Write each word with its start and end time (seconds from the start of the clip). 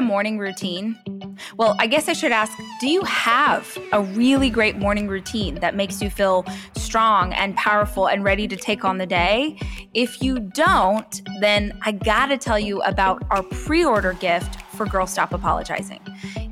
a 0.00 0.02
morning 0.02 0.38
routine? 0.38 0.96
Well, 1.58 1.76
I 1.78 1.86
guess 1.86 2.08
I 2.08 2.14
should 2.14 2.32
ask 2.32 2.58
do 2.80 2.88
you 2.88 3.02
have 3.02 3.76
a 3.92 4.02
really 4.02 4.48
great 4.48 4.78
morning 4.78 5.08
routine 5.08 5.56
that 5.56 5.76
makes 5.76 6.00
you 6.00 6.08
feel 6.08 6.46
strong 6.74 7.34
and 7.34 7.54
powerful 7.54 8.08
and 8.08 8.24
ready 8.24 8.48
to 8.48 8.56
take 8.56 8.82
on 8.82 8.96
the 8.96 9.04
day? 9.04 9.58
If 9.92 10.22
you 10.22 10.40
don't, 10.40 11.20
then 11.40 11.78
I 11.82 11.92
gotta 11.92 12.38
tell 12.38 12.58
you 12.58 12.80
about 12.80 13.22
our 13.30 13.42
pre 13.42 13.84
order 13.84 14.14
gift 14.14 14.62
for 14.74 14.86
Girl 14.86 15.06
Stop 15.06 15.34
Apologizing. 15.34 16.00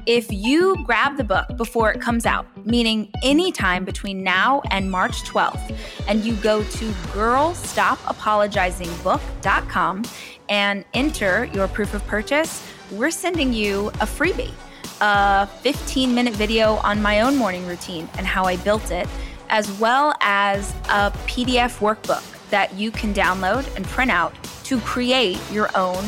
If 0.04 0.30
you 0.30 0.76
grab 0.84 1.16
the 1.16 1.24
book 1.24 1.56
before 1.56 1.90
it 1.90 2.02
comes 2.02 2.26
out, 2.26 2.46
meaning 2.66 3.10
anytime 3.22 3.86
between 3.86 4.22
now 4.22 4.60
and 4.70 4.90
March 4.90 5.22
12th, 5.22 5.74
and 6.06 6.22
you 6.22 6.34
go 6.36 6.62
to 6.62 6.90
girlstopapologizingbook.com 7.14 10.04
and 10.50 10.84
enter 10.92 11.46
your 11.46 11.66
proof 11.68 11.94
of 11.94 12.06
purchase, 12.06 12.62
we're 12.90 13.10
sending 13.10 13.52
you 13.52 13.88
a 13.88 14.06
freebie 14.06 14.52
a 15.00 15.46
15 15.46 16.14
minute 16.14 16.34
video 16.34 16.76
on 16.76 17.00
my 17.00 17.20
own 17.20 17.36
morning 17.36 17.66
routine 17.66 18.08
and 18.16 18.26
how 18.26 18.44
I 18.44 18.56
built 18.56 18.90
it, 18.90 19.06
as 19.48 19.70
well 19.78 20.14
as 20.20 20.72
a 20.88 21.12
PDF 21.26 21.78
workbook 21.78 22.24
that 22.50 22.74
you 22.74 22.90
can 22.90 23.14
download 23.14 23.74
and 23.76 23.84
print 23.86 24.10
out 24.10 24.34
to 24.64 24.80
create 24.80 25.38
your 25.52 25.70
own 25.76 26.04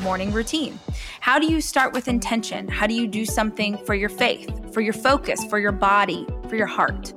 morning 0.00 0.32
routine. 0.32 0.78
How 1.20 1.38
do 1.38 1.46
you 1.46 1.60
start 1.60 1.92
with 1.92 2.08
intention? 2.08 2.66
How 2.66 2.88
do 2.88 2.94
you 2.94 3.06
do 3.06 3.24
something 3.24 3.78
for 3.86 3.94
your 3.94 4.08
faith, 4.08 4.74
for 4.74 4.80
your 4.80 4.92
focus, 4.92 5.44
for 5.44 5.60
your 5.60 5.70
body, 5.70 6.26
for 6.48 6.56
your 6.56 6.66
heart? 6.66 7.12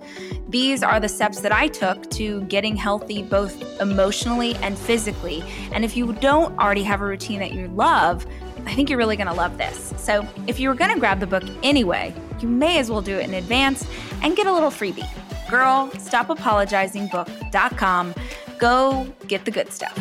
These 0.47 0.83
are 0.83 0.99
the 0.99 1.09
steps 1.09 1.39
that 1.39 1.51
I 1.51 1.67
took 1.67 2.09
to 2.11 2.41
getting 2.43 2.75
healthy 2.75 3.23
both 3.23 3.81
emotionally 3.81 4.53
and 4.57 4.77
physically. 4.77 5.43
And 5.71 5.83
if 5.83 5.97
you 5.97 6.13
don't 6.13 6.55
already 6.59 6.83
have 6.83 7.01
a 7.01 7.05
routine 7.05 7.39
that 7.39 7.53
you 7.53 7.67
love, 7.69 8.27
I 8.65 8.73
think 8.73 8.89
you're 8.89 8.97
really 8.97 9.15
going 9.15 9.27
to 9.27 9.33
love 9.33 9.57
this. 9.57 9.93
So, 9.97 10.27
if 10.47 10.59
you 10.59 10.69
were 10.69 10.75
going 10.75 10.93
to 10.93 10.99
grab 10.99 11.19
the 11.19 11.27
book 11.27 11.43
anyway, 11.63 12.13
you 12.39 12.47
may 12.47 12.79
as 12.79 12.89
well 12.89 13.01
do 13.01 13.17
it 13.17 13.23
in 13.27 13.33
advance 13.35 13.87
and 14.21 14.35
get 14.35 14.47
a 14.47 14.53
little 14.53 14.71
freebie. 14.71 15.07
Girl, 15.49 15.91
stop 15.99 16.29
apologizing 16.29 17.07
stopapologizingbook.com. 17.09 18.15
Go 18.57 19.07
get 19.27 19.45
the 19.45 19.51
good 19.51 19.71
stuff. 19.71 19.95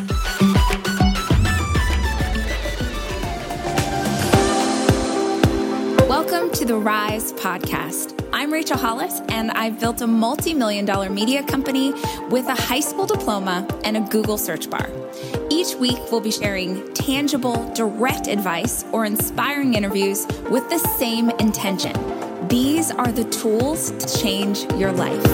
Welcome 6.08 6.50
to 6.52 6.64
the 6.64 6.76
Rise 6.76 7.32
podcast. 7.34 8.28
I'm 8.32 8.52
Rachel 8.52 8.78
Hollis, 8.78 9.20
and 9.28 9.50
I've 9.50 9.78
built 9.78 10.00
a 10.00 10.06
multi 10.06 10.54
million 10.54 10.84
dollar 10.84 11.10
media 11.10 11.42
company 11.42 11.92
with 12.30 12.46
a 12.46 12.54
high 12.54 12.80
school 12.80 13.06
diploma 13.06 13.66
and 13.84 13.96
a 13.96 14.00
Google 14.00 14.38
search 14.38 14.70
bar. 14.70 14.88
Each 15.54 15.76
week, 15.76 16.00
we'll 16.10 16.20
be 16.20 16.32
sharing 16.32 16.92
tangible, 16.94 17.72
direct 17.74 18.26
advice 18.26 18.84
or 18.90 19.04
inspiring 19.04 19.74
interviews 19.74 20.26
with 20.50 20.68
the 20.68 20.80
same 20.98 21.30
intention. 21.30 21.92
These 22.48 22.90
are 22.90 23.12
the 23.12 23.22
tools 23.22 23.92
to 23.92 24.18
change 24.18 24.64
your 24.72 24.90
life. 24.90 25.24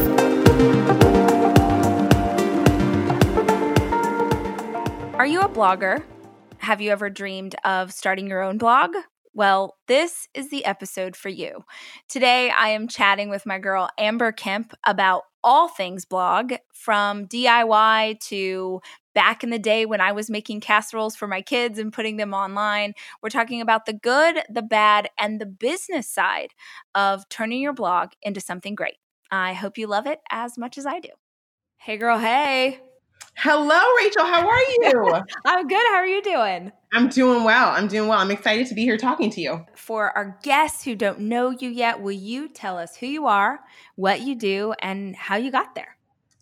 Are 5.14 5.24
you 5.24 5.40
a 5.40 5.48
blogger? 5.48 6.02
Have 6.58 6.82
you 6.82 6.90
ever 6.90 7.08
dreamed 7.08 7.56
of 7.64 7.90
starting 7.90 8.28
your 8.28 8.42
own 8.42 8.58
blog? 8.58 8.90
Well, 9.32 9.78
this 9.88 10.28
is 10.34 10.50
the 10.50 10.66
episode 10.66 11.16
for 11.16 11.30
you. 11.30 11.64
Today, 12.10 12.50
I 12.50 12.68
am 12.70 12.88
chatting 12.88 13.30
with 13.30 13.46
my 13.46 13.58
girl 13.58 13.88
Amber 13.96 14.32
Kemp 14.32 14.74
about 14.84 15.22
all 15.42 15.68
things 15.68 16.04
blog, 16.04 16.52
from 16.72 17.26
DIY 17.26 18.18
to 18.20 18.80
back 19.14 19.42
in 19.42 19.50
the 19.50 19.58
day 19.58 19.86
when 19.86 20.00
I 20.00 20.12
was 20.12 20.30
making 20.30 20.60
casseroles 20.60 21.16
for 21.16 21.26
my 21.26 21.42
kids 21.42 21.78
and 21.78 21.92
putting 21.92 22.16
them 22.16 22.32
online. 22.34 22.94
We're 23.22 23.30
talking 23.30 23.60
about 23.60 23.86
the 23.86 23.92
good, 23.92 24.42
the 24.48 24.62
bad, 24.62 25.10
and 25.18 25.40
the 25.40 25.46
business 25.46 26.08
side 26.08 26.50
of 26.94 27.28
turning 27.28 27.60
your 27.60 27.72
blog 27.72 28.10
into 28.22 28.40
something 28.40 28.74
great. 28.74 28.96
I 29.30 29.52
hope 29.52 29.78
you 29.78 29.86
love 29.86 30.06
it 30.06 30.20
as 30.30 30.58
much 30.58 30.78
as 30.78 30.86
I 30.86 31.00
do. 31.00 31.10
Hey, 31.76 31.96
girl, 31.96 32.18
hey. 32.18 32.80
Hello, 33.36 33.80
Rachel. 33.98 34.24
How 34.24 34.46
are 34.46 34.58
you? 34.82 35.22
I'm 35.44 35.66
good. 35.66 35.86
How 35.88 35.96
are 35.96 36.06
you 36.06 36.22
doing? 36.22 36.72
I'm 36.92 37.08
doing 37.08 37.44
well. 37.44 37.70
I'm 37.70 37.86
doing 37.86 38.08
well. 38.08 38.18
I'm 38.18 38.30
excited 38.30 38.66
to 38.66 38.74
be 38.74 38.82
here 38.82 38.96
talking 38.96 39.30
to 39.30 39.40
you. 39.40 39.64
For 39.74 40.16
our 40.16 40.38
guests 40.42 40.84
who 40.84 40.94
don't 40.94 41.20
know 41.20 41.50
you 41.50 41.70
yet, 41.70 42.02
will 42.02 42.12
you 42.12 42.48
tell 42.48 42.76
us 42.76 42.96
who 42.96 43.06
you 43.06 43.26
are, 43.26 43.60
what 43.94 44.20
you 44.20 44.34
do, 44.34 44.74
and 44.82 45.14
how 45.14 45.36
you 45.36 45.50
got 45.50 45.74
there? 45.74 45.96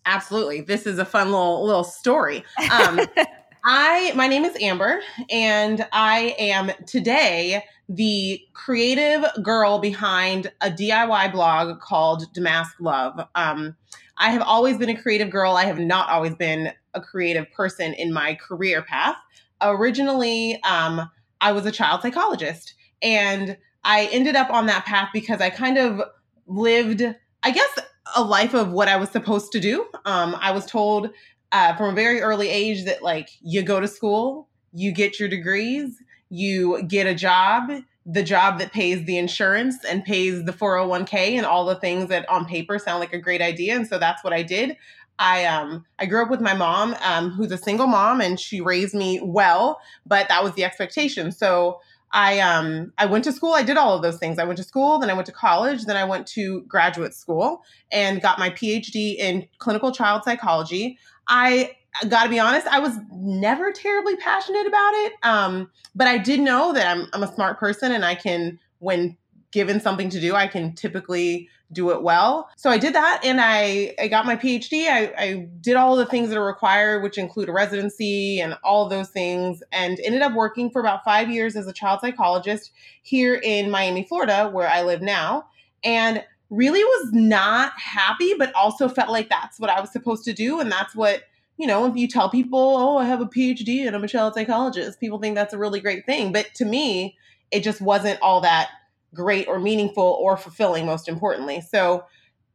Absolutely. 0.09 0.61
This 0.61 0.87
is 0.87 0.97
a 0.97 1.05
fun 1.05 1.27
little 1.27 1.63
little 1.63 1.83
story. 1.83 2.43
Um, 2.73 2.99
I 3.63 4.11
my 4.15 4.27
name 4.27 4.43
is 4.43 4.57
Amber, 4.59 5.01
and 5.29 5.87
I 5.91 6.35
am 6.39 6.71
today 6.87 7.63
the 7.87 8.41
creative 8.53 9.23
girl 9.43 9.77
behind 9.77 10.51
a 10.61 10.71
DIY 10.71 11.31
blog 11.31 11.79
called 11.79 12.23
Damask 12.33 12.73
Love. 12.79 13.19
Um, 13.35 13.75
I 14.17 14.31
have 14.31 14.41
always 14.41 14.79
been 14.79 14.89
a 14.89 14.99
creative 14.99 15.29
girl. 15.29 15.53
I 15.55 15.65
have 15.65 15.77
not 15.77 16.09
always 16.09 16.33
been 16.33 16.73
a 16.95 17.01
creative 17.01 17.51
person 17.51 17.93
in 17.93 18.11
my 18.11 18.33
career 18.33 18.81
path. 18.81 19.17
Originally, 19.61 20.59
um, 20.63 21.07
I 21.39 21.51
was 21.51 21.67
a 21.67 21.71
child 21.71 22.01
psychologist, 22.01 22.73
and 23.03 23.57
I 23.83 24.09
ended 24.11 24.35
up 24.35 24.49
on 24.49 24.65
that 24.65 24.85
path 24.85 25.09
because 25.13 25.39
I 25.39 25.51
kind 25.51 25.77
of 25.77 26.01
lived, 26.47 27.03
I 27.43 27.51
guess, 27.51 27.79
a 28.15 28.23
life 28.23 28.53
of 28.53 28.71
what 28.71 28.87
I 28.87 28.97
was 28.97 29.09
supposed 29.09 29.51
to 29.53 29.59
do. 29.59 29.85
Um, 30.05 30.35
I 30.39 30.51
was 30.51 30.65
told 30.65 31.09
uh, 31.51 31.75
from 31.75 31.91
a 31.91 31.95
very 31.95 32.21
early 32.21 32.49
age 32.49 32.85
that, 32.85 33.01
like, 33.01 33.29
you 33.41 33.63
go 33.63 33.79
to 33.79 33.87
school, 33.87 34.47
you 34.73 34.91
get 34.91 35.19
your 35.19 35.29
degrees, 35.29 35.97
you 36.29 36.83
get 36.83 37.07
a 37.07 37.15
job, 37.15 37.71
the 38.05 38.23
job 38.23 38.59
that 38.59 38.71
pays 38.71 39.05
the 39.05 39.17
insurance 39.17 39.83
and 39.85 40.03
pays 40.03 40.43
the 40.45 40.51
401k 40.53 41.37
and 41.37 41.45
all 41.45 41.65
the 41.65 41.75
things 41.75 42.09
that 42.09 42.27
on 42.29 42.45
paper 42.45 42.79
sound 42.79 42.99
like 42.99 43.13
a 43.13 43.19
great 43.19 43.41
idea 43.41 43.75
and 43.75 43.87
so 43.87 43.99
that's 43.99 44.23
what 44.23 44.33
I 44.33 44.41
did. 44.41 44.77
I 45.19 45.45
um 45.45 45.85
I 45.99 46.05
grew 46.05 46.23
up 46.23 46.29
with 46.29 46.41
my 46.41 46.53
mom 46.53 46.95
um 47.03 47.31
who's 47.31 47.51
a 47.51 47.57
single 47.57 47.87
mom 47.87 48.21
and 48.21 48.39
she 48.39 48.61
raised 48.61 48.95
me 48.95 49.19
well, 49.21 49.79
but 50.05 50.27
that 50.29 50.43
was 50.43 50.53
the 50.53 50.63
expectation. 50.63 51.31
So 51.31 51.81
I 52.11 52.39
um 52.39 52.93
I 52.97 53.05
went 53.05 53.23
to 53.25 53.31
school, 53.31 53.53
I 53.53 53.63
did 53.63 53.77
all 53.77 53.95
of 53.95 54.01
those 54.01 54.17
things. 54.17 54.39
I 54.39 54.43
went 54.43 54.57
to 54.57 54.63
school, 54.63 54.99
then 54.99 55.09
I 55.09 55.13
went 55.13 55.27
to 55.27 55.31
college, 55.31 55.85
then 55.85 55.97
I 55.97 56.03
went 56.05 56.27
to 56.27 56.61
graduate 56.61 57.13
school 57.13 57.61
and 57.91 58.21
got 58.21 58.39
my 58.39 58.49
PhD 58.49 59.15
in 59.15 59.47
clinical 59.59 59.91
child 59.91 60.23
psychology. 60.23 60.97
I 61.27 61.75
got 62.07 62.23
to 62.23 62.29
be 62.29 62.39
honest, 62.39 62.67
I 62.67 62.79
was 62.79 62.97
never 63.11 63.71
terribly 63.71 64.15
passionate 64.17 64.67
about 64.67 64.93
it. 64.93 65.13
Um, 65.23 65.71
but 65.95 66.07
I 66.07 66.17
did 66.17 66.39
know 66.39 66.73
that 66.73 66.87
I'm, 66.87 67.07
I'm 67.13 67.23
a 67.23 67.33
smart 67.33 67.59
person 67.59 67.91
and 67.91 68.05
I 68.05 68.15
can, 68.15 68.59
when 68.79 69.17
given 69.51 69.79
something 69.79 70.09
to 70.09 70.19
do, 70.19 70.35
I 70.35 70.47
can 70.47 70.73
typically 70.73 71.49
do 71.71 71.91
it 71.91 72.01
well. 72.01 72.49
So 72.57 72.69
I 72.69 72.77
did 72.77 72.95
that 72.95 73.21
and 73.23 73.39
I, 73.39 73.95
I 73.99 74.07
got 74.07 74.25
my 74.25 74.35
PhD. 74.35 74.87
I, 74.87 75.13
I 75.17 75.47
did 75.61 75.75
all 75.75 75.95
the 75.95 76.05
things 76.05 76.29
that 76.29 76.37
are 76.37 76.45
required, 76.45 77.03
which 77.03 77.17
include 77.17 77.49
a 77.49 77.51
residency 77.51 78.39
and 78.39 78.57
all 78.63 78.89
those 78.89 79.09
things, 79.09 79.61
and 79.71 79.99
ended 79.99 80.21
up 80.21 80.33
working 80.33 80.71
for 80.71 80.79
about 80.79 81.03
five 81.03 81.29
years 81.29 81.55
as 81.55 81.67
a 81.67 81.73
child 81.73 81.99
psychologist 82.01 82.71
here 83.03 83.35
in 83.35 83.69
Miami, 83.69 84.03
Florida, 84.03 84.49
where 84.49 84.67
I 84.67 84.81
live 84.81 85.01
now. 85.01 85.45
And 85.83 86.23
really 86.49 86.83
was 86.83 87.13
not 87.13 87.73
happy, 87.79 88.33
but 88.33 88.53
also 88.55 88.89
felt 88.89 89.09
like 89.09 89.29
that's 89.29 89.59
what 89.59 89.69
I 89.69 89.79
was 89.79 89.91
supposed 89.91 90.25
to 90.25 90.33
do. 90.33 90.59
And 90.59 90.71
that's 90.71 90.95
what 90.95 91.23
you 91.59 91.67
know, 91.67 91.85
if 91.85 91.97
you 91.97 92.07
tell 92.07 92.29
people, 92.29 92.57
oh, 92.57 92.97
I 92.97 93.05
have 93.05 93.19
a 93.19 93.25
PhD 93.25 93.85
and 93.85 93.93
I'm 93.93 94.03
a 94.05 94.07
child 94.07 94.33
psychologist, 94.33 94.97
people 95.01 95.19
think 95.19 95.35
that's 95.35 95.53
a 95.53 95.57
really 95.57 95.81
great 95.81 96.05
thing. 96.05 96.31
But 96.31 96.47
to 96.55 96.63
me, 96.63 97.17
it 97.51 97.63
just 97.63 97.81
wasn't 97.81 98.21
all 98.21 98.39
that 98.41 98.69
great 99.13 99.47
or 99.47 99.59
meaningful 99.59 100.17
or 100.21 100.37
fulfilling, 100.37 100.85
most 100.85 101.07
importantly. 101.07 101.61
So, 101.61 102.05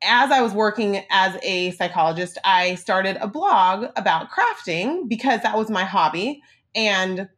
as 0.02 0.30
I 0.30 0.42
was 0.42 0.52
working 0.52 1.02
as 1.10 1.38
a 1.42 1.70
psychologist, 1.72 2.38
I 2.44 2.74
started 2.74 3.16
a 3.20 3.26
blog 3.26 3.86
about 3.96 4.28
crafting 4.30 5.08
because 5.08 5.40
that 5.42 5.56
was 5.56 5.70
my 5.70 5.84
hobby. 5.84 6.42
And 6.74 7.28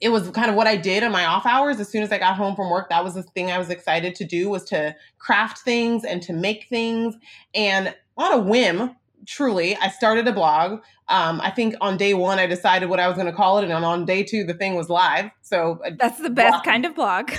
it 0.00 0.10
was 0.10 0.28
kind 0.30 0.50
of 0.50 0.56
what 0.56 0.66
I 0.66 0.76
did 0.76 1.02
in 1.02 1.10
my 1.10 1.24
off 1.24 1.46
hours. 1.46 1.80
As 1.80 1.88
soon 1.88 2.02
as 2.02 2.12
I 2.12 2.18
got 2.18 2.36
home 2.36 2.54
from 2.54 2.70
work, 2.70 2.90
that 2.90 3.02
was 3.02 3.14
the 3.14 3.22
thing 3.22 3.50
I 3.50 3.58
was 3.58 3.70
excited 3.70 4.14
to 4.16 4.24
do 4.24 4.50
was 4.50 4.64
to 4.64 4.94
craft 5.18 5.60
things 5.60 6.04
and 6.04 6.20
to 6.22 6.32
make 6.34 6.66
things. 6.68 7.14
And 7.54 7.94
on 8.18 8.32
a 8.32 8.38
whim, 8.38 8.94
truly, 9.26 9.76
I 9.76 9.88
started 9.88 10.26
a 10.28 10.32
blog. 10.32 10.80
Um, 11.08 11.40
I 11.40 11.50
think 11.50 11.74
on 11.80 11.96
day 11.96 12.14
one, 12.14 12.38
I 12.38 12.46
decided 12.46 12.88
what 12.88 12.98
I 12.98 13.06
was 13.06 13.16
going 13.16 13.26
to 13.26 13.32
call 13.32 13.58
it. 13.58 13.64
And 13.64 13.72
on 13.72 14.04
day 14.04 14.22
two, 14.22 14.44
the 14.44 14.54
thing 14.54 14.74
was 14.74 14.88
live. 14.88 15.30
So 15.42 15.80
that's 15.98 16.18
the 16.18 16.30
best 16.30 16.52
blog. 16.52 16.64
kind 16.64 16.84
of 16.84 16.94
blog. 16.94 17.30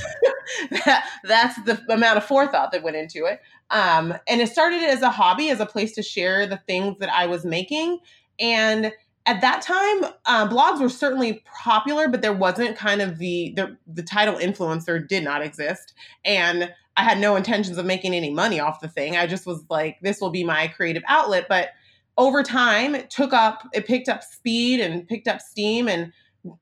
that, 0.86 1.04
that's 1.24 1.62
the 1.64 1.82
amount 1.90 2.18
of 2.18 2.24
forethought 2.24 2.72
that 2.72 2.84
went 2.84 2.96
into 2.96 3.26
it. 3.26 3.42
Um, 3.70 4.14
and 4.28 4.42
it 4.42 4.50
started 4.50 4.84
as 4.84 5.02
a 5.02 5.10
hobby, 5.10 5.50
as 5.50 5.60
a 5.60 5.66
place 5.66 5.94
to 5.94 6.04
share 6.04 6.48
the 6.48 6.58
things 6.68 6.98
that 7.00 7.10
I 7.10 7.26
was 7.26 7.44
making. 7.44 8.00
And 8.40 8.94
at 9.26 9.42
that 9.42 9.62
time, 9.62 10.12
uh, 10.26 10.48
blogs 10.48 10.80
were 10.80 10.88
certainly 10.88 11.44
popular, 11.64 12.08
but 12.08 12.22
there 12.22 12.34
wasn't 12.34 12.78
kind 12.78 13.02
of 13.02 13.18
the, 13.18 13.54
the 13.58 13.78
the 13.86 14.02
title 14.02 14.36
influencer 14.36 15.06
did 15.06 15.22
not 15.22 15.42
exist, 15.42 15.94
and 16.24 16.74
I 16.98 17.04
had 17.04 17.20
no 17.20 17.36
intentions 17.36 17.78
of 17.78 17.86
making 17.86 18.16
any 18.16 18.32
money 18.32 18.60
off 18.60 18.80
the 18.80 18.88
thing. 18.88 19.16
I 19.16 19.28
just 19.28 19.46
was 19.46 19.64
like, 19.70 20.00
this 20.02 20.20
will 20.20 20.32
be 20.32 20.44
my 20.44 20.68
creative 20.68 21.04
outlet. 21.08 21.46
But 21.48 21.70
over 22.18 22.44
time, 22.44 22.96
it 22.96 23.10
took 23.10 23.34
up, 23.34 23.68
it 23.74 23.86
picked 23.86 24.10
up 24.10 24.24
speed 24.24 24.80
and 24.80 25.08
picked 25.08 25.28
up 25.28 25.42
steam 25.42 25.88
and 25.88 26.12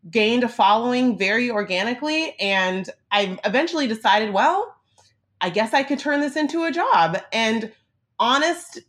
gained 0.10 0.44
a 0.44 0.50
following 0.50 1.18
very 1.18 1.50
organically. 1.50 2.36
And 2.40 2.90
I 3.12 3.40
eventually 3.46 3.88
decided, 3.88 4.34
well, 4.34 4.76
I 5.42 5.50
guess 5.50 5.74
I 5.74 5.84
could 5.84 6.00
turn 6.00 6.22
this 6.22 6.36
into 6.36 6.64
a 6.64 6.72
job. 6.72 7.18
And 7.32 7.72
honest, 8.20 8.80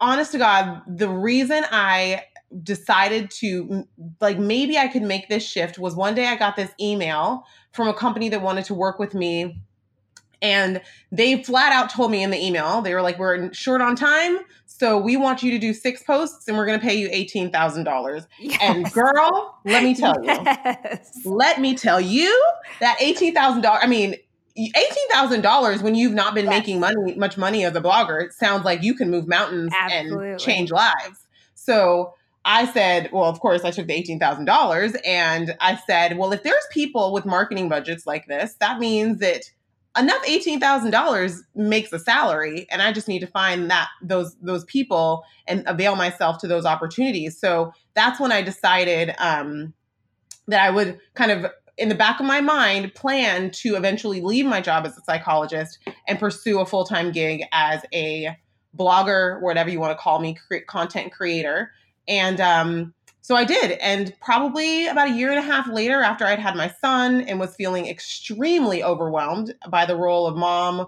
honest 0.00 0.32
to 0.32 0.38
God, 0.38 0.82
the 0.86 1.08
reason 1.08 1.64
I 1.70 2.22
decided 2.62 3.30
to 3.30 3.86
like 4.20 4.38
maybe 4.38 4.78
I 4.78 4.88
could 4.88 5.02
make 5.02 5.28
this 5.28 5.46
shift 5.46 5.78
was 5.78 5.94
one 5.94 6.14
day 6.14 6.26
I 6.26 6.36
got 6.36 6.56
this 6.56 6.70
email 6.80 7.44
from 7.72 7.88
a 7.88 7.94
company 7.94 8.30
that 8.30 8.40
wanted 8.40 8.64
to 8.66 8.74
work 8.74 8.98
with 8.98 9.12
me 9.12 9.60
and 10.40 10.80
they 11.10 11.42
flat 11.42 11.72
out 11.72 11.90
told 11.90 12.10
me 12.10 12.22
in 12.22 12.30
the 12.30 12.38
email, 12.38 12.80
they 12.82 12.94
were 12.94 13.02
like, 13.02 13.18
We're 13.18 13.52
short 13.52 13.80
on 13.80 13.96
time. 13.96 14.38
So 14.66 14.96
we 14.96 15.16
want 15.16 15.42
you 15.42 15.50
to 15.50 15.58
do 15.58 15.72
six 15.72 16.04
posts 16.04 16.46
and 16.46 16.56
we're 16.56 16.66
going 16.66 16.78
to 16.78 16.86
pay 16.86 16.94
you 16.94 17.08
$18,000. 17.08 18.26
Yes. 18.38 18.58
And 18.62 18.92
girl, 18.92 19.58
let 19.64 19.82
me 19.82 19.92
tell 19.94 20.14
yes. 20.22 21.20
you, 21.24 21.32
let 21.32 21.60
me 21.60 21.74
tell 21.74 22.00
you 22.00 22.30
that 22.78 22.98
$18,000, 23.00 23.64
I 23.82 23.88
mean, 23.88 24.14
$18,000 24.56 25.82
when 25.82 25.96
you've 25.96 26.12
not 26.12 26.34
been 26.34 26.44
yes. 26.44 26.60
making 26.60 26.80
money, 26.80 27.14
much 27.16 27.36
money 27.36 27.64
as 27.64 27.74
a 27.74 27.80
blogger, 27.80 28.22
it 28.22 28.32
sounds 28.32 28.64
like 28.64 28.82
you 28.82 28.94
can 28.94 29.10
move 29.10 29.26
mountains 29.26 29.72
Absolutely. 29.76 30.30
and 30.30 30.40
change 30.40 30.70
lives. 30.70 31.26
So 31.54 32.14
I 32.44 32.66
said, 32.66 33.10
well, 33.12 33.24
of 33.24 33.40
course, 33.40 33.64
I 33.64 33.70
took 33.70 33.86
the 33.86 34.02
$18,000 34.02 34.96
and 35.04 35.56
I 35.60 35.76
said, 35.76 36.16
well, 36.16 36.32
if 36.32 36.42
there's 36.42 36.66
people 36.70 37.12
with 37.12 37.26
marketing 37.26 37.68
budgets 37.68 38.06
like 38.06 38.26
this, 38.26 38.54
that 38.60 38.78
means 38.78 39.18
that 39.18 39.42
enough 39.98 40.24
$18,000 40.24 41.38
makes 41.54 41.92
a 41.92 41.98
salary 41.98 42.66
and 42.70 42.82
I 42.82 42.92
just 42.92 43.08
need 43.08 43.20
to 43.20 43.26
find 43.26 43.70
that 43.70 43.88
those 44.02 44.36
those 44.40 44.64
people 44.64 45.24
and 45.46 45.64
avail 45.66 45.96
myself 45.96 46.38
to 46.38 46.48
those 46.48 46.64
opportunities. 46.64 47.38
So 47.38 47.72
that's 47.94 48.20
when 48.20 48.32
I 48.32 48.42
decided 48.42 49.14
um, 49.18 49.74
that 50.46 50.64
I 50.64 50.70
would 50.70 50.98
kind 51.14 51.30
of 51.30 51.50
in 51.76 51.88
the 51.88 51.94
back 51.94 52.18
of 52.20 52.26
my 52.26 52.40
mind 52.40 52.94
plan 52.94 53.50
to 53.52 53.76
eventually 53.76 54.20
leave 54.20 54.46
my 54.46 54.60
job 54.60 54.84
as 54.84 54.98
a 54.98 55.02
psychologist 55.02 55.78
and 56.08 56.18
pursue 56.18 56.60
a 56.60 56.66
full-time 56.66 57.12
gig 57.12 57.44
as 57.52 57.82
a 57.94 58.36
blogger, 58.76 59.40
whatever 59.40 59.70
you 59.70 59.80
want 59.80 59.96
to 59.96 60.02
call 60.02 60.18
me, 60.18 60.36
content 60.66 61.12
creator. 61.12 61.70
And 62.08 62.40
um, 62.40 62.94
so 63.28 63.36
I 63.36 63.44
did. 63.44 63.72
And 63.72 64.14
probably 64.22 64.86
about 64.86 65.08
a 65.08 65.12
year 65.12 65.28
and 65.28 65.38
a 65.38 65.42
half 65.42 65.68
later, 65.68 66.00
after 66.00 66.24
I'd 66.24 66.38
had 66.38 66.56
my 66.56 66.72
son 66.80 67.20
and 67.20 67.38
was 67.38 67.54
feeling 67.54 67.86
extremely 67.86 68.82
overwhelmed 68.82 69.54
by 69.68 69.84
the 69.84 69.94
role 69.94 70.26
of 70.26 70.34
mom, 70.34 70.86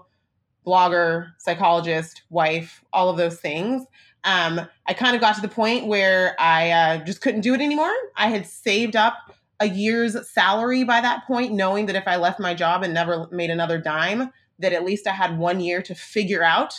blogger, 0.65 1.33
psychologist, 1.37 2.23
wife, 2.31 2.83
all 2.91 3.11
of 3.11 3.17
those 3.17 3.39
things, 3.39 3.85
um, 4.23 4.59
I 4.87 4.93
kind 4.95 5.13
of 5.13 5.21
got 5.21 5.35
to 5.35 5.41
the 5.41 5.49
point 5.49 5.85
where 5.85 6.35
I 6.39 6.71
uh, 6.71 7.05
just 7.05 7.21
couldn't 7.21 7.41
do 7.41 7.53
it 7.53 7.61
anymore. 7.61 7.93
I 8.17 8.29
had 8.29 8.47
saved 8.47 8.95
up 8.95 9.13
a 9.59 9.69
year's 9.69 10.27
salary 10.27 10.83
by 10.83 10.99
that 10.99 11.27
point, 11.27 11.53
knowing 11.53 11.85
that 11.85 11.95
if 11.95 12.07
I 12.07 12.15
left 12.15 12.39
my 12.39 12.55
job 12.55 12.81
and 12.81 12.91
never 12.91 13.27
made 13.31 13.51
another 13.51 13.77
dime, 13.77 14.31
that 14.57 14.73
at 14.73 14.83
least 14.83 15.05
I 15.05 15.11
had 15.11 15.37
one 15.37 15.59
year 15.59 15.83
to 15.83 15.93
figure 15.93 16.41
out 16.41 16.73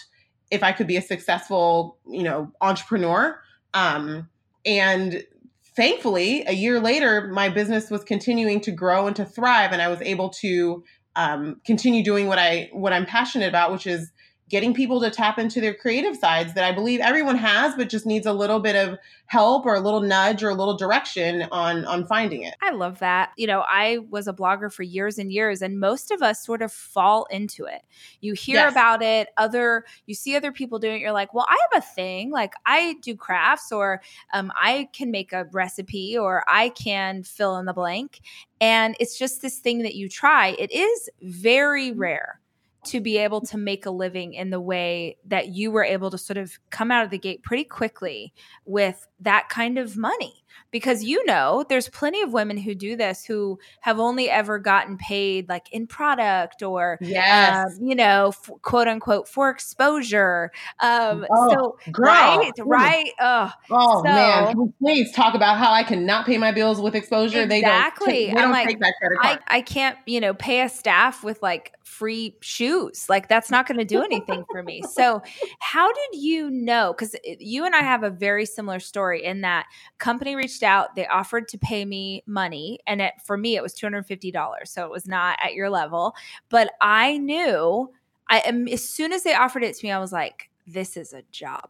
if 0.51 0.65
I 0.65 0.73
could 0.73 0.89
be 0.89 0.97
a 0.97 1.03
successful, 1.03 1.99
you 2.05 2.25
know, 2.25 2.51
entrepreneur. 2.61 3.41
Um, 3.75 4.29
and 4.65 5.25
thankfully, 5.75 6.45
a 6.47 6.53
year 6.53 6.81
later, 6.81 7.29
my 7.29 7.49
business 7.49 7.91
was 7.91 8.05
continuing 8.05 8.61
to 8.63 8.73
grow 8.73 9.07
and 9.07 9.17
to 9.17 9.25
thrive, 9.25 9.73
and 9.73 9.83
I 9.83 9.89
was 9.89 10.01
able 10.03 10.31
to 10.41 10.85
um, 11.17 11.61
continue 11.65 12.03
doing 12.03 12.27
what 12.27 12.39
I 12.39 12.71
what 12.73 12.93
I'm 12.93 13.07
passionate 13.07 13.49
about, 13.49 13.73
which 13.73 13.87
is 13.87 14.11
getting 14.53 14.75
people 14.75 15.01
to 15.01 15.11
tap 15.11 15.39
into 15.39 15.63
their 15.63 15.73
creative 15.73 16.15
sides 16.15 16.53
that 16.53 16.63
I 16.63 16.73
believe 16.73 17.01
everyone 17.01 17.37
has, 17.39 17.75
but 17.75 17.89
just 17.89 18.05
needs 18.05 18.27
a 18.27 18.35
little 18.35 18.61
bit 18.61 18.77
of 18.77 18.99
help 19.25 19.65
or 19.65 19.75
a 19.75 19.81
little 19.81 20.03
nudge 20.03 20.45
or 20.45 20.51
a 20.51 20.55
little 20.55 20.77
direction 20.77 21.49
on 21.51 21.87
on 21.87 22.07
finding 22.07 22.43
it. 22.43 22.55
I 22.61 22.71
love 22.71 22.99
that. 22.99 23.31
You 23.39 23.47
know, 23.47 23.65
I 23.67 23.99
was 24.11 24.29
a 24.29 24.33
blogger 24.35 24.71
for 24.71 24.83
years 24.83 25.19
and 25.19 25.33
years, 25.33 25.63
and 25.63 25.81
most 25.81 26.11
of 26.11 26.21
us 26.21 26.45
sort 26.45 26.61
of 26.61 26.71
fall 26.71 27.25
into 27.31 27.65
it. 27.65 27.81
You 28.21 28.35
hear 28.35 28.57
yes. 28.57 28.73
about 28.73 29.03
it, 29.03 29.31
other 29.39 29.87
you 30.05 30.15
see 30.15 30.37
other 30.37 30.53
people 30.53 30.79
doing 30.79 30.97
it. 30.97 31.01
You're 31.01 31.13
like, 31.13 31.33
well, 31.33 31.47
I 31.49 31.57
have 31.73 31.83
a 31.83 31.87
thing. 31.87 32.31
Like 32.31 32.53
I 32.67 32.97
do 33.01 33.17
crafts, 33.17 33.73
or 33.73 34.03
um, 34.35 34.53
I 34.55 34.91
can 34.93 35.11
make 35.11 35.33
a 35.33 35.45
recipe, 35.53 36.19
or 36.19 36.45
I 36.47 36.69
can 36.69 37.23
fill 37.23 37.57
in 37.57 37.65
the 37.65 37.73
blank. 37.73 38.21
And 38.61 38.97
it's 39.01 39.19
just 39.19 39.41
this 39.41 39.59
thing 39.61 39.79
that 39.83 39.95
you 39.95 40.11
try. 40.11 40.49
It 40.59 40.71
is 40.71 41.09
very 41.23 41.91
rare 41.91 42.42
to 42.85 43.01
be 43.01 43.19
able 43.19 43.41
to 43.41 43.57
make 43.57 43.87
a 43.87 43.91
living 43.91 44.35
in 44.35 44.51
the 44.51 44.61
way 44.61 45.17
that 45.27 45.49
you 45.49 45.71
were 45.71 45.85
able 45.85 46.11
to 46.11 46.19
sort 46.19 46.37
of 46.37 46.59
come 46.71 46.91
out 46.91 47.05
of 47.05 47.11
the 47.11 47.19
gate 47.19 47.43
pretty 47.43 47.65
quickly 47.65 48.33
with 48.65 49.07
that 49.21 49.49
kind 49.49 49.79
of 49.79 49.97
money 49.97 50.42
because 50.71 51.05
you 51.05 51.25
know 51.27 51.65
there's 51.69 51.89
plenty 51.89 52.23
of 52.23 52.33
women 52.33 52.57
who 52.57 52.75
do 52.75 52.97
this 52.97 53.25
who 53.25 53.59
have 53.81 53.99
only 53.99 54.29
ever 54.29 54.59
gotten 54.59 54.97
paid 54.97 55.49
like 55.49 55.73
in 55.73 55.87
product 55.87 56.63
or 56.63 56.99
yes. 57.01 57.77
Um, 57.79 57.87
you 57.87 57.95
know 57.95 58.29
f- 58.29 58.51
quote 58.63 58.89
unquote 58.89 59.29
for 59.29 59.51
exposure. 59.51 60.51
Um 60.81 61.27
oh, 61.31 61.51
so 61.51 61.93
girl. 61.93 62.07
right 62.07 62.53
right? 62.65 63.13
Oh, 63.21 63.53
oh 63.71 63.99
so, 63.99 64.03
man. 64.05 64.75
Please 64.81 65.13
talk 65.13 65.35
about 65.35 65.59
how 65.59 65.73
i 65.73 65.83
cannot 65.83 66.27
pay 66.27 66.39
my 66.39 66.53
bills 66.53 66.81
with 66.81 66.95
exposure? 66.95 67.43
Exactly. 67.43 68.07
they 68.07 68.27
don't, 68.27 68.35
they 68.35 68.41
don't 68.41 68.51
like, 68.51 68.69
take 68.69 68.81
that 68.81 68.95
credit 68.99 69.19
card. 69.21 69.39
I, 69.47 69.59
I 69.59 69.61
can't 69.61 69.99
you 70.07 70.21
know 70.21 70.35
pay 70.35 70.63
a 70.63 70.69
staff 70.69 71.23
with 71.23 71.43
like 71.43 71.73
free 71.93 72.37
shoes. 72.41 73.07
Like 73.09 73.29
that's 73.29 73.51
not 73.51 73.67
going 73.67 73.79
to 73.79 73.85
do 73.85 74.03
anything 74.03 74.45
for 74.51 74.63
me. 74.63 74.83
So 74.93 75.23
how 75.61 75.93
did 75.93 76.21
you 76.21 76.51
know? 76.51 76.95
Because 76.97 77.15
you 77.39 77.65
and 77.65 77.75
i 77.75 77.83
have 77.83 78.03
a 78.03 78.11
very 78.11 78.47
similar 78.47 78.81
story 78.81 79.25
in 79.25 79.43
that 79.43 79.67
company 79.99 80.35
reached 80.43 80.63
out. 80.63 80.95
They 80.97 81.07
offered 81.07 81.49
to 81.49 81.59
pay 81.59 81.85
me 81.85 82.23
money, 82.27 82.81
and 82.87 83.01
it, 83.01 83.15
for 83.25 83.37
me, 83.37 83.57
it 83.57 83.63
was 83.63 83.73
two 83.73 83.87
hundred 83.87 84.05
fifty 84.07 84.31
dollars. 84.31 84.71
So 84.71 84.85
it 84.85 84.91
was 84.91 85.07
not 85.07 85.39
at 85.43 85.55
your 85.55 85.71
level, 85.71 86.15
but 86.49 86.73
I 86.81 87.19
knew. 87.19 87.91
I 88.29 88.41
um, 88.41 88.69
as 88.69 88.87
soon 88.87 89.13
as 89.13 89.23
they 89.23 89.35
offered 89.35 89.65
it 89.65 89.77
to 89.77 89.87
me, 89.87 89.93
I 89.93 89.99
was 89.99 90.13
like, 90.13 90.51
"This 90.67 90.97
is 90.97 91.13
a 91.13 91.23
job." 91.31 91.69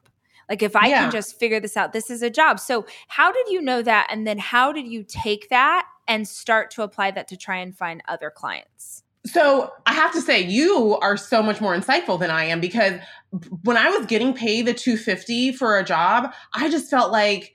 Like 0.48 0.62
if 0.62 0.76
I 0.76 0.88
yeah. 0.88 1.02
can 1.02 1.10
just 1.10 1.38
figure 1.38 1.60
this 1.60 1.76
out, 1.76 1.92
this 1.92 2.10
is 2.10 2.22
a 2.22 2.30
job. 2.30 2.60
So 2.60 2.84
how 3.08 3.32
did 3.32 3.48
you 3.48 3.62
know 3.62 3.80
that? 3.82 4.08
And 4.10 4.26
then 4.26 4.38
how 4.38 4.72
did 4.72 4.86
you 4.86 5.02
take 5.02 5.48
that 5.48 5.86
and 6.08 6.26
start 6.26 6.70
to 6.72 6.82
apply 6.82 7.12
that 7.12 7.28
to 7.28 7.36
try 7.36 7.56
and 7.56 7.76
find 7.76 8.02
other 8.08 8.30
clients? 8.30 9.02
So 9.24 9.72
I 9.86 9.92
have 9.94 10.12
to 10.12 10.20
say, 10.20 10.40
you 10.40 10.98
are 11.00 11.16
so 11.16 11.42
much 11.42 11.60
more 11.60 11.76
insightful 11.76 12.18
than 12.18 12.30
I 12.30 12.44
am 12.44 12.60
because 12.60 12.94
when 13.62 13.76
I 13.76 13.88
was 13.88 14.04
getting 14.06 14.34
paid 14.34 14.66
the 14.66 14.74
250 14.74 15.52
for 15.52 15.78
a 15.78 15.84
job, 15.84 16.32
I 16.54 16.68
just 16.68 16.90
felt 16.90 17.12
like 17.12 17.54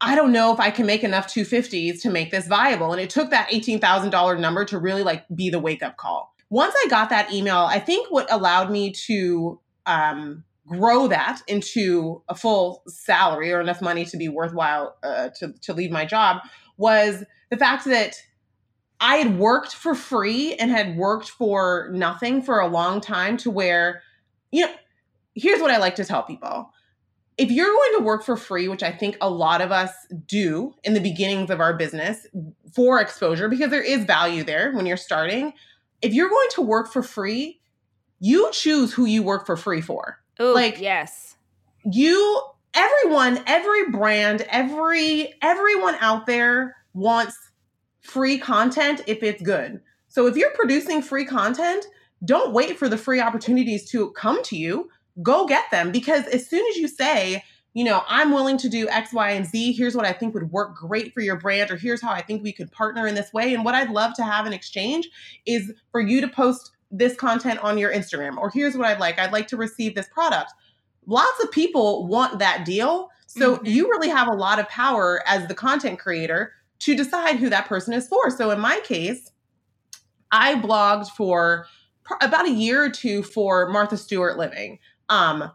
I 0.00 0.14
don't 0.14 0.32
know 0.32 0.52
if 0.52 0.60
I 0.60 0.70
can 0.70 0.86
make 0.86 1.04
enough 1.04 1.26
250s 1.26 2.00
to 2.02 2.10
make 2.10 2.30
this 2.30 2.46
viable. 2.46 2.92
And 2.92 3.00
it 3.00 3.10
took 3.10 3.30
that 3.30 3.50
$18,000 3.50 4.40
number 4.40 4.64
to 4.64 4.78
really 4.78 5.02
like 5.02 5.24
be 5.34 5.50
the 5.50 5.58
wake 5.58 5.82
up 5.82 5.96
call. 5.96 6.34
Once 6.48 6.74
I 6.84 6.88
got 6.88 7.10
that 7.10 7.32
email, 7.32 7.66
I 7.68 7.78
think 7.78 8.10
what 8.10 8.32
allowed 8.32 8.70
me 8.70 8.92
to 9.06 9.60
um, 9.86 10.44
grow 10.66 11.06
that 11.08 11.42
into 11.46 12.22
a 12.28 12.34
full 12.34 12.82
salary 12.88 13.52
or 13.52 13.60
enough 13.60 13.82
money 13.82 14.04
to 14.06 14.16
be 14.16 14.28
worthwhile 14.28 14.96
uh, 15.02 15.28
to, 15.38 15.52
to 15.60 15.74
leave 15.74 15.90
my 15.90 16.04
job 16.04 16.38
was 16.76 17.24
the 17.50 17.56
fact 17.56 17.84
that 17.84 18.16
I 19.00 19.16
had 19.16 19.38
worked 19.38 19.74
for 19.74 19.94
free 19.94 20.54
and 20.54 20.70
had 20.70 20.96
worked 20.96 21.28
for 21.28 21.90
nothing 21.92 22.42
for 22.42 22.60
a 22.60 22.66
long 22.66 23.00
time 23.00 23.36
to 23.38 23.50
where, 23.50 24.02
you 24.50 24.66
know, 24.66 24.72
here's 25.34 25.60
what 25.60 25.70
I 25.70 25.78
like 25.78 25.94
to 25.96 26.04
tell 26.04 26.22
people 26.22 26.70
if 27.40 27.50
you're 27.50 27.72
going 27.72 27.96
to 27.96 28.04
work 28.04 28.22
for 28.22 28.36
free, 28.36 28.68
which 28.68 28.82
I 28.82 28.92
think 28.92 29.16
a 29.22 29.30
lot 29.30 29.62
of 29.62 29.72
us 29.72 29.90
do 30.26 30.74
in 30.84 30.92
the 30.92 31.00
beginnings 31.00 31.48
of 31.48 31.58
our 31.58 31.74
business 31.74 32.26
for 32.74 33.00
exposure, 33.00 33.48
because 33.48 33.70
there 33.70 33.82
is 33.82 34.04
value 34.04 34.44
there 34.44 34.72
when 34.72 34.84
you're 34.84 34.98
starting, 34.98 35.54
if 36.02 36.12
you're 36.12 36.28
going 36.28 36.48
to 36.50 36.60
work 36.60 36.92
for 36.92 37.02
free, 37.02 37.58
you 38.18 38.50
choose 38.52 38.92
who 38.92 39.06
you 39.06 39.22
work 39.22 39.46
for 39.46 39.56
free 39.56 39.80
for. 39.80 40.20
Ooh, 40.38 40.52
like, 40.52 40.82
yes. 40.82 41.36
You, 41.90 42.42
everyone, 42.74 43.42
every 43.46 43.90
brand, 43.90 44.44
every, 44.50 45.32
everyone 45.40 45.94
out 46.00 46.26
there 46.26 46.76
wants 46.92 47.38
free 48.02 48.38
content 48.38 49.00
if 49.06 49.22
it's 49.22 49.42
good. 49.42 49.80
So 50.08 50.26
if 50.26 50.36
you're 50.36 50.52
producing 50.52 51.00
free 51.00 51.24
content, 51.24 51.86
don't 52.22 52.52
wait 52.52 52.78
for 52.78 52.86
the 52.86 52.98
free 52.98 53.18
opportunities 53.18 53.90
to 53.92 54.10
come 54.10 54.42
to 54.42 54.58
you 54.58 54.90
go 55.22 55.46
get 55.46 55.70
them 55.70 55.90
because 55.90 56.26
as 56.26 56.48
soon 56.48 56.64
as 56.70 56.76
you 56.76 56.88
say, 56.88 57.42
you 57.72 57.84
know, 57.84 58.02
I'm 58.08 58.32
willing 58.32 58.58
to 58.58 58.68
do 58.68 58.88
X, 58.88 59.12
Y, 59.12 59.30
and 59.30 59.46
Z. 59.46 59.72
Here's 59.72 59.94
what 59.94 60.04
I 60.04 60.12
think 60.12 60.34
would 60.34 60.50
work 60.50 60.74
great 60.74 61.14
for 61.14 61.20
your 61.20 61.36
brand, 61.36 61.70
or 61.70 61.76
here's 61.76 62.02
how 62.02 62.10
I 62.10 62.20
think 62.20 62.42
we 62.42 62.52
could 62.52 62.72
partner 62.72 63.06
in 63.06 63.14
this 63.14 63.32
way. 63.32 63.54
And 63.54 63.64
what 63.64 63.74
I'd 63.74 63.90
love 63.90 64.14
to 64.14 64.24
have 64.24 64.46
in 64.46 64.52
exchange 64.52 65.08
is 65.46 65.72
for 65.92 66.00
you 66.00 66.20
to 66.20 66.28
post 66.28 66.72
this 66.90 67.14
content 67.14 67.60
on 67.60 67.78
your 67.78 67.92
Instagram, 67.92 68.36
or 68.36 68.50
here's 68.50 68.76
what 68.76 68.86
I'd 68.86 68.98
like 68.98 69.20
I'd 69.20 69.32
like 69.32 69.46
to 69.48 69.56
receive 69.56 69.94
this 69.94 70.08
product. 70.08 70.52
Lots 71.06 71.42
of 71.42 71.50
people 71.52 72.08
want 72.08 72.40
that 72.40 72.64
deal. 72.64 73.10
So 73.26 73.56
mm-hmm. 73.56 73.66
you 73.66 73.88
really 73.88 74.08
have 74.08 74.26
a 74.26 74.34
lot 74.34 74.58
of 74.58 74.68
power 74.68 75.22
as 75.26 75.46
the 75.46 75.54
content 75.54 76.00
creator 76.00 76.52
to 76.80 76.96
decide 76.96 77.36
who 77.36 77.48
that 77.50 77.66
person 77.66 77.92
is 77.92 78.08
for. 78.08 78.30
So 78.30 78.50
in 78.50 78.58
my 78.58 78.80
case, 78.82 79.30
I 80.32 80.56
blogged 80.56 81.08
for 81.10 81.66
about 82.20 82.48
a 82.48 82.52
year 82.52 82.84
or 82.84 82.90
two 82.90 83.22
for 83.22 83.68
Martha 83.68 83.96
Stewart 83.96 84.36
Living. 84.36 84.78
Um, 85.10 85.50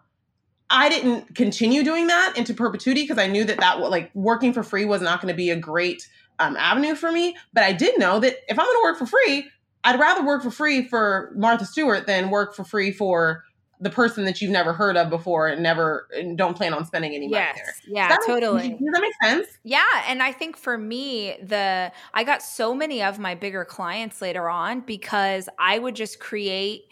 I 0.70 0.90
didn't 0.90 1.36
continue 1.36 1.84
doing 1.84 2.08
that 2.08 2.34
into 2.38 2.54
perpetuity 2.54 3.04
because 3.04 3.18
I 3.18 3.28
knew 3.28 3.44
that 3.46 3.60
that 3.60 3.80
like 3.80 4.12
working 4.14 4.54
for 4.54 4.64
free 4.64 4.86
was 4.86 5.02
not 5.02 5.22
going 5.22 5.32
to 5.32 5.38
be 5.38 5.50
a 5.50 5.56
great 5.56 6.08
um, 6.40 6.56
avenue 6.58 6.96
for 6.96 7.12
me. 7.12 7.36
But 7.54 7.64
I 7.64 7.72
did 7.72 7.98
know 8.00 8.20
that 8.20 8.36
if 8.48 8.60
I'm 8.60 8.66
going 8.66 8.78
to 8.78 8.84
work 8.84 8.98
for 8.98 9.06
free, 9.06 9.48
I'd 9.84 10.00
rather 10.00 10.26
work 10.26 10.44
for 10.44 10.52
free 10.52 10.88
for 10.88 11.32
Martha 11.36 11.66
Stewart 11.66 12.08
than 12.08 12.30
work 12.30 12.56
for 12.56 12.64
free 12.64 12.92
for 12.92 13.44
the 13.86 13.92
person 13.92 14.26
that 14.26 14.42
you've 14.42 14.50
never 14.50 14.74
heard 14.74 14.98
of 14.98 15.12
before 15.12 15.48
and 15.48 15.62
never 15.62 16.08
and 16.12 16.36
don't 16.40 16.58
plan 16.58 16.74
on 16.74 16.84
spending 16.86 17.14
any 17.14 17.28
money 17.28 17.44
yes. 17.44 17.56
there. 17.56 17.76
Yeah, 17.88 18.18
totally. 18.26 18.70
Make, 18.70 18.80
does 18.80 18.90
that 18.94 19.02
make 19.02 19.14
sense? 19.24 19.48
Yeah, 19.64 20.04
and 20.08 20.24
I 20.24 20.32
think 20.32 20.58
for 20.58 20.76
me, 20.76 21.38
the 21.44 21.92
I 22.12 22.24
got 22.24 22.42
so 22.42 22.74
many 22.74 23.04
of 23.04 23.20
my 23.20 23.36
bigger 23.36 23.64
clients 23.64 24.24
later 24.24 24.50
on 24.50 24.82
because 24.82 25.48
I 25.60 25.78
would 25.78 25.96
just 25.96 26.20
create. 26.20 26.86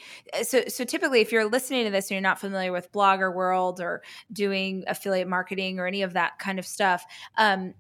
So, 0.43 0.65
so 0.67 0.83
typically, 0.83 1.21
if 1.21 1.31
you're 1.31 1.50
listening 1.50 1.85
to 1.85 1.89
this 1.89 2.05
and 2.05 2.12
you're 2.12 2.21
not 2.21 2.39
familiar 2.39 2.71
with 2.71 2.91
Blogger 2.91 3.33
World 3.33 3.81
or 3.81 4.03
doing 4.31 4.83
affiliate 4.85 5.27
marketing 5.27 5.79
or 5.79 5.88
any 5.88 6.03
of 6.03 6.13
that 6.13 6.38
kind 6.38 6.59
of 6.59 6.65
stuff, 6.67 7.03
um, 7.39 7.73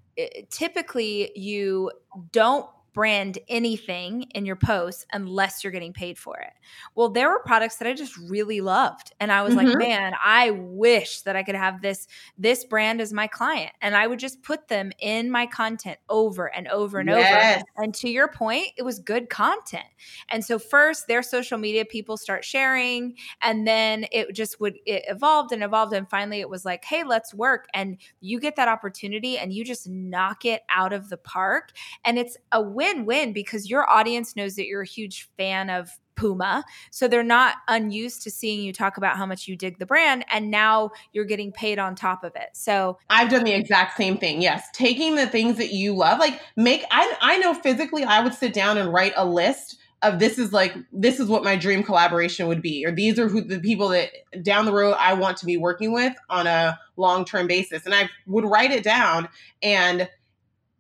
typically 0.49 1.31
you 1.35 1.91
don't 2.31 2.67
brand 2.93 3.39
anything 3.47 4.23
in 4.35 4.45
your 4.45 4.55
posts 4.55 5.05
unless 5.11 5.63
you're 5.63 5.71
getting 5.71 5.93
paid 5.93 6.17
for 6.17 6.37
it. 6.37 6.53
Well, 6.95 7.09
there 7.09 7.29
were 7.29 7.39
products 7.39 7.77
that 7.77 7.87
I 7.87 7.93
just 7.93 8.15
really 8.17 8.61
loved 8.61 9.11
and 9.19 9.31
I 9.31 9.41
was 9.41 9.55
mm-hmm. 9.55 9.67
like, 9.67 9.77
man, 9.77 10.13
I 10.23 10.51
wish 10.51 11.21
that 11.21 11.35
I 11.35 11.43
could 11.43 11.55
have 11.55 11.81
this 11.81 12.07
this 12.37 12.63
brand 12.65 13.01
as 13.01 13.11
my 13.11 13.27
client 13.27 13.71
and 13.81 13.95
I 13.95 14.05
would 14.07 14.19
just 14.19 14.43
put 14.43 14.67
them 14.67 14.91
in 14.99 15.31
my 15.31 15.47
content 15.47 15.97
over 16.07 16.53
and 16.53 16.67
over 16.67 16.99
and 16.99 17.09
yes. 17.09 17.57
over. 17.57 17.65
And 17.83 17.93
to 17.95 18.09
your 18.09 18.27
point, 18.27 18.67
it 18.77 18.83
was 18.83 18.99
good 18.99 19.29
content. 19.29 19.85
And 20.29 20.45
so 20.45 20.59
first 20.59 21.07
their 21.07 21.23
social 21.23 21.57
media 21.57 21.85
people 21.85 22.17
start 22.17 22.45
sharing 22.45 23.15
and 23.41 23.67
then 23.67 24.05
it 24.11 24.33
just 24.33 24.59
would 24.59 24.77
it 24.85 25.03
evolved 25.07 25.51
and 25.51 25.63
evolved 25.63 25.93
and 25.93 26.07
finally 26.09 26.41
it 26.41 26.49
was 26.49 26.63
like, 26.63 26.85
"Hey, 26.85 27.03
let's 27.03 27.33
work." 27.33 27.67
And 27.73 27.97
you 28.21 28.39
get 28.39 28.55
that 28.57 28.67
opportunity 28.67 29.37
and 29.37 29.51
you 29.51 29.65
just 29.65 29.89
knock 29.89 30.45
it 30.45 30.61
out 30.69 30.93
of 30.93 31.09
the 31.09 31.17
park 31.17 31.71
and 32.05 32.19
it's 32.19 32.37
a 32.51 32.61
win 32.61 32.82
win 32.83 33.05
win 33.05 33.33
because 33.33 33.69
your 33.69 33.89
audience 33.89 34.35
knows 34.35 34.55
that 34.55 34.65
you're 34.65 34.81
a 34.81 34.87
huge 34.87 35.29
fan 35.37 35.69
of 35.69 35.89
Puma. 36.15 36.63
So 36.91 37.07
they're 37.07 37.23
not 37.23 37.55
unused 37.67 38.21
to 38.23 38.31
seeing 38.31 38.61
you 38.61 38.71
talk 38.71 38.97
about 38.97 39.17
how 39.17 39.25
much 39.25 39.47
you 39.47 39.55
dig 39.55 39.79
the 39.79 39.85
brand. 39.85 40.25
And 40.29 40.51
now 40.51 40.91
you're 41.11 41.25
getting 41.25 41.51
paid 41.51 41.79
on 41.79 41.95
top 41.95 42.23
of 42.23 42.35
it. 42.35 42.49
So 42.53 42.99
I've 43.09 43.29
done 43.29 43.45
the 43.45 43.53
exact 43.53 43.97
same 43.97 44.17
thing. 44.17 44.41
Yes. 44.41 44.67
Taking 44.73 45.15
the 45.15 45.25
things 45.25 45.57
that 45.57 45.73
you 45.73 45.95
love, 45.95 46.19
like 46.19 46.39
make, 46.55 46.83
I, 46.91 47.15
I 47.21 47.37
know 47.37 47.53
physically 47.53 48.03
I 48.03 48.21
would 48.21 48.33
sit 48.33 48.53
down 48.53 48.77
and 48.77 48.93
write 48.93 49.13
a 49.15 49.25
list 49.25 49.79
of 50.03 50.19
this 50.19 50.37
is 50.37 50.51
like 50.51 50.75
this 50.91 51.19
is 51.19 51.29
what 51.29 51.43
my 51.45 51.55
dream 51.55 51.81
collaboration 51.81 52.47
would 52.47 52.61
be 52.61 52.85
or 52.85 52.91
these 52.91 53.17
are 53.17 53.29
who 53.29 53.41
the 53.41 53.59
people 53.59 53.87
that 53.87 54.09
down 54.43 54.65
the 54.65 54.73
road 54.73 54.95
I 54.99 55.13
want 55.13 55.37
to 55.37 55.45
be 55.45 55.55
working 55.55 55.93
with 55.93 56.13
on 56.29 56.45
a 56.45 56.77
long-term 56.97 57.47
basis 57.47 57.85
and 57.85 57.95
I 57.95 58.09
would 58.27 58.43
write 58.43 58.71
it 58.71 58.83
down 58.83 59.29
and 59.61 60.09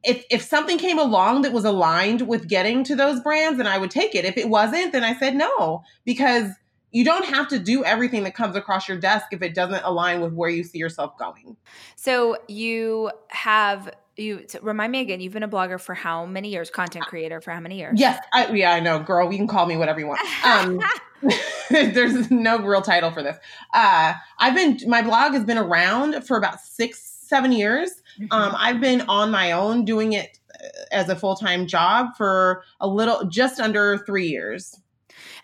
if 0.03 0.25
if 0.29 0.41
something 0.41 0.77
came 0.77 0.99
along 0.99 1.43
that 1.43 1.53
was 1.53 1.65
aligned 1.65 2.27
with 2.27 2.47
getting 2.47 2.83
to 2.85 2.95
those 2.95 3.19
brands, 3.21 3.57
then 3.57 3.67
I 3.67 3.77
would 3.77 3.91
take 3.91 4.15
it. 4.15 4.25
If 4.25 4.37
it 4.37 4.49
wasn't, 4.49 4.91
then 4.91 5.03
I 5.03 5.15
said 5.17 5.35
no 5.35 5.83
because 6.05 6.49
you 6.91 7.03
don't 7.03 7.25
have 7.25 7.47
to 7.49 7.59
do 7.59 7.83
everything 7.83 8.23
that 8.23 8.35
comes 8.35 8.55
across 8.55 8.87
your 8.87 8.97
desk 8.97 9.27
if 9.31 9.41
it 9.41 9.55
doesn't 9.55 9.83
align 9.83 10.21
with 10.21 10.33
where 10.33 10.49
you 10.49 10.63
see 10.63 10.77
yourself 10.77 11.17
going. 11.17 11.57
So 11.95 12.37
you 12.47 13.11
have 13.29 13.91
you 14.15 14.45
remind 14.61 14.91
me 14.91 14.99
again. 14.99 15.21
You've 15.21 15.33
been 15.33 15.43
a 15.43 15.47
blogger 15.47 15.81
for 15.81 15.95
how 15.95 16.25
many 16.25 16.49
years? 16.49 16.69
Content 16.69 17.05
creator 17.05 17.41
for 17.41 17.51
how 17.51 17.59
many 17.59 17.79
years? 17.79 17.99
Yes, 17.99 18.23
I, 18.31 18.51
yeah, 18.51 18.71
I 18.71 18.79
know, 18.79 18.99
girl. 18.99 19.31
You 19.31 19.37
can 19.37 19.47
call 19.47 19.65
me 19.65 19.75
whatever 19.75 19.99
you 19.99 20.07
want. 20.07 20.21
Um, 20.45 20.79
there's 21.69 22.29
no 22.29 22.59
real 22.59 22.81
title 22.81 23.11
for 23.11 23.23
this. 23.23 23.37
Uh, 23.73 24.13
I've 24.39 24.55
been 24.55 24.77
my 24.87 25.01
blog 25.01 25.33
has 25.33 25.43
been 25.43 25.57
around 25.57 26.25
for 26.27 26.37
about 26.37 26.59
six, 26.59 27.12
seven 27.27 27.51
years. 27.51 27.89
Um, 28.19 28.27
mm-hmm. 28.27 28.33
Um, 28.33 28.55
I've 28.57 28.81
been 28.81 29.01
on 29.01 29.31
my 29.31 29.51
own 29.51 29.85
doing 29.85 30.13
it 30.13 30.39
uh, 30.53 30.67
as 30.91 31.09
a 31.09 31.15
full 31.15 31.35
time 31.35 31.67
job 31.67 32.15
for 32.17 32.63
a 32.79 32.87
little, 32.87 33.25
just 33.25 33.59
under 33.59 33.97
three 34.05 34.27
years. 34.27 34.79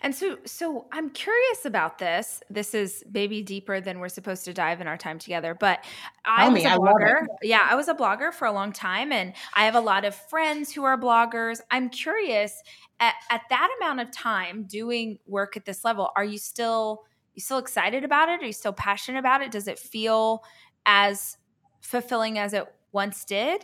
And 0.02 0.14
so, 0.14 0.38
so 0.46 0.86
I'm 0.92 1.10
curious 1.10 1.64
about 1.64 1.98
this. 1.98 2.42
This 2.48 2.74
is 2.74 3.04
maybe 3.12 3.42
deeper 3.42 3.80
than 3.80 3.98
we're 3.98 4.08
supposed 4.08 4.44
to 4.46 4.54
dive 4.54 4.80
in 4.80 4.86
our 4.86 4.96
time 4.96 5.18
together. 5.18 5.54
But 5.58 5.84
I 6.24 6.44
Tell 6.44 6.52
was 6.52 6.64
me, 6.64 6.70
a 6.70 6.76
blogger. 6.76 7.26
Yeah, 7.42 7.66
I 7.68 7.74
was 7.74 7.88
a 7.88 7.94
blogger 7.94 8.32
for 8.32 8.46
a 8.46 8.52
long 8.52 8.72
time, 8.72 9.12
and 9.12 9.34
I 9.54 9.66
have 9.66 9.74
a 9.74 9.80
lot 9.80 10.04
of 10.04 10.14
friends 10.14 10.72
who 10.72 10.84
are 10.84 10.98
bloggers. 10.98 11.60
I'm 11.70 11.90
curious 11.90 12.62
at, 12.98 13.14
at 13.30 13.42
that 13.50 13.68
amount 13.78 14.00
of 14.00 14.10
time 14.10 14.64
doing 14.64 15.18
work 15.26 15.56
at 15.56 15.66
this 15.66 15.84
level. 15.84 16.10
Are 16.16 16.24
you 16.24 16.38
still 16.38 17.02
you 17.34 17.42
still 17.42 17.58
excited 17.58 18.04
about 18.04 18.28
it? 18.28 18.42
Are 18.42 18.46
you 18.46 18.52
still 18.52 18.72
passionate 18.72 19.18
about 19.18 19.42
it? 19.42 19.50
Does 19.50 19.68
it 19.68 19.78
feel 19.78 20.42
as 20.86 21.36
fulfilling 21.80 22.38
as 22.38 22.52
it 22.52 22.66
once 22.92 23.24
did? 23.24 23.62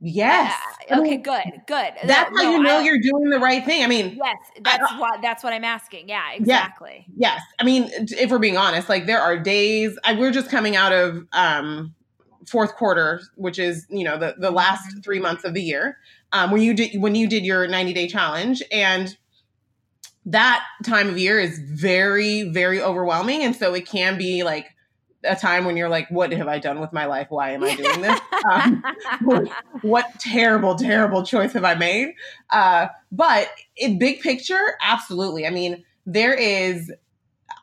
Yes. 0.00 0.54
Uh, 0.90 1.00
okay, 1.00 1.16
good, 1.16 1.42
good. 1.66 1.92
That's 2.04 2.30
how 2.30 2.30
no, 2.30 2.52
you 2.52 2.62
know 2.62 2.78
I, 2.78 2.82
you're 2.82 3.00
doing 3.00 3.30
the 3.30 3.40
right 3.40 3.64
thing. 3.64 3.82
I 3.82 3.88
mean, 3.88 4.16
yes, 4.22 4.36
that's 4.62 4.92
I, 4.92 4.98
what 4.98 5.20
that's 5.22 5.42
what 5.42 5.52
I'm 5.52 5.64
asking. 5.64 6.08
Yeah, 6.08 6.32
exactly. 6.32 7.04
Yeah, 7.16 7.34
yes. 7.34 7.42
I 7.58 7.64
mean, 7.64 7.90
if 7.92 8.30
we're 8.30 8.38
being 8.38 8.56
honest, 8.56 8.88
like 8.88 9.06
there 9.06 9.20
are 9.20 9.36
days 9.36 9.98
I, 10.04 10.14
we're 10.14 10.30
just 10.30 10.50
coming 10.50 10.76
out 10.76 10.92
of 10.92 11.26
um 11.32 11.94
fourth 12.46 12.76
quarter, 12.76 13.20
which 13.34 13.58
is, 13.58 13.86
you 13.90 14.04
know, 14.04 14.16
the 14.16 14.36
the 14.38 14.52
last 14.52 14.88
mm-hmm. 14.88 15.00
3 15.00 15.18
months 15.18 15.44
of 15.44 15.54
the 15.54 15.62
year. 15.62 15.98
Um 16.32 16.52
when 16.52 16.62
you 16.62 16.74
did 16.74 17.00
when 17.00 17.16
you 17.16 17.28
did 17.28 17.44
your 17.44 17.66
90-day 17.66 18.08
challenge 18.08 18.62
and 18.70 19.16
that 20.26 20.62
time 20.84 21.08
of 21.08 21.18
year 21.18 21.40
is 21.40 21.58
very 21.58 22.44
very 22.50 22.80
overwhelming 22.80 23.42
and 23.42 23.56
so 23.56 23.74
it 23.74 23.86
can 23.86 24.18
be 24.18 24.44
like 24.44 24.66
a 25.24 25.36
time 25.36 25.64
when 25.64 25.76
you're 25.76 25.88
like, 25.88 26.08
what 26.10 26.32
have 26.32 26.48
I 26.48 26.58
done 26.58 26.80
with 26.80 26.92
my 26.92 27.06
life? 27.06 27.26
Why 27.30 27.50
am 27.50 27.64
I 27.64 27.74
doing 27.76 28.00
this? 28.00 28.20
um, 28.50 28.84
what, 29.22 29.48
what, 29.82 30.06
terrible, 30.20 30.76
terrible 30.76 31.22
choice 31.22 31.52
have 31.52 31.64
I 31.64 31.74
made? 31.74 32.14
Uh, 32.50 32.88
but 33.10 33.48
in 33.76 33.98
big 33.98 34.20
picture, 34.20 34.76
absolutely. 34.80 35.46
I 35.46 35.50
mean, 35.50 35.84
there 36.06 36.34
is, 36.34 36.92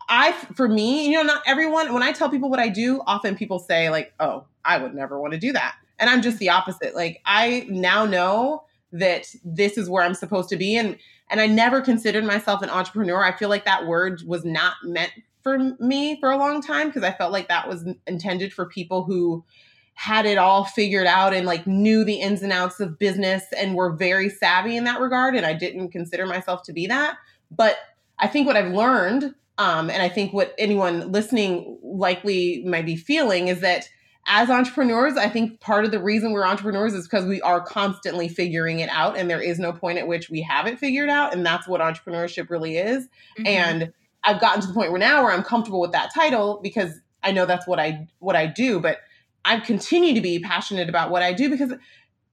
I, 0.09 0.33
for 0.55 0.67
me, 0.67 1.07
you 1.07 1.13
know, 1.13 1.23
not 1.23 1.41
everyone, 1.47 1.93
when 1.93 2.03
I 2.03 2.11
tell 2.11 2.29
people 2.29 2.49
what 2.49 2.59
I 2.59 2.69
do, 2.69 3.01
often 3.07 3.35
people 3.35 3.59
say, 3.59 3.89
like, 3.89 4.13
oh, 4.19 4.45
I 4.63 4.77
would 4.77 4.93
never 4.93 5.19
want 5.19 5.33
to 5.33 5.39
do 5.39 5.53
that. 5.53 5.75
And 5.97 6.09
I'm 6.09 6.21
just 6.21 6.39
the 6.39 6.49
opposite. 6.49 6.93
Like, 6.93 7.21
I 7.25 7.65
now 7.69 8.05
know 8.05 8.65
that 8.91 9.27
this 9.43 9.77
is 9.77 9.89
where 9.89 10.03
I'm 10.03 10.13
supposed 10.13 10.49
to 10.49 10.57
be. 10.57 10.75
And, 10.75 10.97
and 11.29 11.39
I 11.39 11.47
never 11.47 11.81
considered 11.81 12.23
myself 12.23 12.61
an 12.61 12.69
entrepreneur. 12.69 13.23
I 13.23 13.35
feel 13.35 13.49
like 13.49 13.65
that 13.65 13.87
word 13.87 14.21
was 14.25 14.45
not 14.45 14.73
meant 14.83 15.11
for 15.45 15.59
me 15.79 16.19
for 16.19 16.31
a 16.31 16.37
long 16.37 16.59
time 16.59 16.87
because 16.87 17.03
I 17.03 17.11
felt 17.11 17.31
like 17.31 17.49
that 17.49 17.69
was 17.69 17.85
intended 18.07 18.51
for 18.51 18.65
people 18.65 19.03
who 19.03 19.45
had 19.93 20.25
it 20.25 20.39
all 20.39 20.65
figured 20.65 21.05
out 21.05 21.35
and 21.35 21.45
like 21.45 21.67
knew 21.67 22.03
the 22.03 22.15
ins 22.15 22.41
and 22.41 22.51
outs 22.51 22.79
of 22.79 22.97
business 22.97 23.43
and 23.55 23.75
were 23.75 23.93
very 23.93 24.27
savvy 24.27 24.75
in 24.75 24.85
that 24.85 24.99
regard. 24.99 25.35
And 25.35 25.45
I 25.45 25.53
didn't 25.53 25.91
consider 25.91 26.25
myself 26.25 26.63
to 26.63 26.73
be 26.73 26.87
that. 26.87 27.17
But 27.51 27.77
I 28.17 28.27
think 28.27 28.47
what 28.47 28.57
I've 28.57 28.73
learned, 28.73 29.35
um, 29.59 29.91
and 29.91 30.01
I 30.01 30.09
think 30.09 30.33
what 30.33 30.55
anyone 30.57 31.11
listening 31.11 31.77
likely 31.83 32.63
might 32.65 32.87
be 32.87 32.95
feeling 32.95 33.47
is 33.47 33.61
that 33.61 33.87
as 34.25 34.49
entrepreneurs, 34.49 35.15
I 35.15 35.29
think 35.29 35.59
part 35.59 35.85
of 35.85 35.91
the 35.91 36.01
reason 36.01 36.31
we're 36.31 36.47
entrepreneurs 36.47 36.95
is 36.95 37.07
because 37.07 37.25
we 37.25 37.39
are 37.41 37.61
constantly 37.61 38.27
figuring 38.27 38.79
it 38.79 38.89
out, 38.89 39.15
and 39.15 39.29
there 39.29 39.39
is 39.39 39.59
no 39.59 39.71
point 39.71 39.99
at 39.99 40.07
which 40.07 40.31
we 40.31 40.41
have 40.41 40.65
it 40.65 40.79
figured 40.79 41.09
out. 41.09 41.33
And 41.33 41.45
that's 41.45 41.67
what 41.67 41.79
entrepreneurship 41.79 42.49
really 42.49 42.77
is. 42.77 43.07
Mm-hmm. 43.37 43.45
And 43.45 43.93
I've 44.25 44.41
gotten 44.41 44.61
to 44.61 44.67
the 44.67 44.73
point 44.73 44.91
where 44.91 44.99
now 44.99 45.23
where 45.23 45.31
I'm 45.31 45.43
comfortable 45.43 45.79
with 45.79 45.91
that 45.91 46.13
title 46.13 46.59
because 46.63 46.99
I 47.23 47.31
know 47.31 47.45
that's 47.45 47.67
what 47.67 47.79
I 47.79 48.07
what 48.19 48.35
I 48.35 48.47
do, 48.47 48.79
but 48.79 48.99
I 49.43 49.59
continue 49.59 50.13
to 50.13 50.21
be 50.21 50.39
passionate 50.39 50.89
about 50.89 51.11
what 51.11 51.21
I 51.21 51.33
do 51.33 51.49
because 51.49 51.73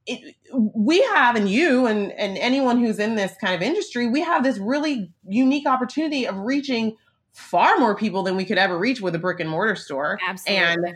it, 0.07 0.35
we 0.53 1.03
have 1.03 1.37
and 1.37 1.49
you 1.49 1.87
and 1.87 2.13
and 2.13 2.37
anyone 2.39 2.79
who's 2.79 2.99
in 2.99 3.15
this 3.15 3.35
kind 3.41 3.55
of 3.55 3.63
industry, 3.63 4.09
we 4.09 4.23
have 4.23 4.43
this 4.43 4.59
really 4.59 5.13
unique 5.27 5.67
opportunity 5.67 6.27
of 6.27 6.37
reaching 6.37 6.97
far 7.33 7.79
more 7.79 7.97
people 7.97 8.23
than 8.23 8.37
we 8.37 8.45
could 8.45 8.59
ever 8.59 8.79
reach 8.79 9.01
with 9.01 9.15
a 9.15 9.19
brick 9.19 9.41
and 9.41 9.49
mortar 9.49 9.77
store. 9.77 10.19
Absolutely. 10.27 10.65
And 10.65 10.95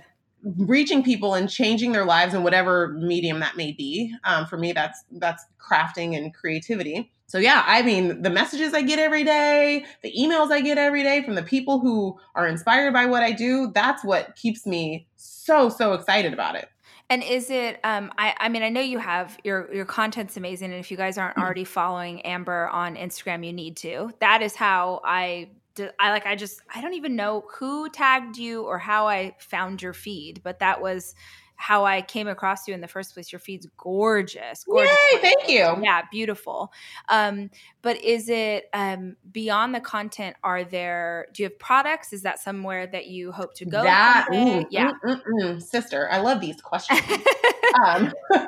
reaching 0.68 1.02
people 1.02 1.34
and 1.34 1.48
changing 1.48 1.92
their 1.92 2.04
lives 2.04 2.34
in 2.34 2.42
whatever 2.42 2.88
medium 2.88 3.40
that 3.40 3.56
may 3.56 3.72
be. 3.72 4.14
Um, 4.24 4.46
for 4.46 4.58
me, 4.58 4.72
that's 4.72 5.04
that's 5.12 5.44
crafting 5.58 6.16
and 6.16 6.34
creativity 6.34 7.12
so 7.28 7.38
yeah, 7.38 7.64
I 7.66 7.83
mean, 7.83 8.23
the 8.23 8.30
messages 8.30 8.73
I 8.73 8.83
get 8.83 8.99
every 8.99 9.25
day, 9.25 9.85
the 10.02 10.12
emails 10.16 10.52
I 10.52 10.61
get 10.61 10.78
every 10.78 11.02
day 11.02 11.25
from 11.25 11.35
the 11.35 11.42
people 11.42 11.80
who 11.80 12.18
are 12.37 12.47
inspired 12.47 12.92
by 12.92 13.06
what 13.06 13.23
I 13.23 13.33
do, 13.33 13.73
that's 13.75 14.04
what 14.04 14.37
keeps 14.37 14.64
me 14.64 15.09
so 15.16 15.68
so 15.68 15.92
excited 15.92 16.33
about 16.33 16.54
it. 16.54 16.68
And 17.09 17.23
is 17.23 17.50
it? 17.50 17.78
Um, 17.85 18.12
I, 18.18 18.35
I 18.38 18.49
mean, 18.49 18.62
I 18.62 18.68
know 18.68 18.80
you 18.80 18.99
have 18.99 19.38
your 19.45 19.73
your 19.73 19.85
content's 19.85 20.37
amazing, 20.37 20.71
and 20.71 20.80
if 20.80 20.90
you 20.90 20.97
guys 20.97 21.18
aren't 21.18 21.37
mm-hmm. 21.37 21.45
already 21.45 21.64
following 21.64 22.21
Amber 22.23 22.68
on 22.68 22.97
Instagram, 22.97 23.45
you 23.45 23.52
need 23.52 23.76
to. 23.78 24.12
That 24.21 24.42
is 24.42 24.54
how 24.54 25.00
I 25.04 25.50
I 25.99 26.11
like. 26.11 26.26
I 26.26 26.37
just 26.37 26.61
I 26.75 26.80
don't 26.80 26.95
even 26.95 27.16
know 27.16 27.45
who 27.52 27.88
tagged 27.90 28.38
you 28.38 28.62
or 28.62 28.78
how 28.78 29.06
I 29.09 29.35
found 29.38 29.83
your 29.83 29.92
feed, 29.92 30.42
but 30.42 30.61
that 30.61 30.80
was 30.80 31.14
how 31.56 31.84
I 31.84 32.02
came 32.02 32.28
across 32.28 32.68
you 32.68 32.75
in 32.75 32.80
the 32.80 32.88
first 32.88 33.14
place. 33.14 33.32
Your 33.32 33.38
feed's 33.38 33.66
gorgeous. 33.76 34.64
gorgeous 34.64 34.90
Yay, 34.90 35.20
gorgeous. 35.20 35.20
thank 35.20 35.48
you. 35.48 35.82
Yeah, 35.82 36.02
beautiful. 36.10 36.72
Um, 37.08 37.50
but 37.82 38.02
is 38.02 38.28
it 38.28 38.68
um, 38.72 39.16
beyond 39.30 39.75
the 39.75 39.80
content? 39.80 40.36
Are 40.44 40.64
there? 40.64 41.26
Do 41.32 41.42
you 41.42 41.48
have 41.48 41.58
products? 41.58 42.12
Is 42.12 42.22
that 42.22 42.38
somewhere 42.38 42.86
that 42.86 43.06
you 43.06 43.32
hope 43.32 43.54
to 43.54 43.64
go? 43.64 43.82
That, 43.82 44.28
yeah. 44.70 44.92
mm, 44.92 45.00
mm, 45.04 45.20
mm. 45.42 45.62
sister, 45.62 46.08
I 46.10 46.18
love 46.18 46.40
these 46.40 46.60
questions. 46.60 47.00
um, 47.84 48.12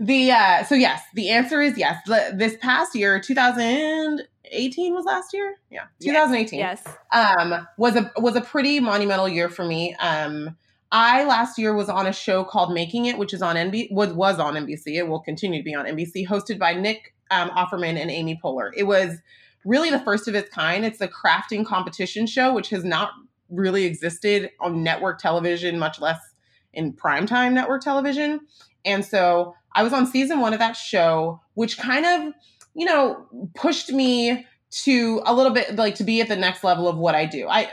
the 0.00 0.32
uh, 0.32 0.64
so 0.64 0.74
yes, 0.74 1.02
the 1.14 1.30
answer 1.30 1.60
is 1.60 1.78
yes. 1.78 1.98
This 2.34 2.56
past 2.60 2.94
year, 2.94 3.20
2018 3.20 4.94
was 4.94 5.04
last 5.04 5.32
year. 5.32 5.56
Yeah, 5.70 5.84
2018. 6.02 6.58
yes. 6.58 6.82
um, 7.12 7.66
was 7.76 7.96
a 7.96 8.10
was 8.16 8.36
a 8.36 8.40
pretty 8.40 8.80
monumental 8.80 9.28
year 9.28 9.48
for 9.48 9.64
me. 9.64 9.94
Um, 9.94 10.56
I 10.92 11.24
last 11.24 11.58
year 11.58 11.74
was 11.74 11.88
on 11.88 12.06
a 12.06 12.12
show 12.12 12.42
called 12.42 12.72
Making 12.72 13.06
It, 13.06 13.18
which 13.18 13.32
is 13.32 13.42
on 13.42 13.56
NBC 13.56 13.92
was 13.92 14.12
was 14.12 14.38
on 14.38 14.54
NBC. 14.54 14.96
It 14.96 15.08
will 15.08 15.20
continue 15.20 15.60
to 15.60 15.64
be 15.64 15.74
on 15.74 15.86
NBC, 15.86 16.26
hosted 16.26 16.58
by 16.58 16.74
Nick 16.74 17.14
um, 17.30 17.50
Offerman 17.50 17.96
and 17.96 18.10
Amy 18.10 18.38
Poehler. 18.42 18.70
It 18.76 18.84
was 18.84 19.18
really 19.64 19.90
the 19.90 20.00
first 20.00 20.26
of 20.26 20.34
its 20.34 20.50
kind. 20.50 20.84
It's 20.84 21.00
a 21.00 21.08
crafting 21.08 21.64
competition 21.64 22.26
show, 22.26 22.52
which 22.52 22.70
has 22.70 22.84
not 22.84 23.10
really 23.50 23.84
existed 23.84 24.50
on 24.60 24.82
network 24.82 25.18
television, 25.20 25.78
much 25.78 26.00
less 26.00 26.18
in 26.72 26.92
primetime 26.92 27.52
network 27.52 27.82
television. 27.82 28.40
And 28.84 29.04
so 29.04 29.54
I 29.74 29.82
was 29.82 29.92
on 29.92 30.06
season 30.06 30.40
one 30.40 30.52
of 30.52 30.58
that 30.58 30.76
show, 30.76 31.40
which 31.54 31.78
kind 31.78 32.06
of, 32.06 32.34
you 32.74 32.86
know, 32.86 33.26
pushed 33.54 33.92
me 33.92 34.46
to 34.70 35.20
a 35.24 35.34
little 35.34 35.52
bit 35.52 35.76
like 35.76 35.96
to 35.96 36.04
be 36.04 36.20
at 36.20 36.28
the 36.28 36.36
next 36.36 36.62
level 36.62 36.88
of 36.88 36.96
what 36.96 37.14
I 37.14 37.26
do. 37.26 37.48
I 37.48 37.70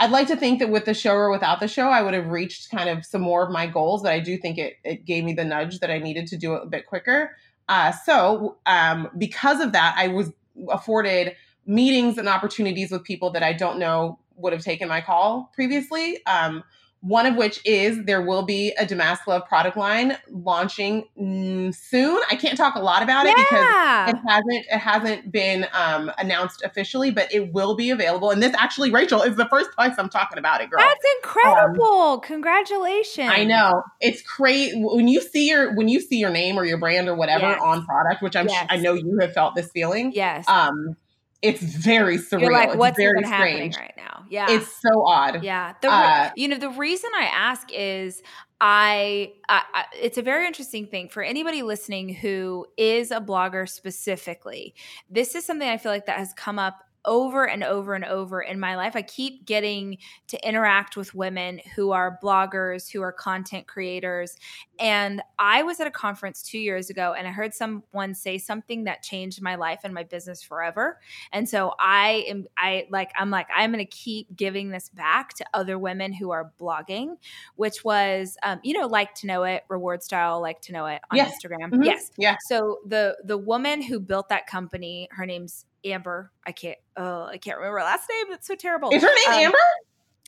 I'd 0.00 0.10
like 0.10 0.28
to 0.28 0.36
think 0.36 0.60
that 0.60 0.70
with 0.70 0.84
the 0.84 0.94
show 0.94 1.12
or 1.14 1.30
without 1.30 1.58
the 1.60 1.66
show, 1.66 1.88
I 1.88 2.02
would 2.02 2.14
have 2.14 2.28
reached 2.28 2.70
kind 2.70 2.88
of 2.88 3.04
some 3.04 3.20
more 3.20 3.42
of 3.42 3.50
my 3.50 3.66
goals, 3.66 4.02
but 4.02 4.12
I 4.12 4.20
do 4.20 4.36
think 4.36 4.58
it 4.58 4.76
it 4.84 5.04
gave 5.04 5.24
me 5.24 5.32
the 5.32 5.44
nudge 5.44 5.80
that 5.80 5.90
I 5.90 5.98
needed 5.98 6.26
to 6.28 6.36
do 6.36 6.54
it 6.54 6.62
a 6.62 6.66
bit 6.66 6.86
quicker. 6.86 7.36
Uh, 7.68 7.92
so 7.92 8.56
um, 8.66 9.10
because 9.18 9.60
of 9.60 9.72
that, 9.72 9.94
I 9.98 10.08
was 10.08 10.32
afforded 10.70 11.34
meetings 11.66 12.16
and 12.16 12.28
opportunities 12.28 12.90
with 12.90 13.04
people 13.04 13.30
that 13.30 13.42
I 13.42 13.52
don't 13.52 13.78
know 13.78 14.18
would 14.36 14.52
have 14.52 14.62
taken 14.62 14.88
my 14.88 15.00
call 15.00 15.50
previously. 15.54 16.24
Um, 16.26 16.64
one 17.00 17.26
of 17.26 17.36
which 17.36 17.60
is 17.64 18.04
there 18.04 18.20
will 18.20 18.42
be 18.42 18.72
a 18.78 18.84
Damask 18.84 19.26
Love 19.26 19.46
product 19.46 19.76
line 19.76 20.16
launching 20.30 21.04
mm, 21.18 21.72
soon. 21.72 22.20
I 22.28 22.34
can't 22.34 22.56
talk 22.56 22.74
a 22.74 22.80
lot 22.80 23.02
about 23.02 23.26
it 23.26 23.36
because 23.36 24.14
it 24.14 24.16
hasn't 24.28 24.66
it 24.70 24.78
hasn't 24.78 25.32
been 25.32 25.66
um, 25.72 26.10
announced 26.18 26.62
officially, 26.64 27.12
but 27.12 27.32
it 27.32 27.52
will 27.52 27.76
be 27.76 27.90
available. 27.90 28.30
And 28.30 28.42
this 28.42 28.54
actually, 28.58 28.90
Rachel, 28.90 29.22
is 29.22 29.36
the 29.36 29.46
first 29.46 29.70
place 29.72 29.92
I'm 29.96 30.08
talking 30.08 30.38
about 30.38 30.60
it, 30.60 30.70
girl. 30.70 30.80
That's 30.80 31.04
incredible. 31.16 32.18
Congratulations. 32.18 33.30
I 33.30 33.44
know 33.44 33.84
it's 34.00 34.22
crazy 34.22 34.80
when 34.82 35.06
you 35.06 35.20
see 35.20 35.48
your 35.48 35.74
when 35.76 35.88
you 35.88 36.00
see 36.00 36.18
your 36.18 36.30
name 36.30 36.58
or 36.58 36.64
your 36.64 36.78
brand 36.78 37.08
or 37.08 37.14
whatever 37.14 37.46
Yes. 37.48 37.60
on 37.62 37.84
product, 37.84 38.22
which 38.22 38.34
I'm 38.34 38.48
Yes. 38.48 38.66
I 38.68 38.76
know 38.76 38.94
you 38.94 39.18
have 39.20 39.32
felt 39.32 39.54
this 39.54 39.70
feeling. 39.70 40.12
Yes. 40.12 40.48
Um, 40.48 40.96
it's 41.40 41.62
very 41.62 42.18
surreal. 42.18 42.40
You're 42.40 42.52
like, 42.52 42.70
it's 42.70 42.78
what's 42.78 42.96
very 42.96 43.20
even 43.20 43.30
happening 43.30 43.72
strange. 43.72 43.76
right 43.76 43.94
now? 43.96 44.24
Yeah. 44.28 44.46
It's 44.50 44.66
so 44.80 45.06
odd. 45.06 45.44
Yeah. 45.44 45.74
The, 45.80 45.88
Uh, 45.88 46.30
you 46.36 46.48
know, 46.48 46.58
the 46.58 46.70
reason 46.70 47.10
I 47.16 47.24
ask 47.26 47.68
is 47.72 48.22
I, 48.60 49.34
I, 49.48 49.62
I, 49.72 49.84
it's 50.00 50.18
a 50.18 50.22
very 50.22 50.46
interesting 50.46 50.88
thing 50.88 51.08
for 51.08 51.22
anybody 51.22 51.62
listening 51.62 52.12
who 52.12 52.66
is 52.76 53.12
a 53.12 53.20
blogger 53.20 53.68
specifically. 53.68 54.74
This 55.08 55.36
is 55.36 55.44
something 55.44 55.68
I 55.68 55.76
feel 55.76 55.92
like 55.92 56.06
that 56.06 56.18
has 56.18 56.32
come 56.32 56.58
up 56.58 56.82
over 57.08 57.48
and 57.48 57.64
over 57.64 57.94
and 57.94 58.04
over 58.04 58.42
in 58.42 58.60
my 58.60 58.76
life. 58.76 58.94
I 58.94 59.00
keep 59.00 59.46
getting 59.46 59.96
to 60.26 60.46
interact 60.46 60.94
with 60.94 61.14
women 61.14 61.58
who 61.74 61.90
are 61.92 62.18
bloggers, 62.22 62.92
who 62.92 63.00
are 63.00 63.12
content 63.12 63.66
creators. 63.66 64.36
And 64.78 65.22
I 65.38 65.62
was 65.62 65.80
at 65.80 65.86
a 65.86 65.90
conference 65.90 66.42
two 66.42 66.58
years 66.58 66.90
ago 66.90 67.14
and 67.16 67.26
I 67.26 67.30
heard 67.30 67.54
someone 67.54 68.14
say 68.14 68.36
something 68.36 68.84
that 68.84 69.02
changed 69.02 69.40
my 69.40 69.54
life 69.54 69.80
and 69.84 69.94
my 69.94 70.02
business 70.02 70.42
forever. 70.42 71.00
And 71.32 71.48
so 71.48 71.74
I 71.80 72.26
am, 72.28 72.46
I 72.58 72.86
like, 72.90 73.10
I'm 73.18 73.30
like, 73.30 73.48
I'm 73.56 73.72
going 73.72 73.84
to 73.84 73.90
keep 73.90 74.36
giving 74.36 74.68
this 74.68 74.90
back 74.90 75.32
to 75.34 75.46
other 75.54 75.78
women 75.78 76.12
who 76.12 76.30
are 76.30 76.52
blogging, 76.60 77.16
which 77.56 77.84
was, 77.84 78.36
um, 78.42 78.60
you 78.62 78.78
know, 78.78 78.86
like 78.86 79.14
to 79.14 79.26
know 79.26 79.44
it, 79.44 79.64
reward 79.70 80.02
style, 80.02 80.42
like 80.42 80.60
to 80.60 80.72
know 80.72 80.84
it 80.84 81.00
on 81.10 81.16
Yes. 81.16 81.34
Instagram. 81.42 81.70
Mhm. 81.72 81.84
Yes. 81.86 82.10
Yeah. 82.18 82.36
So 82.48 82.80
the 82.86 83.16
the 83.24 83.38
woman 83.38 83.80
who 83.80 83.98
built 83.98 84.28
that 84.28 84.46
company, 84.46 85.08
her 85.12 85.24
name's 85.24 85.64
Amber. 85.84 86.32
I 86.46 86.52
can't. 86.52 86.78
Oh, 86.96 87.24
I 87.24 87.38
can't 87.38 87.56
remember 87.58 87.78
her 87.78 87.84
last 87.84 88.08
name. 88.08 88.32
It's 88.34 88.46
so 88.46 88.54
terrible. 88.54 88.90
Is 88.90 89.02
her 89.02 89.08
name 89.08 89.28
Um, 89.28 89.34
Amber? 89.44 89.58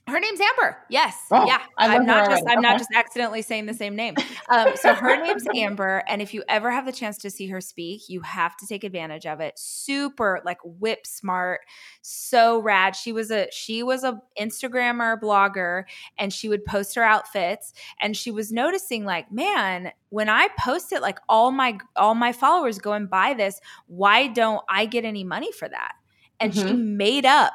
Her 0.09 0.19
name's 0.19 0.41
Amber. 0.41 0.77
Yes. 0.89 1.17
Oh, 1.31 1.47
yeah. 1.47 1.61
I'm 1.79 2.05
not 2.05 2.25
just 2.29 2.43
already. 2.43 2.57
I'm 2.57 2.61
not 2.61 2.79
just 2.79 2.91
accidentally 2.93 3.43
saying 3.43 3.67
the 3.67 3.75
same 3.75 3.95
name. 3.95 4.17
Um, 4.49 4.75
so 4.75 4.93
her 4.93 5.17
name's 5.17 5.47
Amber, 5.55 6.03
and 6.09 6.21
if 6.21 6.35
you 6.35 6.43
ever 6.49 6.71
have 6.73 6.85
the 6.85 6.91
chance 6.93 7.17
to 7.19 7.31
see 7.31 7.47
her 7.47 7.61
speak, 7.61 8.09
you 8.09 8.21
have 8.23 8.57
to 8.57 8.67
take 8.67 8.83
advantage 8.83 9.25
of 9.25 9.39
it. 9.41 9.57
Super 9.57 10.41
like 10.45 10.59
whip 10.65 11.07
smart, 11.07 11.61
so 12.03 12.61
rad. 12.61 12.97
She 12.97 13.13
was 13.13 13.31
a 13.31 13.47
she 13.53 13.85
was 13.85 14.03
a 14.03 14.21
Instagrammer 14.41 15.21
blogger, 15.21 15.85
and 16.19 16.33
she 16.33 16.49
would 16.49 16.65
post 16.65 16.97
her 16.97 17.05
outfits, 17.05 17.73
and 18.01 18.17
she 18.17 18.33
was 18.33 18.51
noticing 18.51 19.05
like, 19.05 19.31
man, 19.31 19.93
when 20.09 20.29
I 20.29 20.49
post 20.59 20.93
it, 20.93 21.03
like 21.03 21.21
all 21.29 21.53
my 21.53 21.79
all 21.95 22.17
my 22.17 22.33
followers 22.33 22.79
go 22.79 22.95
and 22.95 23.09
buy 23.09 23.35
this. 23.35 23.61
Why 23.87 24.27
don't 24.27 24.63
I 24.69 24.87
get 24.87 25.05
any 25.05 25.23
money 25.23 25.53
for 25.53 25.69
that? 25.69 25.93
And 26.41 26.53
she 26.57 26.73
Mhm. 26.73 26.97
made 26.97 27.27
up 27.27 27.53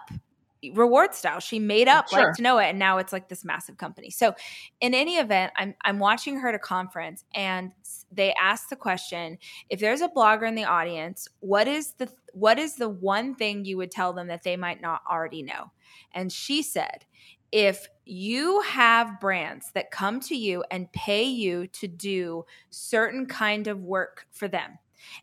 reward 0.71 1.13
style. 1.13 1.39
She 1.39 1.59
made 1.59 1.87
up 1.87 2.09
Sure. 2.09 2.19
like 2.25 2.35
to 2.35 2.41
know 2.41 2.57
it, 2.57 2.65
and 2.65 2.79
now 2.79 2.97
it's 2.97 3.13
like 3.13 3.29
this 3.29 3.45
massive 3.45 3.77
company. 3.77 4.09
So, 4.09 4.33
in 4.81 4.93
any 4.93 5.17
event, 5.17 5.53
I'm 5.55 5.75
I'm 5.83 5.99
watching 5.99 6.39
her 6.39 6.49
at 6.49 6.55
a 6.55 6.59
conference, 6.59 7.23
and 7.33 7.71
they 8.11 8.33
asked 8.33 8.69
the 8.69 8.75
question: 8.75 9.37
If 9.69 9.79
there's 9.79 10.01
a 10.01 10.09
blogger 10.09 10.47
in 10.47 10.55
the 10.55 10.65
audience, 10.65 11.27
what 11.39 11.67
is 11.67 11.93
the 11.93 12.09
what 12.33 12.59
is 12.59 12.75
the 12.75 12.89
one 12.89 13.35
thing 13.35 13.65
you 13.65 13.77
would 13.77 13.91
tell 13.91 14.13
them 14.13 14.27
that 14.27 14.43
they 14.43 14.57
might 14.57 14.81
not 14.81 15.01
already 15.09 15.43
know? 15.43 15.71
And 16.11 16.31
she 16.31 16.61
said, 16.63 17.05
if 17.51 17.87
you 18.05 18.59
have 18.61 19.19
brands 19.21 19.71
that 19.73 19.91
come 19.91 20.19
to 20.19 20.35
you 20.35 20.63
and 20.71 20.91
pay 20.91 21.23
you 21.23 21.67
to 21.67 21.87
do 21.87 22.45
certain 22.69 23.25
kind 23.25 23.67
of 23.67 23.81
work 23.81 24.27
for 24.31 24.47
them 24.47 24.77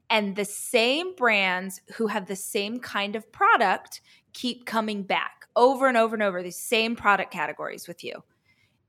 and 0.08 0.36
the 0.36 0.44
same 0.44 1.14
brands 1.14 1.80
who 1.94 2.06
have 2.06 2.26
the 2.26 2.36
same 2.36 2.78
kind 2.78 3.16
of 3.16 3.30
product 3.32 4.00
keep 4.32 4.66
coming 4.66 5.02
back 5.02 5.46
over 5.56 5.86
and 5.88 5.96
over 5.96 6.14
and 6.14 6.22
over 6.22 6.42
these 6.42 6.58
same 6.58 6.96
product 6.96 7.30
categories 7.32 7.86
with 7.88 8.02
you 8.04 8.14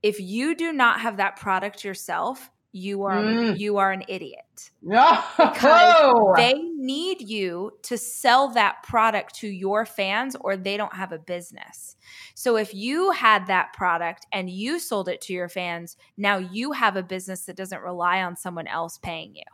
if 0.02 0.20
you 0.20 0.54
do 0.54 0.72
not 0.72 1.00
have 1.00 1.16
that 1.18 1.36
product 1.36 1.84
yourself 1.84 2.50
you 2.72 3.04
are 3.04 3.22
Mm. 3.22 3.56
you 3.58 3.76
are 3.76 3.92
an 3.92 4.02
idiot 4.08 4.70
No. 4.82 5.22
because 5.38 6.36
they 6.36 6.54
need 6.54 7.20
you 7.22 7.70
to 7.82 7.96
sell 7.96 8.48
that 8.48 8.82
product 8.82 9.36
to 9.36 9.46
your 9.48 9.86
fans 9.86 10.34
or 10.40 10.56
they 10.56 10.76
don't 10.76 10.92
have 10.94 11.12
a 11.12 11.18
business. 11.18 11.94
So 12.34 12.56
if 12.56 12.74
you 12.74 13.12
had 13.12 13.46
that 13.46 13.72
product 13.74 14.26
and 14.32 14.50
you 14.50 14.80
sold 14.80 15.08
it 15.08 15.20
to 15.22 15.32
your 15.32 15.48
fans, 15.48 15.96
now 16.16 16.36
you 16.38 16.72
have 16.72 16.96
a 16.96 17.02
business 17.02 17.44
that 17.46 17.56
doesn't 17.56 17.80
rely 17.80 18.22
on 18.22 18.36
someone 18.36 18.66
else 18.66 18.98
paying 18.98 19.36
you. 19.36 19.44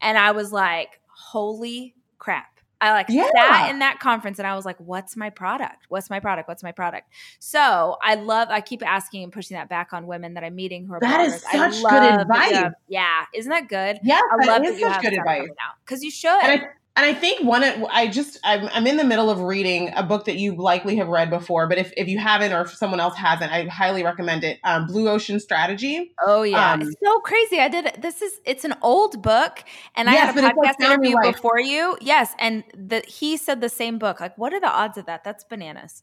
And 0.00 0.16
I 0.16 0.30
was 0.30 0.52
like, 0.52 1.00
holy 1.08 1.96
crap. 2.18 2.59
I 2.80 2.92
like 2.92 3.06
Yeah. 3.10 3.28
sat 3.36 3.70
in 3.70 3.80
that 3.80 4.00
conference 4.00 4.38
and 4.38 4.46
I 4.46 4.54
was 4.56 4.64
like, 4.64 4.76
what's 4.78 5.16
my 5.16 5.28
product? 5.30 5.84
What's 5.88 6.08
my 6.08 6.18
product? 6.20 6.48
What's 6.48 6.62
my 6.62 6.72
product? 6.72 7.08
So 7.38 7.96
I 8.02 8.14
love, 8.14 8.48
I 8.50 8.60
keep 8.60 8.82
asking 8.86 9.22
and 9.24 9.32
pushing 9.32 9.56
that 9.56 9.68
back 9.68 9.92
on 9.92 10.06
women 10.06 10.34
that 10.34 10.44
I'm 10.44 10.54
meeting 10.54 10.86
who 10.86 10.94
are 10.94 11.00
That 11.00 11.20
is 11.26 11.42
bloggers. 11.44 11.60
I 11.60 11.70
such 11.70 11.90
good 11.90 12.20
advice. 12.20 12.72
yeah. 12.88 13.24
Isn't 13.34 13.50
that 13.50 13.68
good? 13.68 13.98
Yeah. 14.02 14.20
I 14.30 14.46
love 14.46 14.46
that 14.46 14.62
that 14.62 14.64
is 14.72 14.78
you 14.80 14.86
such 14.86 14.92
have 14.94 15.02
good 15.02 15.12
advice. 15.18 15.48
because 15.84 16.02
you 16.02 16.10
should. 16.10 16.30
And 16.42 16.62
I 16.62 16.68
and 16.96 17.06
I 17.06 17.14
think 17.14 17.44
one 17.46 17.62
of 17.62 17.84
I 17.84 18.08
just 18.08 18.38
I'm 18.44 18.68
I'm 18.72 18.86
in 18.86 18.96
the 18.96 19.04
middle 19.04 19.30
of 19.30 19.40
reading 19.40 19.92
a 19.94 20.02
book 20.02 20.24
that 20.24 20.36
you 20.36 20.56
likely 20.56 20.96
have 20.96 21.08
read 21.08 21.30
before, 21.30 21.68
but 21.68 21.78
if 21.78 21.92
if 21.96 22.08
you 22.08 22.18
haven't 22.18 22.52
or 22.52 22.62
if 22.62 22.74
someone 22.74 23.00
else 23.00 23.16
hasn't, 23.16 23.52
I 23.52 23.64
highly 23.66 24.02
recommend 24.02 24.44
it. 24.44 24.58
Um, 24.64 24.86
Blue 24.86 25.08
Ocean 25.08 25.38
Strategy. 25.40 26.12
oh 26.26 26.42
yeah, 26.42 26.72
um, 26.72 26.82
it's 26.82 26.96
so 27.02 27.20
crazy. 27.20 27.60
I 27.60 27.68
did. 27.68 27.96
This 28.02 28.22
is 28.22 28.40
it's 28.44 28.64
an 28.64 28.74
old 28.82 29.22
book, 29.22 29.64
and 29.94 30.10
I 30.10 30.14
Yes, 30.14 30.34
had 30.34 30.44
a 30.44 30.48
it's 30.48 30.56
like 30.56 30.76
podcast 30.78 30.84
interview 30.84 31.16
before 31.22 31.60
you. 31.60 31.96
Yes, 32.00 32.34
and 32.38 32.64
the 32.74 33.02
he 33.06 33.36
said 33.36 33.60
the 33.60 33.68
same 33.68 33.98
book. 33.98 34.20
Like, 34.20 34.36
what 34.36 34.52
are 34.52 34.60
the 34.60 34.70
odds 34.70 34.98
of 34.98 35.06
that? 35.06 35.22
That's 35.24 35.44
bananas. 35.44 36.02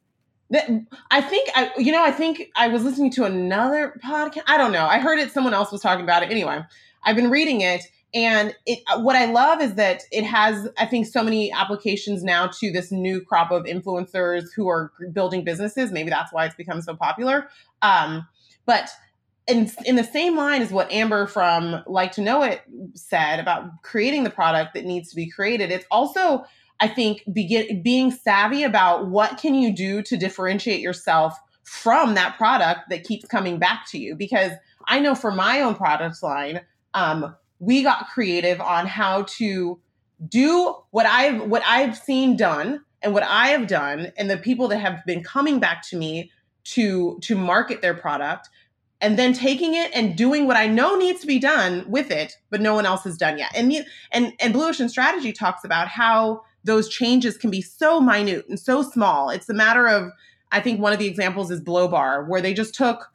I 1.12 1.22
think 1.22 1.50
I 1.54 1.72
you 1.78 1.92
know 1.92 2.04
I 2.04 2.12
think 2.12 2.50
I 2.56 2.70
was 2.70 2.84
listening 2.84 3.12
to 3.12 3.26
another 3.26 4.00
podcast. 4.04 4.44
I 4.48 4.58
don't 4.58 4.72
know. 4.72 4.86
I 4.86 5.00
heard 5.00 5.20
it. 5.20 5.32
Someone 5.32 5.54
else 5.54 5.72
was 5.72 5.82
talking 5.82 6.04
about 6.04 6.24
it. 6.24 6.32
Anyway, 6.32 6.62
I've 7.04 7.18
been 7.18 7.30
reading 7.30 7.62
it, 7.62 7.84
and 8.14 8.56
it. 8.66 8.80
What 8.98 9.16
I 9.16 9.26
love 9.26 9.62
is 9.62 9.76
that 9.76 10.04
it 10.12 10.24
has 10.24 10.70
I 10.78 10.86
think 10.86 11.08
so 11.08 11.24
many 11.24 11.52
applications 11.52 12.24
now 12.24 12.48
to 12.60 12.72
this 12.72 12.92
new 12.92 13.22
crop 13.22 13.52
of 13.52 13.66
influencers 13.66 14.46
who 14.56 14.68
are 14.70 14.92
building 15.12 15.44
businesses. 15.44 15.92
Maybe 15.92 16.10
that's 16.10 16.32
why 16.32 16.46
it's 16.46 16.56
become 16.56 16.82
so 16.82 16.96
popular. 16.96 17.50
Um, 17.82 18.28
but 18.66 18.90
in 19.48 19.72
in 19.86 19.96
the 19.96 20.04
same 20.04 20.36
line 20.36 20.62
as 20.62 20.72
what 20.72 20.92
Amber 20.92 21.28
from 21.28 21.84
Like 21.86 22.12
to 22.14 22.22
Know 22.22 22.44
It 22.44 22.62
said 22.94 23.40
about 23.40 23.82
creating 23.84 24.24
the 24.24 24.30
product 24.30 24.74
that 24.74 24.86
needs 24.86 25.10
to 25.10 25.16
be 25.16 25.30
created, 25.30 25.72
it's 25.72 25.86
also 25.92 26.46
I 26.80 26.88
think 26.88 27.24
begin 27.32 27.82
being 27.82 28.12
savvy 28.12 28.64
about 28.64 29.08
what 29.08 29.38
can 29.38 29.56
you 29.56 29.74
do 29.74 30.02
to 30.04 30.18
differentiate 30.18 30.80
yourself 30.80 31.38
from 31.64 32.16
that 32.16 32.38
product 32.38 32.90
that 32.90 33.04
keeps 33.04 33.26
coming 33.26 33.60
back 33.60 33.86
to 33.90 33.98
you 33.98 34.16
because 34.16 34.52
I 34.88 35.00
know 35.00 35.16
for 35.16 35.32
my 35.32 35.62
own 35.62 35.76
product 35.76 36.24
line, 36.24 36.62
um, 36.94 37.36
we 37.60 37.84
got 37.84 38.10
creative 38.10 38.62
on 38.62 38.86
how 38.88 39.24
to 39.24 39.80
do 40.28 40.76
what 40.92 41.06
I've 41.06 41.44
what 41.44 41.64
I've 41.66 41.98
seen 41.98 42.38
done 42.38 42.84
and 43.02 43.14
what 43.14 43.24
I 43.24 43.50
have 43.50 43.68
done, 43.68 44.12
and 44.18 44.30
the 44.30 44.38
people 44.38 44.68
that 44.70 44.80
have 44.80 45.06
been 45.06 45.24
coming 45.24 45.60
back 45.60 45.88
to 45.90 45.98
me 45.98 46.32
to 46.66 47.20
to 47.22 47.36
market 47.36 47.82
their 47.82 47.94
product 47.94 48.50
and 49.00 49.18
then 49.18 49.34
taking 49.34 49.76
it 49.76 49.92
and 49.94 50.16
doing 50.16 50.48
what 50.48 50.58
I 50.58 50.68
know 50.68 50.96
needs 50.96 51.22
to 51.22 51.28
be 51.28 51.40
done 51.40 51.86
with 51.88 52.10
it, 52.10 52.34
but 52.50 52.62
no 52.62 52.74
one 52.74 52.86
else 52.86 53.04
has 53.04 53.18
done 53.18 53.38
yet. 53.38 53.52
And 53.56 53.74
and 54.12 54.34
and 54.40 54.54
Blue 54.54 54.68
Ocean 54.68 54.90
Strategy 54.90 55.32
talks 55.32 55.64
about 55.64 55.88
how 55.88 56.44
those 56.64 56.90
changes 56.90 57.38
can 57.38 57.50
be 57.50 57.62
so 57.62 58.02
minute 58.02 58.46
and 58.50 58.60
so 58.60 58.82
small. 58.82 59.30
It's 59.30 59.50
a 59.50 59.54
matter 59.54 59.88
of 59.88 60.12
I 60.52 60.60
think 60.60 60.80
one 60.80 60.94
of 60.94 61.00
the 61.00 61.08
examples 61.08 61.52
is 61.52 61.62
Blow 61.62 61.88
Bar, 61.88 62.26
where 62.26 62.42
they 62.42 62.54
just 62.54 62.74
took 62.74 63.10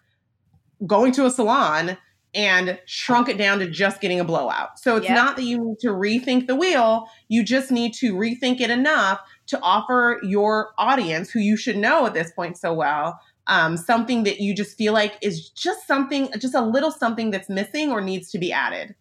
going 0.86 1.12
to 1.12 1.26
a 1.26 1.30
salon 1.30 1.96
and 2.34 2.78
shrunk 2.86 3.28
it 3.28 3.36
down 3.36 3.58
to 3.58 3.68
just 3.68 4.00
getting 4.00 4.20
a 4.20 4.24
blowout. 4.24 4.78
So 4.78 4.96
it's 4.96 5.06
yep. 5.06 5.14
not 5.14 5.36
that 5.36 5.42
you 5.42 5.58
need 5.58 5.78
to 5.80 5.88
rethink 5.88 6.46
the 6.46 6.54
wheel, 6.54 7.06
you 7.28 7.44
just 7.44 7.70
need 7.70 7.92
to 7.94 8.14
rethink 8.14 8.60
it 8.60 8.70
enough 8.70 9.20
to 9.48 9.60
offer 9.60 10.18
your 10.22 10.70
audience, 10.78 11.30
who 11.30 11.40
you 11.40 11.56
should 11.56 11.76
know 11.76 12.06
at 12.06 12.14
this 12.14 12.32
point 12.32 12.56
so 12.56 12.72
well, 12.72 13.20
um, 13.48 13.76
something 13.76 14.24
that 14.24 14.40
you 14.40 14.54
just 14.54 14.78
feel 14.78 14.92
like 14.92 15.18
is 15.20 15.50
just 15.50 15.86
something, 15.86 16.30
just 16.38 16.54
a 16.54 16.62
little 16.62 16.90
something 16.90 17.30
that's 17.30 17.48
missing 17.48 17.90
or 17.90 18.00
needs 18.00 18.30
to 18.30 18.38
be 18.38 18.52
added. 18.52 18.94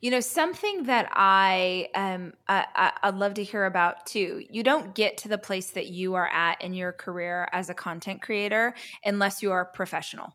You 0.00 0.10
know, 0.10 0.20
something 0.20 0.84
that 0.84 1.08
I 1.12 1.88
um 1.94 2.34
I, 2.46 2.92
I'd 3.02 3.14
love 3.14 3.34
to 3.34 3.44
hear 3.44 3.64
about 3.64 4.04
too. 4.04 4.44
You 4.50 4.62
don't 4.62 4.94
get 4.94 5.16
to 5.18 5.28
the 5.28 5.38
place 5.38 5.70
that 5.70 5.86
you 5.86 6.14
are 6.14 6.28
at 6.28 6.60
in 6.60 6.74
your 6.74 6.92
career 6.92 7.48
as 7.52 7.70
a 7.70 7.74
content 7.74 8.20
creator 8.20 8.74
unless 9.04 9.42
you 9.42 9.52
are 9.52 9.64
professional. 9.64 10.34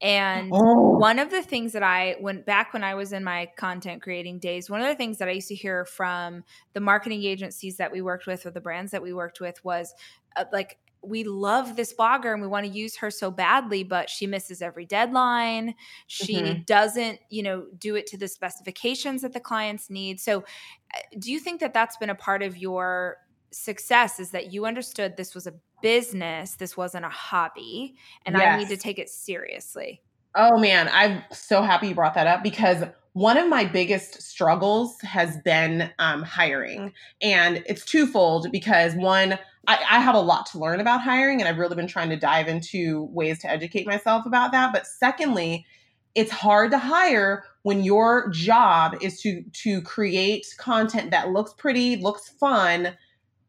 And 0.00 0.50
oh. 0.52 0.96
one 0.98 1.18
of 1.18 1.30
the 1.30 1.42
things 1.42 1.72
that 1.72 1.82
I 1.82 2.16
went 2.20 2.46
back 2.46 2.72
when 2.72 2.84
I 2.84 2.94
was 2.94 3.12
in 3.12 3.24
my 3.24 3.50
content 3.56 4.02
creating 4.02 4.38
days, 4.38 4.70
one 4.70 4.80
of 4.80 4.86
the 4.86 4.94
things 4.94 5.18
that 5.18 5.28
I 5.28 5.32
used 5.32 5.48
to 5.48 5.54
hear 5.54 5.84
from 5.84 6.44
the 6.72 6.80
marketing 6.80 7.24
agencies 7.24 7.76
that 7.78 7.92
we 7.92 8.02
worked 8.02 8.26
with 8.26 8.46
or 8.46 8.50
the 8.50 8.60
brands 8.60 8.92
that 8.92 9.02
we 9.02 9.12
worked 9.12 9.40
with 9.40 9.64
was 9.64 9.94
uh, 10.36 10.44
like 10.52 10.78
we 11.02 11.24
love 11.24 11.76
this 11.76 11.94
blogger 11.94 12.32
and 12.32 12.42
we 12.42 12.48
want 12.48 12.66
to 12.66 12.72
use 12.72 12.96
her 12.96 13.10
so 13.10 13.30
badly 13.30 13.84
but 13.84 14.10
she 14.10 14.26
misses 14.26 14.60
every 14.60 14.84
deadline 14.84 15.74
she 16.08 16.34
mm-hmm. 16.34 16.62
doesn't 16.62 17.20
you 17.30 17.42
know 17.42 17.66
do 17.78 17.94
it 17.94 18.06
to 18.06 18.16
the 18.16 18.26
specifications 18.26 19.22
that 19.22 19.32
the 19.32 19.40
clients 19.40 19.90
need 19.90 20.18
so 20.18 20.40
uh, 20.40 20.98
do 21.18 21.30
you 21.30 21.38
think 21.38 21.60
that 21.60 21.72
that's 21.72 21.96
been 21.98 22.10
a 22.10 22.14
part 22.14 22.42
of 22.42 22.56
your 22.56 23.18
success 23.52 24.18
is 24.18 24.30
that 24.30 24.52
you 24.52 24.66
understood 24.66 25.16
this 25.16 25.34
was 25.34 25.46
a 25.46 25.54
business 25.82 26.54
this 26.56 26.76
wasn't 26.76 27.04
a 27.04 27.10
hobby 27.10 27.96
and 28.26 28.36
yes. 28.36 28.54
i 28.54 28.58
need 28.58 28.68
to 28.68 28.76
take 28.76 28.98
it 28.98 29.08
seriously 29.08 30.00
oh 30.34 30.58
man 30.58 30.88
i'm 30.92 31.22
so 31.32 31.62
happy 31.62 31.88
you 31.88 31.94
brought 31.94 32.14
that 32.14 32.26
up 32.26 32.42
because 32.42 32.84
one 33.14 33.36
of 33.36 33.48
my 33.48 33.64
biggest 33.64 34.22
struggles 34.22 35.00
has 35.00 35.38
been 35.38 35.90
um, 35.98 36.22
hiring 36.22 36.92
and 37.20 37.64
it's 37.66 37.84
twofold 37.84 38.52
because 38.52 38.94
one 38.94 39.38
I, 39.68 39.76
I, 39.90 40.00
have 40.00 40.14
a 40.14 40.20
lot 40.20 40.46
to 40.46 40.58
learn 40.58 40.80
about 40.80 41.02
hiring, 41.02 41.40
and 41.40 41.48
I've 41.48 41.58
really 41.58 41.76
been 41.76 41.86
trying 41.86 42.08
to 42.08 42.16
dive 42.16 42.48
into 42.48 43.04
ways 43.12 43.38
to 43.40 43.50
educate 43.50 43.86
myself 43.86 44.24
about 44.24 44.50
that. 44.52 44.72
But 44.72 44.86
secondly, 44.86 45.66
it's 46.14 46.30
hard 46.32 46.70
to 46.70 46.78
hire 46.78 47.44
when 47.62 47.84
your 47.84 48.30
job 48.30 48.96
is 49.02 49.20
to 49.20 49.42
to 49.42 49.82
create 49.82 50.46
content 50.56 51.10
that 51.10 51.30
looks 51.32 51.52
pretty, 51.52 51.96
looks 51.96 52.30
fun, 52.30 52.96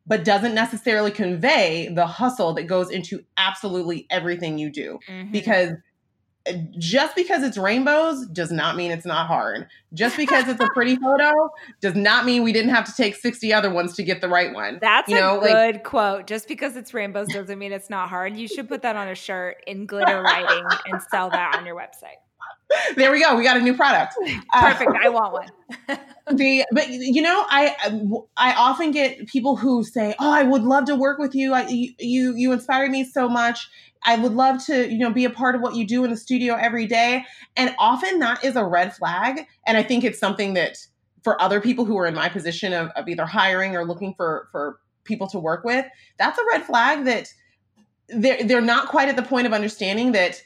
but 0.09 0.25
doesn't 0.25 0.55
necessarily 0.55 1.11
convey 1.11 1.87
the 1.93 2.07
hustle 2.07 2.53
that 2.55 2.63
goes 2.63 2.89
into 2.89 3.23
absolutely 3.37 4.07
everything 4.09 4.57
you 4.57 4.71
do. 4.71 4.99
Mm-hmm. 5.07 5.31
Because 5.31 5.73
just 6.79 7.15
because 7.15 7.43
it's 7.43 7.59
rainbows 7.59 8.25
does 8.27 8.51
not 8.51 8.75
mean 8.75 8.89
it's 8.89 9.05
not 9.05 9.27
hard. 9.27 9.67
Just 9.93 10.17
because 10.17 10.47
it's 10.47 10.59
a 10.59 10.67
pretty 10.73 10.95
photo 10.95 11.51
does 11.79 11.93
not 11.93 12.25
mean 12.25 12.41
we 12.41 12.51
didn't 12.51 12.71
have 12.71 12.85
to 12.85 12.93
take 12.95 13.15
60 13.15 13.53
other 13.53 13.69
ones 13.69 13.95
to 13.97 14.03
get 14.03 14.19
the 14.19 14.27
right 14.27 14.51
one. 14.51 14.79
That's 14.81 15.09
you 15.09 15.15
know, 15.15 15.39
a 15.39 15.43
good 15.43 15.75
like, 15.75 15.83
quote. 15.83 16.25
Just 16.25 16.47
because 16.47 16.75
it's 16.75 16.91
rainbows 16.91 17.27
doesn't 17.27 17.59
mean 17.59 17.71
it's 17.71 17.89
not 17.89 18.09
hard. 18.09 18.35
You 18.35 18.47
should 18.47 18.67
put 18.67 18.81
that 18.81 18.95
on 18.95 19.07
a 19.09 19.15
shirt 19.15 19.57
in 19.67 19.85
glitter 19.85 20.23
writing 20.23 20.65
and 20.87 20.99
sell 21.11 21.29
that 21.29 21.55
on 21.55 21.67
your 21.67 21.75
website. 21.75 22.17
There 22.95 23.11
we 23.11 23.21
go. 23.21 23.35
We 23.35 23.43
got 23.43 23.57
a 23.57 23.61
new 23.61 23.75
product. 23.75 24.15
Perfect. 24.53 24.91
Uh, 24.91 24.99
I 25.01 25.09
want 25.09 25.33
one. 25.33 25.49
the 26.31 26.65
but 26.71 26.89
you 26.89 27.21
know 27.21 27.45
I 27.49 27.75
I 28.37 28.53
often 28.53 28.91
get 28.91 29.27
people 29.27 29.55
who 29.55 29.83
say, 29.83 30.15
"Oh, 30.19 30.31
I 30.31 30.43
would 30.43 30.63
love 30.63 30.85
to 30.85 30.95
work 30.95 31.19
with 31.19 31.33
you. 31.33 31.53
I, 31.53 31.67
you 31.67 32.35
you 32.35 32.51
inspire 32.51 32.89
me 32.89 33.03
so 33.03 33.27
much." 33.27 33.69
I 34.03 34.15
would 34.15 34.33
love 34.33 34.65
to, 34.67 34.89
you 34.89 34.97
know, 34.99 35.11
be 35.11 35.25
a 35.25 35.29
part 35.29 35.55
of 35.55 35.61
what 35.61 35.75
you 35.75 35.85
do 35.85 36.05
in 36.05 36.09
the 36.09 36.15
studio 36.15 36.55
every 36.55 36.87
day. 36.87 37.25
And 37.57 37.75
often 37.77 38.19
that 38.19 38.45
is 38.45 38.55
a 38.55 38.63
red 38.63 38.95
flag. 38.95 39.45
And 39.67 39.77
I 39.77 39.83
think 39.83 40.05
it's 40.05 40.17
something 40.17 40.53
that 40.53 40.77
for 41.21 41.41
other 41.41 41.59
people 41.59 41.83
who 41.83 41.97
are 41.97 42.05
in 42.05 42.15
my 42.15 42.29
position 42.29 42.71
of, 42.71 42.91
of 42.95 43.09
either 43.09 43.25
hiring 43.25 43.75
or 43.75 43.85
looking 43.85 44.13
for 44.15 44.47
for 44.51 44.79
people 45.03 45.27
to 45.27 45.39
work 45.39 45.65
with, 45.65 45.85
that's 46.17 46.39
a 46.39 46.45
red 46.53 46.63
flag 46.63 47.05
that 47.05 47.27
they're 48.07 48.41
they're 48.43 48.61
not 48.61 48.87
quite 48.87 49.09
at 49.09 49.15
the 49.15 49.21
point 49.21 49.47
of 49.47 49.53
understanding 49.53 50.13
that 50.13 50.41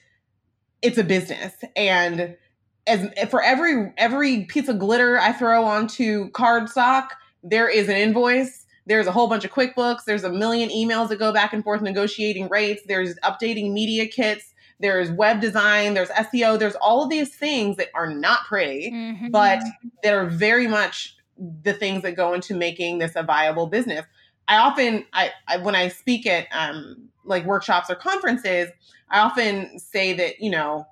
it's 0.84 1.00
a 1.00 1.04
business. 1.04 1.54
And 1.76 2.38
as 2.86 3.08
for 3.30 3.42
every 3.42 3.92
every 3.98 4.44
piece 4.46 4.68
of 4.68 4.78
glitter 4.78 5.18
I 5.18 5.32
throw 5.32 5.64
onto 5.64 6.30
cardstock, 6.32 7.08
there 7.42 7.68
is 7.68 7.90
an 7.90 7.96
invoice 7.96 8.64
there's 8.86 9.08
a 9.08 9.12
whole 9.12 9.28
bunch 9.28 9.46
of 9.46 9.52
QuickBooks. 9.52 10.04
There's 10.06 10.24
a 10.24 10.30
million 10.30 10.70
emails 10.70 11.10
that 11.10 11.20
go 11.20 11.32
back 11.32 11.54
and 11.54 11.64
forth 11.64 11.82
negotiating 11.82 12.50
rates. 12.50 12.82
There's 12.86 13.16
updating 13.20 13.72
media 13.72 14.08
kits. 14.08 14.54
There's 14.80 15.10
web 15.12 15.40
design. 15.40 15.94
There's 15.94 16.10
SEO. 16.10 16.60
There's 16.60 16.76
all 16.76 17.04
of 17.04 17.10
these 17.10 17.34
things 17.34 17.78
that 17.78 17.90
are 17.94 18.10
not 18.14 18.46
pretty, 18.46 18.92
mm-hmm. 18.92 19.30
but 19.30 19.62
that 20.04 20.14
are 20.14 20.26
very 20.26 20.68
much 20.68 21.16
the 21.38 21.74
things 21.74 22.02
that 22.04 22.16
go 22.16 22.34
into 22.34 22.54
making 22.54 23.00
this 23.00 23.14
a 23.16 23.24
viable 23.24 23.68
business. 23.68 24.06
I 24.48 24.58
often, 24.58 25.06
I, 25.14 25.32
I 25.48 25.58
when 25.58 25.76
I 25.76 25.88
speak 25.88 26.28
at 26.28 26.48
um, 26.52 27.10
like 27.26 27.46
workshops 27.46 27.90
or 27.90 27.96
conferences, 27.96 28.70
I 29.10 29.20
often 29.20 29.80
say 29.80 30.14
that 30.14 30.42
you 30.42 30.50
know, 30.50 30.88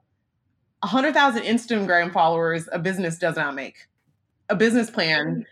a 0.82 0.88
hundred 0.88 1.14
thousand 1.14 1.44
Instagram 1.44 2.12
followers 2.12 2.68
a 2.72 2.80
business 2.80 3.18
does 3.18 3.36
not 3.36 3.56
make. 3.56 3.88
A 4.50 4.56
business 4.56 4.90
plan 4.90 5.46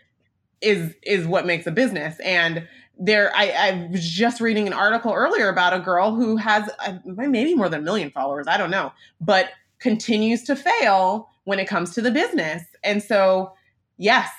is 0.60 0.94
is 1.02 1.26
what 1.26 1.46
makes 1.46 1.66
a 1.66 1.72
business. 1.72 2.18
And 2.20 2.68
there 3.00 3.32
I, 3.34 3.48
I 3.48 3.88
was 3.90 4.08
just 4.08 4.40
reading 4.40 4.66
an 4.66 4.74
article 4.74 5.12
earlier 5.12 5.48
about 5.48 5.72
a 5.72 5.80
girl 5.80 6.14
who 6.14 6.36
has 6.36 6.70
uh, 6.86 6.98
maybe 7.04 7.54
more 7.54 7.68
than 7.68 7.80
a 7.80 7.82
million 7.82 8.10
followers 8.10 8.46
i 8.46 8.58
don't 8.58 8.70
know 8.70 8.92
but 9.20 9.48
continues 9.78 10.42
to 10.44 10.54
fail 10.54 11.30
when 11.44 11.58
it 11.58 11.66
comes 11.66 11.94
to 11.94 12.02
the 12.02 12.10
business. 12.10 12.62
And 12.84 13.02
so 13.02 13.54
yes 13.96 14.30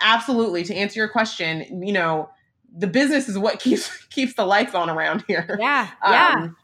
absolutely 0.00 0.64
to 0.64 0.74
answer 0.74 0.98
your 1.00 1.08
question 1.08 1.82
you 1.84 1.92
know 1.92 2.28
the 2.76 2.86
business 2.86 3.28
is 3.28 3.38
what 3.38 3.60
keeps 3.60 4.06
keeps 4.06 4.34
the 4.34 4.44
lights 4.44 4.74
on 4.74 4.90
around 4.90 5.24
here 5.26 5.56
yeah 5.60 5.88
yeah 6.02 6.34
um, 6.36 6.56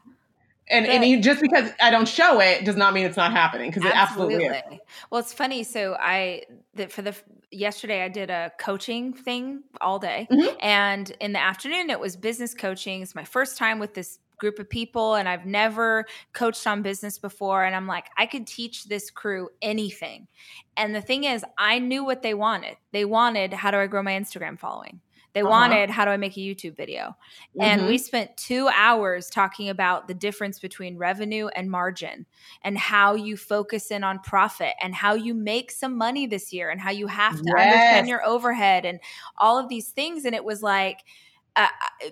and, 0.67 0.87
and 0.87 1.03
he, 1.03 1.19
just 1.19 1.41
because 1.41 1.71
I 1.79 1.91
don't 1.91 2.07
show 2.07 2.39
it 2.39 2.65
does 2.65 2.75
not 2.75 2.93
mean 2.93 3.05
it's 3.05 3.17
not 3.17 3.31
happening 3.31 3.69
because 3.69 3.85
it 3.85 3.95
absolutely 3.95 4.45
is. 4.45 4.79
Well, 5.11 5.21
it's 5.21 5.33
funny. 5.33 5.63
So 5.63 5.95
I 5.99 6.43
that 6.73 6.91
for 6.91 7.03
the 7.03 7.15
yesterday 7.51 8.03
I 8.03 8.09
did 8.09 8.31
a 8.31 8.51
coaching 8.59 9.13
thing 9.13 9.61
all 9.79 9.99
day, 9.99 10.27
mm-hmm. 10.31 10.55
and 10.59 11.11
in 11.21 11.33
the 11.33 11.39
afternoon 11.39 11.91
it 11.91 11.99
was 11.99 12.17
business 12.17 12.55
coaching. 12.55 13.03
It's 13.03 13.13
my 13.13 13.25
first 13.25 13.57
time 13.57 13.77
with 13.77 13.93
this 13.93 14.17
group 14.37 14.59
of 14.59 14.69
people 14.69 15.15
and 15.15 15.29
I've 15.29 15.45
never 15.45 16.05
coached 16.33 16.67
on 16.67 16.81
business 16.81 17.17
before 17.17 17.63
and 17.63 17.73
I'm 17.73 17.87
like 17.87 18.07
I 18.17 18.25
could 18.25 18.47
teach 18.47 18.85
this 18.85 19.09
crew 19.11 19.49
anything. 19.61 20.27
And 20.75 20.93
the 20.93 21.01
thing 21.01 21.23
is 21.23 21.45
I 21.57 21.79
knew 21.79 22.03
what 22.03 22.21
they 22.21 22.33
wanted. 22.33 22.75
They 22.91 23.05
wanted 23.05 23.53
how 23.53 23.71
do 23.71 23.77
I 23.77 23.87
grow 23.87 24.03
my 24.03 24.13
Instagram 24.13 24.59
following? 24.59 24.99
They 25.35 25.41
uh-huh. 25.41 25.49
wanted 25.49 25.89
how 25.89 26.05
do 26.05 26.11
I 26.11 26.17
make 26.17 26.37
a 26.37 26.39
YouTube 26.39 26.75
video? 26.77 27.09
Mm-hmm. 27.09 27.61
And 27.61 27.87
we 27.87 27.97
spent 27.97 28.35
two 28.37 28.69
hours 28.73 29.29
talking 29.29 29.69
about 29.69 30.07
the 30.07 30.13
difference 30.13 30.59
between 30.59 30.97
revenue 30.97 31.49
and 31.49 31.69
margin 31.69 32.25
and 32.63 32.77
how 32.77 33.13
you 33.13 33.35
focus 33.35 33.91
in 33.91 34.03
on 34.03 34.19
profit 34.19 34.73
and 34.81 34.95
how 34.95 35.13
you 35.13 35.33
make 35.33 35.71
some 35.71 35.97
money 35.97 36.25
this 36.25 36.53
year 36.53 36.69
and 36.69 36.79
how 36.79 36.89
you 36.89 37.07
have 37.07 37.35
to 37.35 37.53
yes. 37.57 37.65
understand 37.65 38.07
your 38.07 38.25
overhead 38.25 38.85
and 38.85 39.01
all 39.37 39.59
of 39.59 39.67
these 39.67 39.89
things. 39.89 40.23
And 40.23 40.33
it 40.33 40.43
was 40.43 40.63
like, 40.63 41.03
uh, 41.57 41.67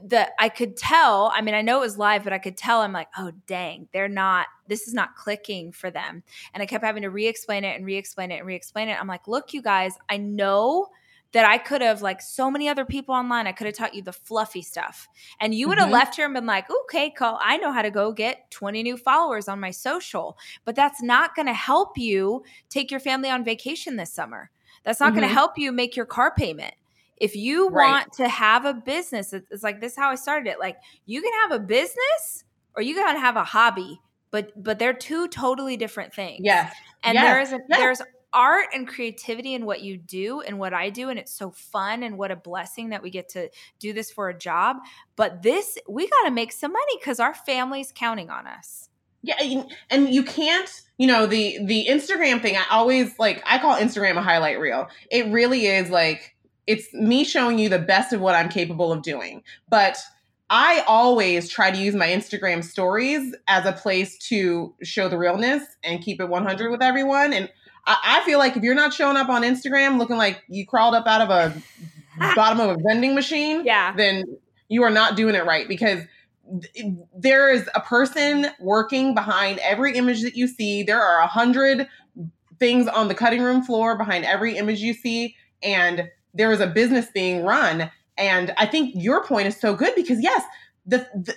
the 0.06 0.30
I 0.42 0.50
could 0.50 0.76
tell. 0.76 1.32
I 1.34 1.42
mean, 1.42 1.54
I 1.54 1.62
know 1.62 1.78
it 1.78 1.82
was 1.82 1.98
live, 1.98 2.24
but 2.24 2.34
I 2.34 2.40
could 2.40 2.58
tell. 2.58 2.82
I'm 2.82 2.94
like, 2.94 3.10
oh 3.18 3.32
dang, 3.48 3.88
they're 3.94 4.10
not. 4.10 4.48
This 4.68 4.88
is 4.88 4.94
not 4.94 5.16
clicking 5.16 5.72
for 5.72 5.90
them. 5.92 6.24
And 6.54 6.62
I 6.62 6.66
kept 6.66 6.84
having 6.84 7.04
to 7.04 7.10
re-explain 7.10 7.64
it 7.64 7.76
and 7.76 7.86
re-explain 7.86 8.32
it 8.32 8.38
and 8.38 8.48
re-explain 8.48 8.90
it. 8.90 8.98
I'm 9.00 9.08
like, 9.08 9.28
look, 9.28 9.54
you 9.54 9.62
guys, 9.62 9.96
I 10.10 10.18
know 10.18 10.88
that 11.34 11.46
I 11.46 11.58
could 11.58 11.82
have, 11.82 12.02
like 12.02 12.22
so 12.22 12.50
many 12.50 12.70
other 12.70 12.86
people 12.86 13.14
online, 13.14 13.48
I 13.48 13.52
could 13.52 13.68
have 13.68 13.76
taught 13.76 13.94
you 13.94 14.02
the 14.02 14.14
fluffy 14.14 14.62
stuff. 14.62 15.08
And 15.40 15.54
you 15.54 15.68
would 15.68 15.78
have 15.78 15.88
mm-hmm. 15.88 15.94
left 15.94 16.16
here 16.16 16.26
and 16.26 16.34
been 16.34 16.46
like, 16.46 16.70
okay, 16.70 17.12
cool. 17.12 17.38
I 17.42 17.58
know 17.58 17.72
how 17.72 17.82
to 17.82 17.92
go 17.92 18.12
get 18.12 18.50
20 18.52 18.82
new 18.84 18.98
followers 18.98 19.48
on 19.48 19.60
my 19.60 19.72
social. 19.72 20.38
But 20.64 20.76
that's 20.76 21.02
not 21.02 21.36
going 21.36 21.48
to 21.48 21.54
help 21.54 21.98
you 21.98 22.44
take 22.70 22.92
your 22.92 23.00
family 23.00 23.30
on 23.30 23.44
vacation 23.44 23.96
this 23.96 24.14
summer. 24.14 24.50
That's 24.84 25.00
not 25.00 25.08
mm-hmm. 25.08 25.20
going 25.20 25.28
to 25.30 25.34
help 25.34 25.58
you 25.58 25.72
make 25.72 25.96
your 25.96 26.06
car 26.06 26.34
payment. 26.34 26.74
If 27.18 27.36
you 27.36 27.70
right. 27.70 27.90
want 27.90 28.14
to 28.14 28.28
have 28.28 28.66
a 28.66 28.74
business, 28.74 29.34
it's 29.34 29.64
like 29.64 29.82
this 29.82 29.96
how 29.96 30.10
I 30.10 30.16
started 30.16 30.50
it. 30.50 30.60
Like 30.60 30.78
you 31.06 31.22
can 31.22 31.32
have 31.44 31.52
a 31.52 31.60
business 31.60 32.44
or 32.76 32.84
you 32.84 32.96
can 32.96 33.18
have 33.18 33.36
a 33.36 33.44
hobby 33.44 34.00
but 34.34 34.52
but 34.62 34.80
they're 34.80 34.96
two 34.96 35.28
totally 35.28 35.78
different 35.78 36.12
things. 36.12 36.40
Yes. 36.44 36.76
And 37.04 37.14
yes. 37.14 37.24
there 37.24 37.42
is 37.42 37.54
a, 37.54 37.60
yes. 37.70 37.80
there's 37.80 38.02
art 38.34 38.68
and 38.74 38.88
creativity 38.88 39.56
and 39.56 39.66
what 39.66 39.82
you 39.82 39.98
do 39.98 40.42
and 40.42 40.60
what 40.60 40.74
I 40.74 40.90
do 40.90 41.10
and 41.10 41.20
it's 41.20 41.34
so 41.34 41.52
fun 41.52 42.04
and 42.04 42.18
what 42.18 42.32
a 42.32 42.36
blessing 42.36 42.90
that 42.90 43.04
we 43.04 43.10
get 43.10 43.30
to 43.30 43.50
do 43.80 43.94
this 43.94 44.12
for 44.12 44.30
a 44.30 44.38
job. 44.38 44.78
But 45.16 45.44
this 45.44 45.78
we 45.88 46.08
got 46.08 46.24
to 46.26 46.32
make 46.32 46.52
some 46.52 46.74
money 46.74 47.00
cuz 47.00 47.20
our 47.20 47.34
family's 47.34 47.92
counting 47.94 48.30
on 48.30 48.48
us. 48.48 48.90
Yeah, 49.22 49.64
and 49.90 50.10
you 50.10 50.24
can't, 50.24 50.70
you 50.98 51.08
know, 51.08 51.26
the 51.26 51.66
the 51.66 51.88
Instagram 51.90 52.42
thing. 52.42 52.58
I 52.58 52.66
always 52.72 53.18
like 53.18 53.42
I 53.46 53.58
call 53.58 53.78
Instagram 53.78 54.18
a 54.18 54.22
highlight 54.22 54.60
reel. 54.60 54.90
It 55.10 55.28
really 55.28 55.66
is 55.66 55.90
like 55.90 56.36
it's 56.68 56.94
me 56.94 57.24
showing 57.24 57.60
you 57.60 57.70
the 57.70 57.80
best 57.80 58.14
of 58.14 58.22
what 58.22 58.36
I'm 58.36 58.50
capable 58.50 58.92
of 58.92 59.02
doing. 59.02 59.44
But 59.70 59.98
I 60.50 60.84
always 60.88 61.50
try 61.50 61.72
to 61.72 61.78
use 61.78 61.96
my 61.96 62.08
Instagram 62.08 62.64
stories 62.64 63.34
as 63.48 63.66
a 63.66 63.72
place 63.72 64.18
to 64.30 64.76
show 64.84 65.10
the 65.10 65.18
realness 65.18 65.64
and 65.84 66.02
keep 66.02 66.22
it 66.22 66.30
100 66.30 66.70
with 66.70 66.82
everyone. 66.82 67.34
And 67.34 67.50
I, 67.86 68.20
I 68.22 68.26
feel 68.26 68.40
like 68.40 68.56
if 68.56 68.64
you're 68.64 68.76
not 68.76 68.94
showing 68.94 69.18
up 69.18 69.30
on 69.30 69.44
Instagram 69.44 69.98
looking 69.98 70.18
like 70.18 70.44
you 70.48 70.66
crawled 70.66 70.96
up 70.96 71.08
out 71.08 71.22
of 71.22 71.30
a 71.30 72.34
bottom 72.36 72.60
of 72.60 72.78
a 72.78 72.82
vending 72.82 73.16
machine, 73.16 73.66
yeah. 73.66 73.94
then 73.96 74.24
you 74.70 74.84
are 74.84 74.90
not 74.90 75.16
doing 75.16 75.36
it 75.36 75.46
right 75.46 75.68
because 75.68 76.02
there 77.16 77.52
is 77.52 77.70
a 77.74 77.80
person 77.80 78.48
working 78.60 79.16
behind 79.16 79.60
every 79.60 79.96
image 79.96 80.22
that 80.24 80.36
you 80.36 80.48
see. 80.48 80.84
There 80.84 81.02
are 81.02 81.22
a 81.22 81.28
hundred 81.28 81.88
things 82.60 82.88
on 82.88 83.08
the 83.08 83.16
cutting 83.16 83.42
room 83.42 83.64
floor 83.64 83.98
behind 83.98 84.26
every 84.26 84.58
image 84.58 84.80
you 84.80 84.94
see, 84.94 85.36
and 85.62 86.10
there 86.34 86.52
is 86.52 86.60
a 86.60 86.68
business 86.68 87.08
being 87.14 87.44
run. 87.44 87.90
And 88.18 88.54
I 88.58 88.66
think 88.66 88.94
your 88.96 89.24
point 89.24 89.48
is 89.48 89.60
so 89.60 89.74
good 89.74 89.96
because 89.96 90.22
yes, 90.22 90.44
the, 90.86 91.08
the 91.14 91.34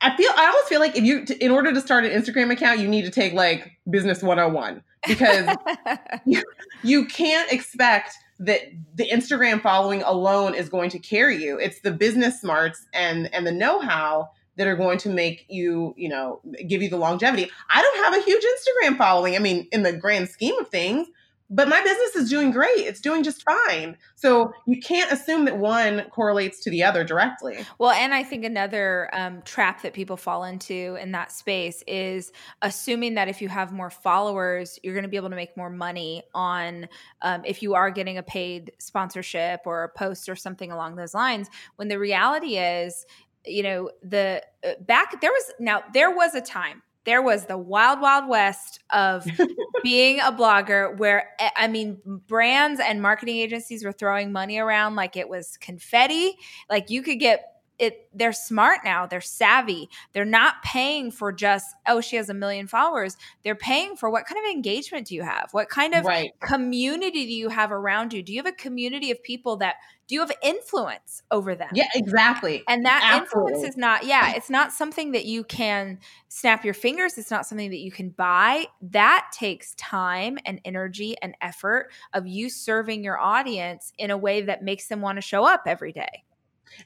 I 0.00 0.16
feel 0.16 0.30
I 0.36 0.46
almost 0.46 0.68
feel 0.68 0.80
like 0.80 0.96
if 0.96 1.04
you 1.04 1.24
in 1.40 1.50
order 1.50 1.72
to 1.72 1.80
start 1.80 2.04
an 2.04 2.10
Instagram 2.10 2.50
account, 2.50 2.80
you 2.80 2.88
need 2.88 3.04
to 3.04 3.10
take 3.10 3.32
like 3.34 3.72
business 3.90 4.22
101 4.22 4.82
because 5.08 5.56
you, 6.24 6.42
you 6.82 7.06
can't 7.06 7.50
expect 7.50 8.14
that 8.40 8.60
the 8.94 9.08
Instagram 9.08 9.60
following 9.60 10.02
alone 10.02 10.54
is 10.54 10.68
going 10.68 10.90
to 10.90 10.98
carry 10.98 11.42
you. 11.42 11.58
It's 11.58 11.80
the 11.80 11.90
business 11.90 12.40
smarts 12.40 12.86
and 12.92 13.32
and 13.34 13.46
the 13.46 13.52
know-how 13.52 14.30
that 14.56 14.66
are 14.66 14.76
going 14.76 14.98
to 14.98 15.08
make 15.08 15.46
you, 15.48 15.94
you 15.96 16.08
know, 16.08 16.40
give 16.66 16.82
you 16.82 16.88
the 16.88 16.96
longevity. 16.96 17.50
I 17.70 17.80
don't 17.80 18.04
have 18.04 18.20
a 18.20 18.24
huge 18.24 18.44
Instagram 18.44 18.98
following. 18.98 19.36
I 19.36 19.38
mean, 19.38 19.68
in 19.72 19.84
the 19.84 19.92
grand 19.92 20.28
scheme 20.28 20.58
of 20.58 20.68
things, 20.68 21.08
but 21.50 21.68
my 21.68 21.82
business 21.82 22.16
is 22.16 22.28
doing 22.28 22.50
great. 22.50 22.78
It's 22.78 23.00
doing 23.00 23.22
just 23.22 23.42
fine. 23.42 23.96
So 24.16 24.52
you 24.66 24.80
can't 24.80 25.10
assume 25.10 25.46
that 25.46 25.56
one 25.56 26.04
correlates 26.10 26.60
to 26.64 26.70
the 26.70 26.82
other 26.82 27.04
directly. 27.04 27.64
Well, 27.78 27.90
and 27.90 28.12
I 28.12 28.22
think 28.22 28.44
another 28.44 29.08
um, 29.12 29.42
trap 29.42 29.82
that 29.82 29.94
people 29.94 30.16
fall 30.16 30.44
into 30.44 30.96
in 31.00 31.12
that 31.12 31.32
space 31.32 31.82
is 31.86 32.32
assuming 32.60 33.14
that 33.14 33.28
if 33.28 33.40
you 33.40 33.48
have 33.48 33.72
more 33.72 33.90
followers, 33.90 34.78
you're 34.82 34.94
going 34.94 35.04
to 35.04 35.08
be 35.08 35.16
able 35.16 35.30
to 35.30 35.36
make 35.36 35.56
more 35.56 35.70
money 35.70 36.22
on 36.34 36.86
um, 37.22 37.42
if 37.46 37.62
you 37.62 37.74
are 37.74 37.90
getting 37.90 38.18
a 38.18 38.22
paid 38.22 38.72
sponsorship 38.78 39.60
or 39.64 39.84
a 39.84 39.88
post 39.88 40.28
or 40.28 40.36
something 40.36 40.70
along 40.70 40.96
those 40.96 41.14
lines. 41.14 41.48
When 41.76 41.88
the 41.88 41.98
reality 41.98 42.58
is, 42.58 43.06
you 43.46 43.62
know 43.62 43.90
the 44.02 44.42
uh, 44.66 44.72
back 44.80 45.20
there 45.20 45.30
was 45.30 45.52
now 45.58 45.82
there 45.94 46.10
was 46.10 46.34
a 46.34 46.40
time 46.40 46.82
there 47.08 47.22
was 47.22 47.46
the 47.46 47.56
wild 47.56 48.00
wild 48.00 48.28
west 48.28 48.80
of 48.90 49.26
being 49.82 50.20
a 50.20 50.30
blogger 50.30 50.96
where 50.98 51.30
eh, 51.40 51.50
i 51.56 51.66
mean 51.66 51.98
brands 52.26 52.80
and 52.80 53.00
marketing 53.00 53.36
agencies 53.36 53.84
were 53.84 53.92
throwing 53.92 54.30
money 54.30 54.58
around 54.58 54.94
like 54.94 55.16
it 55.16 55.28
was 55.28 55.56
confetti. 55.58 56.36
Like 56.68 56.90
you 56.90 57.02
could 57.02 57.18
get 57.20 57.57
it 57.78 58.08
they're 58.12 58.32
smart 58.32 58.80
now 58.84 59.06
they're 59.06 59.20
savvy 59.20 59.88
they're 60.12 60.24
not 60.24 60.62
paying 60.62 61.10
for 61.10 61.32
just 61.32 61.74
oh 61.86 62.00
she 62.00 62.16
has 62.16 62.28
a 62.28 62.34
million 62.34 62.66
followers. 62.66 63.16
They're 63.44 63.54
paying 63.54 63.96
for 63.96 64.10
what 64.10 64.26
kind 64.26 64.44
of 64.44 64.50
engagement 64.50 65.06
do 65.06 65.14
you 65.14 65.22
have? 65.22 65.48
What 65.52 65.68
kind 65.68 65.94
of 65.94 66.04
right. 66.04 66.30
community 66.40 67.26
do 67.26 67.32
you 67.32 67.48
have 67.48 67.72
around 67.72 68.12
you? 68.12 68.22
Do 68.22 68.32
you 68.32 68.38
have 68.38 68.52
a 68.52 68.56
community 68.56 69.10
of 69.10 69.22
people 69.22 69.56
that 69.58 69.76
do 70.06 70.14
you 70.14 70.20
have 70.20 70.32
influence 70.42 71.22
over 71.30 71.54
them? 71.54 71.68
Yeah 71.74 71.88
exactly. 71.94 72.62
And 72.68 72.84
that 72.86 73.02
Absolutely. 73.04 73.52
influence 73.52 73.70
is 73.70 73.76
not 73.76 74.04
yeah 74.04 74.34
it's 74.34 74.50
not 74.50 74.72
something 74.72 75.12
that 75.12 75.24
you 75.24 75.44
can 75.44 75.98
snap 76.28 76.64
your 76.64 76.74
fingers 76.74 77.18
it's 77.18 77.30
not 77.30 77.46
something 77.46 77.70
that 77.70 77.80
you 77.80 77.90
can 77.90 78.10
buy. 78.10 78.66
That 78.80 79.26
takes 79.32 79.74
time 79.74 80.38
and 80.44 80.60
energy 80.64 81.16
and 81.20 81.34
effort 81.40 81.90
of 82.12 82.26
you 82.26 82.50
serving 82.50 83.04
your 83.04 83.18
audience 83.18 83.92
in 83.98 84.10
a 84.10 84.16
way 84.16 84.42
that 84.42 84.62
makes 84.62 84.88
them 84.88 85.00
want 85.00 85.16
to 85.16 85.22
show 85.22 85.44
up 85.44 85.62
every 85.66 85.92
day 85.92 86.24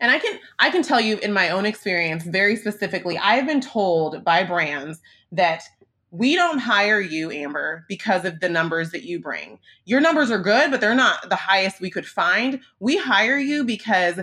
and 0.00 0.10
I 0.10 0.18
can 0.18 0.38
I 0.58 0.70
can 0.70 0.82
tell 0.82 1.00
you 1.00 1.18
in 1.18 1.32
my 1.32 1.50
own 1.50 1.66
experience 1.66 2.24
very 2.24 2.56
specifically, 2.56 3.18
I've 3.18 3.46
been 3.46 3.60
told 3.60 4.24
by 4.24 4.44
brands 4.44 5.00
that 5.32 5.62
we 6.10 6.34
don't 6.34 6.58
hire 6.58 7.00
you, 7.00 7.30
Amber, 7.30 7.86
because 7.88 8.26
of 8.26 8.40
the 8.40 8.48
numbers 8.48 8.90
that 8.90 9.02
you 9.02 9.18
bring. 9.18 9.58
Your 9.86 10.00
numbers 10.00 10.30
are 10.30 10.38
good, 10.38 10.70
but 10.70 10.80
they're 10.80 10.94
not 10.94 11.30
the 11.30 11.36
highest 11.36 11.80
we 11.80 11.90
could 11.90 12.06
find. 12.06 12.60
We 12.80 12.98
hire 12.98 13.38
you 13.38 13.64
because 13.64 14.20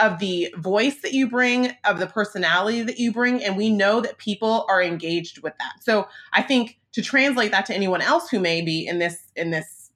of 0.00 0.18
the 0.18 0.52
voice 0.58 1.00
that 1.02 1.12
you 1.12 1.30
bring, 1.30 1.70
of 1.84 2.00
the 2.00 2.08
personality 2.08 2.82
that 2.82 2.98
you 2.98 3.12
bring, 3.12 3.44
and 3.44 3.56
we 3.56 3.70
know 3.70 4.00
that 4.00 4.18
people 4.18 4.66
are 4.68 4.82
engaged 4.82 5.40
with 5.42 5.52
that. 5.58 5.74
So 5.84 6.08
I 6.32 6.42
think 6.42 6.80
to 6.92 7.02
translate 7.02 7.52
that 7.52 7.66
to 7.66 7.74
anyone 7.74 8.02
else 8.02 8.28
who 8.28 8.40
may 8.40 8.62
be 8.62 8.84
in 8.84 8.98
this 8.98 9.30
in 9.36 9.50
this 9.50 9.92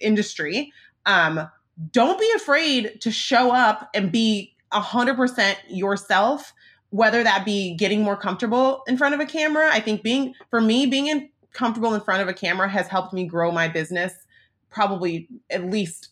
industry, 0.00 0.72
um, 1.04 1.48
don't 1.92 2.18
be 2.18 2.30
afraid 2.36 3.00
to 3.02 3.10
show 3.10 3.52
up 3.52 3.90
and 3.94 4.10
be 4.10 4.54
100% 4.72 5.56
yourself 5.68 6.52
whether 6.90 7.22
that 7.22 7.44
be 7.44 7.74
getting 7.74 8.02
more 8.02 8.16
comfortable 8.16 8.82
in 8.86 8.96
front 8.96 9.14
of 9.14 9.20
a 9.20 9.26
camera. 9.26 9.68
I 9.70 9.80
think 9.80 10.02
being 10.02 10.34
for 10.50 10.60
me 10.60 10.86
being 10.86 11.08
in, 11.08 11.28
comfortable 11.52 11.94
in 11.94 12.00
front 12.00 12.22
of 12.22 12.28
a 12.28 12.34
camera 12.34 12.68
has 12.68 12.86
helped 12.86 13.12
me 13.12 13.24
grow 13.24 13.50
my 13.50 13.68
business 13.68 14.12
probably 14.70 15.28
at 15.50 15.64
least 15.70 16.08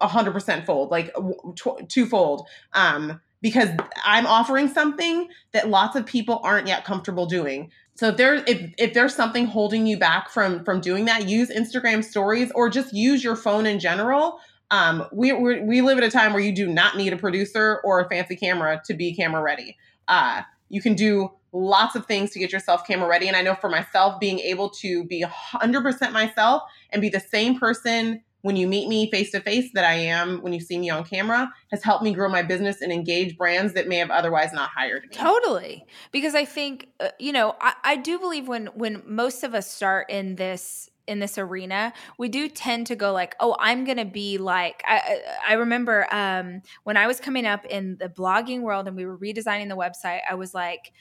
100% 0.00 0.66
fold 0.66 0.90
like 0.90 1.14
tw- 1.56 1.88
twofold. 1.88 2.46
Um, 2.72 3.20
because 3.42 3.70
i'm 4.04 4.26
offering 4.26 4.68
something 4.68 5.28
that 5.52 5.68
lots 5.68 5.96
of 5.96 6.04
people 6.04 6.40
aren't 6.44 6.66
yet 6.66 6.84
comfortable 6.84 7.26
doing. 7.26 7.70
So 7.94 8.08
if 8.08 8.16
there's 8.16 8.42
if, 8.46 8.72
if 8.78 8.94
there's 8.94 9.14
something 9.14 9.46
holding 9.46 9.86
you 9.86 9.98
back 9.98 10.30
from 10.30 10.64
from 10.64 10.80
doing 10.80 11.06
that 11.06 11.28
use 11.28 11.50
instagram 11.50 12.04
stories 12.04 12.50
or 12.54 12.68
just 12.68 12.94
use 12.94 13.22
your 13.24 13.36
phone 13.36 13.66
in 13.66 13.78
general 13.78 14.40
um, 14.70 15.06
we, 15.12 15.32
we 15.32 15.80
live 15.82 15.98
at 15.98 16.04
a 16.04 16.10
time 16.10 16.32
where 16.32 16.42
you 16.42 16.54
do 16.54 16.68
not 16.68 16.96
need 16.96 17.12
a 17.12 17.16
producer 17.16 17.80
or 17.84 18.00
a 18.00 18.08
fancy 18.08 18.36
camera 18.36 18.80
to 18.86 18.94
be 18.94 19.14
camera 19.14 19.42
ready. 19.42 19.76
Uh, 20.06 20.42
you 20.68 20.80
can 20.80 20.94
do 20.94 21.30
lots 21.52 21.96
of 21.96 22.06
things 22.06 22.30
to 22.30 22.38
get 22.38 22.52
yourself 22.52 22.86
camera 22.86 23.08
ready. 23.08 23.26
And 23.26 23.36
I 23.36 23.42
know 23.42 23.54
for 23.54 23.68
myself, 23.68 24.20
being 24.20 24.38
able 24.38 24.70
to 24.70 25.04
be 25.04 25.24
100% 25.24 26.12
myself 26.12 26.62
and 26.90 27.02
be 27.02 27.08
the 27.08 27.20
same 27.20 27.58
person 27.58 28.22
when 28.42 28.56
you 28.56 28.66
meet 28.66 28.88
me 28.88 29.10
face 29.10 29.30
to 29.32 29.40
face 29.40 29.70
that 29.74 29.84
I 29.84 29.94
am 29.94 30.38
when 30.42 30.52
you 30.52 30.60
see 30.60 30.78
me 30.78 30.88
on 30.90 31.04
camera 31.04 31.52
has 31.70 31.82
helped 31.82 32.02
me 32.02 32.14
grow 32.14 32.28
my 32.28 32.42
business 32.42 32.80
and 32.80 32.90
engage 32.90 33.36
brands 33.36 33.74
that 33.74 33.86
may 33.86 33.96
have 33.96 34.10
otherwise 34.10 34.52
not 34.52 34.70
hired 34.70 35.02
me. 35.02 35.08
Totally. 35.12 35.84
Because 36.10 36.34
I 36.34 36.44
think, 36.44 36.88
uh, 37.00 37.08
you 37.18 37.32
know, 37.32 37.54
I, 37.60 37.74
I 37.84 37.96
do 37.96 38.18
believe 38.18 38.48
when 38.48 38.66
when 38.68 39.02
most 39.06 39.42
of 39.42 39.54
us 39.54 39.70
start 39.70 40.08
in 40.08 40.36
this 40.36 40.89
in 41.06 41.18
this 41.18 41.38
arena, 41.38 41.92
we 42.18 42.28
do 42.28 42.48
tend 42.48 42.86
to 42.88 42.96
go 42.96 43.12
like, 43.12 43.34
"Oh, 43.40 43.56
I'm 43.58 43.84
going 43.84 43.98
to 43.98 44.04
be 44.04 44.38
like." 44.38 44.82
I, 44.86 45.20
I 45.48 45.52
remember 45.54 46.06
um, 46.12 46.62
when 46.84 46.96
I 46.96 47.06
was 47.06 47.20
coming 47.20 47.46
up 47.46 47.64
in 47.66 47.96
the 47.98 48.08
blogging 48.08 48.62
world 48.62 48.86
and 48.86 48.96
we 48.96 49.06
were 49.06 49.18
redesigning 49.18 49.68
the 49.68 49.76
website. 49.76 50.20
I 50.28 50.34
was 50.34 50.54
like, 50.54 50.92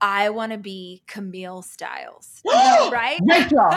"I 0.00 0.30
want 0.30 0.52
to 0.52 0.58
be 0.58 1.02
Camille 1.06 1.62
Styles," 1.62 2.42
right? 2.46 3.20
Rachel, 3.28 3.70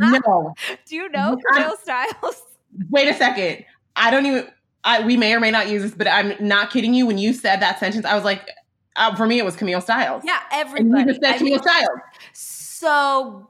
no. 0.00 0.54
Do 0.86 0.96
you 0.96 1.08
know 1.08 1.38
Camille 1.52 1.76
Styles? 1.82 2.42
Wait 2.90 3.08
a 3.08 3.14
second. 3.14 3.64
I 3.96 4.10
don't 4.10 4.26
even. 4.26 4.48
I, 4.84 5.06
we 5.06 5.16
may 5.16 5.32
or 5.32 5.38
may 5.38 5.52
not 5.52 5.68
use 5.68 5.82
this, 5.82 5.94
but 5.94 6.08
I'm 6.08 6.34
not 6.40 6.70
kidding 6.70 6.92
you. 6.92 7.06
When 7.06 7.16
you 7.16 7.32
said 7.32 7.60
that 7.60 7.78
sentence, 7.78 8.04
I 8.04 8.16
was 8.16 8.24
like, 8.24 8.48
uh, 8.96 9.14
for 9.14 9.26
me, 9.26 9.38
it 9.38 9.44
was 9.44 9.54
Camille 9.54 9.80
Styles. 9.80 10.24
Yeah, 10.26 10.40
everybody. 10.50 11.02
And 11.02 11.08
you 11.08 11.14
just 11.14 11.22
said 11.22 11.34
I 11.34 11.38
Camille 11.38 11.52
mean, 11.52 11.62
Styles 11.62 11.88
so 12.32 12.61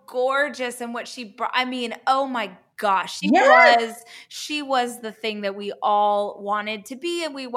gorgeous 0.07 0.81
and 0.81 0.95
what 0.95 1.09
she 1.09 1.25
brought. 1.25 1.53
I 1.55 1.64
mean, 1.64 1.95
oh 2.07 2.27
my 2.27 2.53
gosh, 2.77 3.21
she 3.21 3.31
yes. 3.33 3.81
was 3.81 4.05
she 4.29 4.61
was 4.61 5.01
the 5.01 5.12
thing 5.12 5.42
that 5.42 5.55
we 5.55 5.73
all 5.83 6.42
wanted 6.42 6.85
to 6.87 6.97
be, 6.97 7.25
and 7.25 7.35
we 7.35 7.49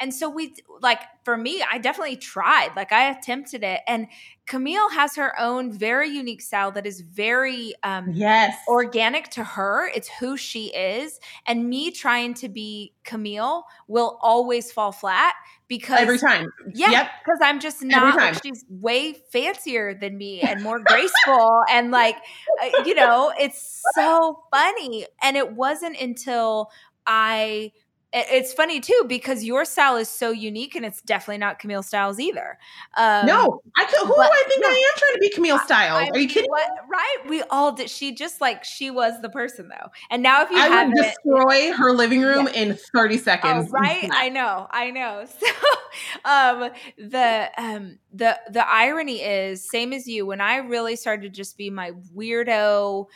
and 0.00 0.12
so 0.12 0.28
we 0.28 0.54
like 0.80 1.00
for 1.24 1.36
me, 1.36 1.62
I 1.70 1.78
definitely 1.78 2.16
tried. 2.16 2.70
Like 2.74 2.92
I 2.92 3.10
attempted 3.10 3.62
it, 3.62 3.80
and 3.86 4.08
Camille 4.46 4.90
has 4.90 5.16
her 5.16 5.38
own 5.40 5.72
very 5.72 6.08
unique 6.08 6.42
style 6.42 6.70
that 6.72 6.86
is 6.86 7.00
very 7.00 7.74
um, 7.82 8.10
yes 8.12 8.54
organic 8.68 9.30
to 9.30 9.42
her. 9.42 9.88
It's 9.94 10.08
who 10.08 10.36
she 10.36 10.66
is, 10.66 11.18
and 11.46 11.68
me 11.68 11.90
trying 11.90 12.34
to 12.34 12.48
be 12.48 12.92
Camille 13.04 13.64
will 13.88 14.18
always 14.20 14.70
fall 14.70 14.92
flat 14.92 15.34
because 15.66 16.00
every 16.00 16.18
time, 16.18 16.46
yeah, 16.74 17.08
because 17.24 17.38
yep. 17.40 17.48
I'm 17.48 17.58
just 17.60 17.82
not. 17.82 18.16
Like, 18.16 18.42
she's 18.42 18.64
way 18.68 19.14
fancier 19.32 19.94
than 19.94 20.18
me 20.18 20.40
and 20.42 20.62
more 20.62 20.78
graceful, 20.78 21.62
and 21.70 21.90
like 21.90 22.16
uh, 22.62 22.82
you 22.84 22.94
know, 22.94 23.32
it's 23.40 23.82
so 23.94 24.40
funny. 24.52 25.06
And 25.22 25.38
it 25.38 25.52
wasn't 25.52 25.98
until 25.98 26.70
I 27.06 27.72
it's 28.14 28.52
funny 28.52 28.78
too 28.78 29.04
because 29.08 29.42
your 29.42 29.64
style 29.64 29.96
is 29.96 30.08
so 30.08 30.30
unique 30.30 30.76
and 30.76 30.84
it's 30.84 31.02
definitely 31.02 31.38
not 31.38 31.58
Camille 31.58 31.82
Styles 31.82 32.20
either. 32.20 32.58
Um, 32.96 33.26
no, 33.26 33.60
I 33.76 33.84
who 33.84 34.08
but, 34.08 34.14
do 34.14 34.22
I 34.22 34.44
think 34.48 34.62
no, 34.62 34.68
I 34.68 34.72
am 34.72 34.98
trying 34.98 35.14
to 35.14 35.18
be 35.18 35.30
Camille 35.30 35.58
Styles? 35.58 36.08
I, 36.08 36.08
Are 36.10 36.18
you 36.18 36.28
kidding? 36.28 36.48
What, 36.48 36.70
right? 36.88 37.16
We 37.28 37.42
all 37.50 37.72
did. 37.72 37.90
She 37.90 38.14
just 38.14 38.40
like 38.40 38.62
she 38.62 38.90
was 38.90 39.20
the 39.20 39.28
person 39.28 39.68
though. 39.68 39.90
And 40.10 40.22
now 40.22 40.42
if 40.42 40.50
you 40.50 40.58
I 40.58 40.68
have 40.68 40.88
would 40.88 41.02
destroy 41.02 41.72
her 41.72 41.92
living 41.92 42.22
room 42.22 42.48
yeah. 42.52 42.60
in 42.60 42.78
30 42.94 43.18
seconds. 43.18 43.68
Oh, 43.68 43.70
right? 43.80 44.08
I 44.12 44.28
know. 44.28 44.68
I 44.70 44.90
know. 44.90 45.26
So 45.44 46.20
um 46.24 46.70
the 46.98 47.50
um 47.56 47.98
the 48.12 48.38
the 48.50 48.68
irony 48.68 49.22
is 49.22 49.68
same 49.68 49.92
as 49.92 50.08
you 50.08 50.26
when 50.26 50.40
I 50.40 50.56
really 50.56 50.96
started 50.96 51.22
to 51.22 51.28
just 51.28 51.56
be 51.56 51.70
my 51.70 51.92
weirdo, 52.14 53.06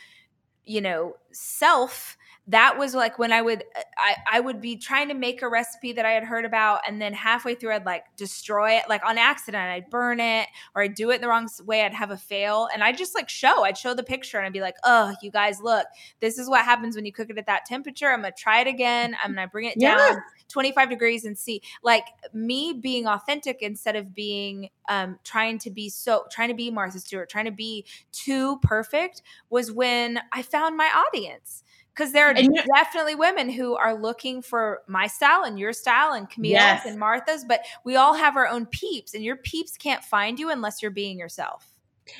you 0.65 0.81
know, 0.81 1.15
self 1.31 2.17
that 2.49 2.77
was 2.77 2.95
like 2.95 3.19
when 3.19 3.31
I 3.31 3.41
would 3.41 3.63
uh, 3.75 3.81
I, 3.97 4.15
I 4.33 4.39
would 4.39 4.59
be 4.59 4.75
trying 4.75 5.07
to 5.09 5.13
make 5.13 5.41
a 5.41 5.49
recipe 5.49 5.93
that 5.93 6.05
I 6.05 6.11
had 6.11 6.23
heard 6.23 6.45
about 6.45 6.81
and 6.87 7.01
then 7.01 7.13
halfway 7.13 7.55
through 7.55 7.73
I'd 7.73 7.85
like 7.85 8.03
destroy 8.17 8.71
it 8.71 8.83
like 8.89 9.03
on 9.05 9.17
accident 9.17 9.63
I'd 9.63 9.89
burn 9.89 10.19
it 10.19 10.47
or 10.75 10.81
I'd 10.81 10.95
do 10.95 11.11
it 11.11 11.21
the 11.21 11.27
wrong 11.27 11.47
way 11.65 11.83
I'd 11.83 11.93
have 11.93 12.11
a 12.11 12.17
fail 12.17 12.67
and 12.73 12.83
I'd 12.83 12.97
just 12.97 13.15
like 13.15 13.29
show 13.29 13.63
I'd 13.63 13.77
show 13.77 13.93
the 13.93 14.03
picture 14.03 14.37
and 14.37 14.45
I'd 14.45 14.53
be 14.53 14.61
like 14.61 14.75
oh 14.83 15.13
you 15.21 15.31
guys 15.31 15.61
look 15.61 15.85
this 16.19 16.37
is 16.37 16.49
what 16.49 16.65
happens 16.65 16.95
when 16.95 17.05
you 17.05 17.13
cook 17.13 17.29
it 17.29 17.37
at 17.37 17.45
that 17.45 17.65
temperature 17.65 18.09
I'm 18.09 18.21
gonna 18.21 18.33
try 18.37 18.61
it 18.61 18.67
again 18.67 19.15
I'm 19.23 19.35
gonna 19.35 19.47
bring 19.47 19.65
it 19.65 19.79
down 19.79 20.17
25 20.49 20.89
degrees 20.89 21.25
and 21.25 21.37
see. 21.37 21.61
Like 21.83 22.03
me 22.33 22.73
being 22.73 23.07
authentic 23.07 23.61
instead 23.61 23.95
of 23.95 24.13
being 24.13 24.69
um 24.89 25.19
trying 25.23 25.59
to 25.59 25.69
be 25.69 25.89
so 25.89 26.25
trying 26.31 26.49
to 26.49 26.55
be 26.55 26.69
Martha 26.71 26.99
Stewart 26.99 27.29
trying 27.29 27.45
to 27.45 27.51
be 27.51 27.85
too 28.11 28.57
perfect 28.59 29.21
was 29.49 29.71
when 29.71 30.19
I 30.33 30.41
found 30.41 30.75
my 30.75 30.87
audience 30.87 31.63
because 31.93 32.13
there 32.13 32.27
are 32.27 32.33
and 32.33 32.49
definitely 32.75 33.15
women 33.15 33.49
who 33.49 33.75
are 33.75 33.99
looking 33.99 34.41
for 34.41 34.81
my 34.87 35.07
style 35.07 35.43
and 35.43 35.59
your 35.59 35.73
style 35.73 36.13
and 36.13 36.29
Camille's 36.29 36.53
yes. 36.53 36.85
and 36.85 36.97
Martha's, 36.97 37.43
but 37.43 37.61
we 37.83 37.95
all 37.95 38.13
have 38.13 38.37
our 38.37 38.47
own 38.47 38.65
peeps, 38.65 39.13
and 39.13 39.23
your 39.23 39.35
peeps 39.35 39.77
can't 39.77 40.03
find 40.03 40.39
you 40.39 40.49
unless 40.49 40.81
you're 40.81 40.91
being 40.91 41.19
yourself. 41.19 41.75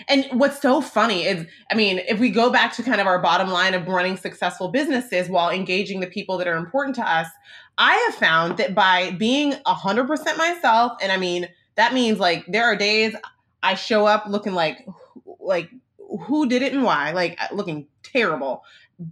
And 0.07 0.25
what's 0.33 0.61
so 0.61 0.81
funny 0.81 1.25
is, 1.25 1.45
I 1.71 1.75
mean, 1.75 1.99
if 2.07 2.19
we 2.19 2.29
go 2.29 2.49
back 2.49 2.73
to 2.73 2.83
kind 2.83 3.01
of 3.01 3.07
our 3.07 3.19
bottom 3.19 3.49
line 3.49 3.73
of 3.73 3.87
running 3.87 4.17
successful 4.17 4.69
businesses 4.69 5.29
while 5.29 5.49
engaging 5.49 5.99
the 5.99 6.07
people 6.07 6.37
that 6.37 6.47
are 6.47 6.57
important 6.57 6.95
to 6.97 7.09
us, 7.09 7.27
I 7.77 7.95
have 8.07 8.15
found 8.15 8.57
that 8.57 8.75
by 8.75 9.11
being 9.11 9.53
100% 9.53 10.37
myself, 10.37 10.93
and 11.01 11.11
I 11.11 11.17
mean, 11.17 11.47
that 11.75 11.93
means 11.93 12.19
like 12.19 12.45
there 12.47 12.65
are 12.65 12.75
days 12.75 13.15
I 13.63 13.75
show 13.75 14.05
up 14.05 14.25
looking 14.27 14.53
like, 14.53 14.85
like, 15.39 15.69
who 16.21 16.47
did 16.47 16.61
it 16.61 16.73
and 16.73 16.83
why, 16.83 17.11
like 17.11 17.39
looking 17.51 17.87
terrible. 18.03 18.63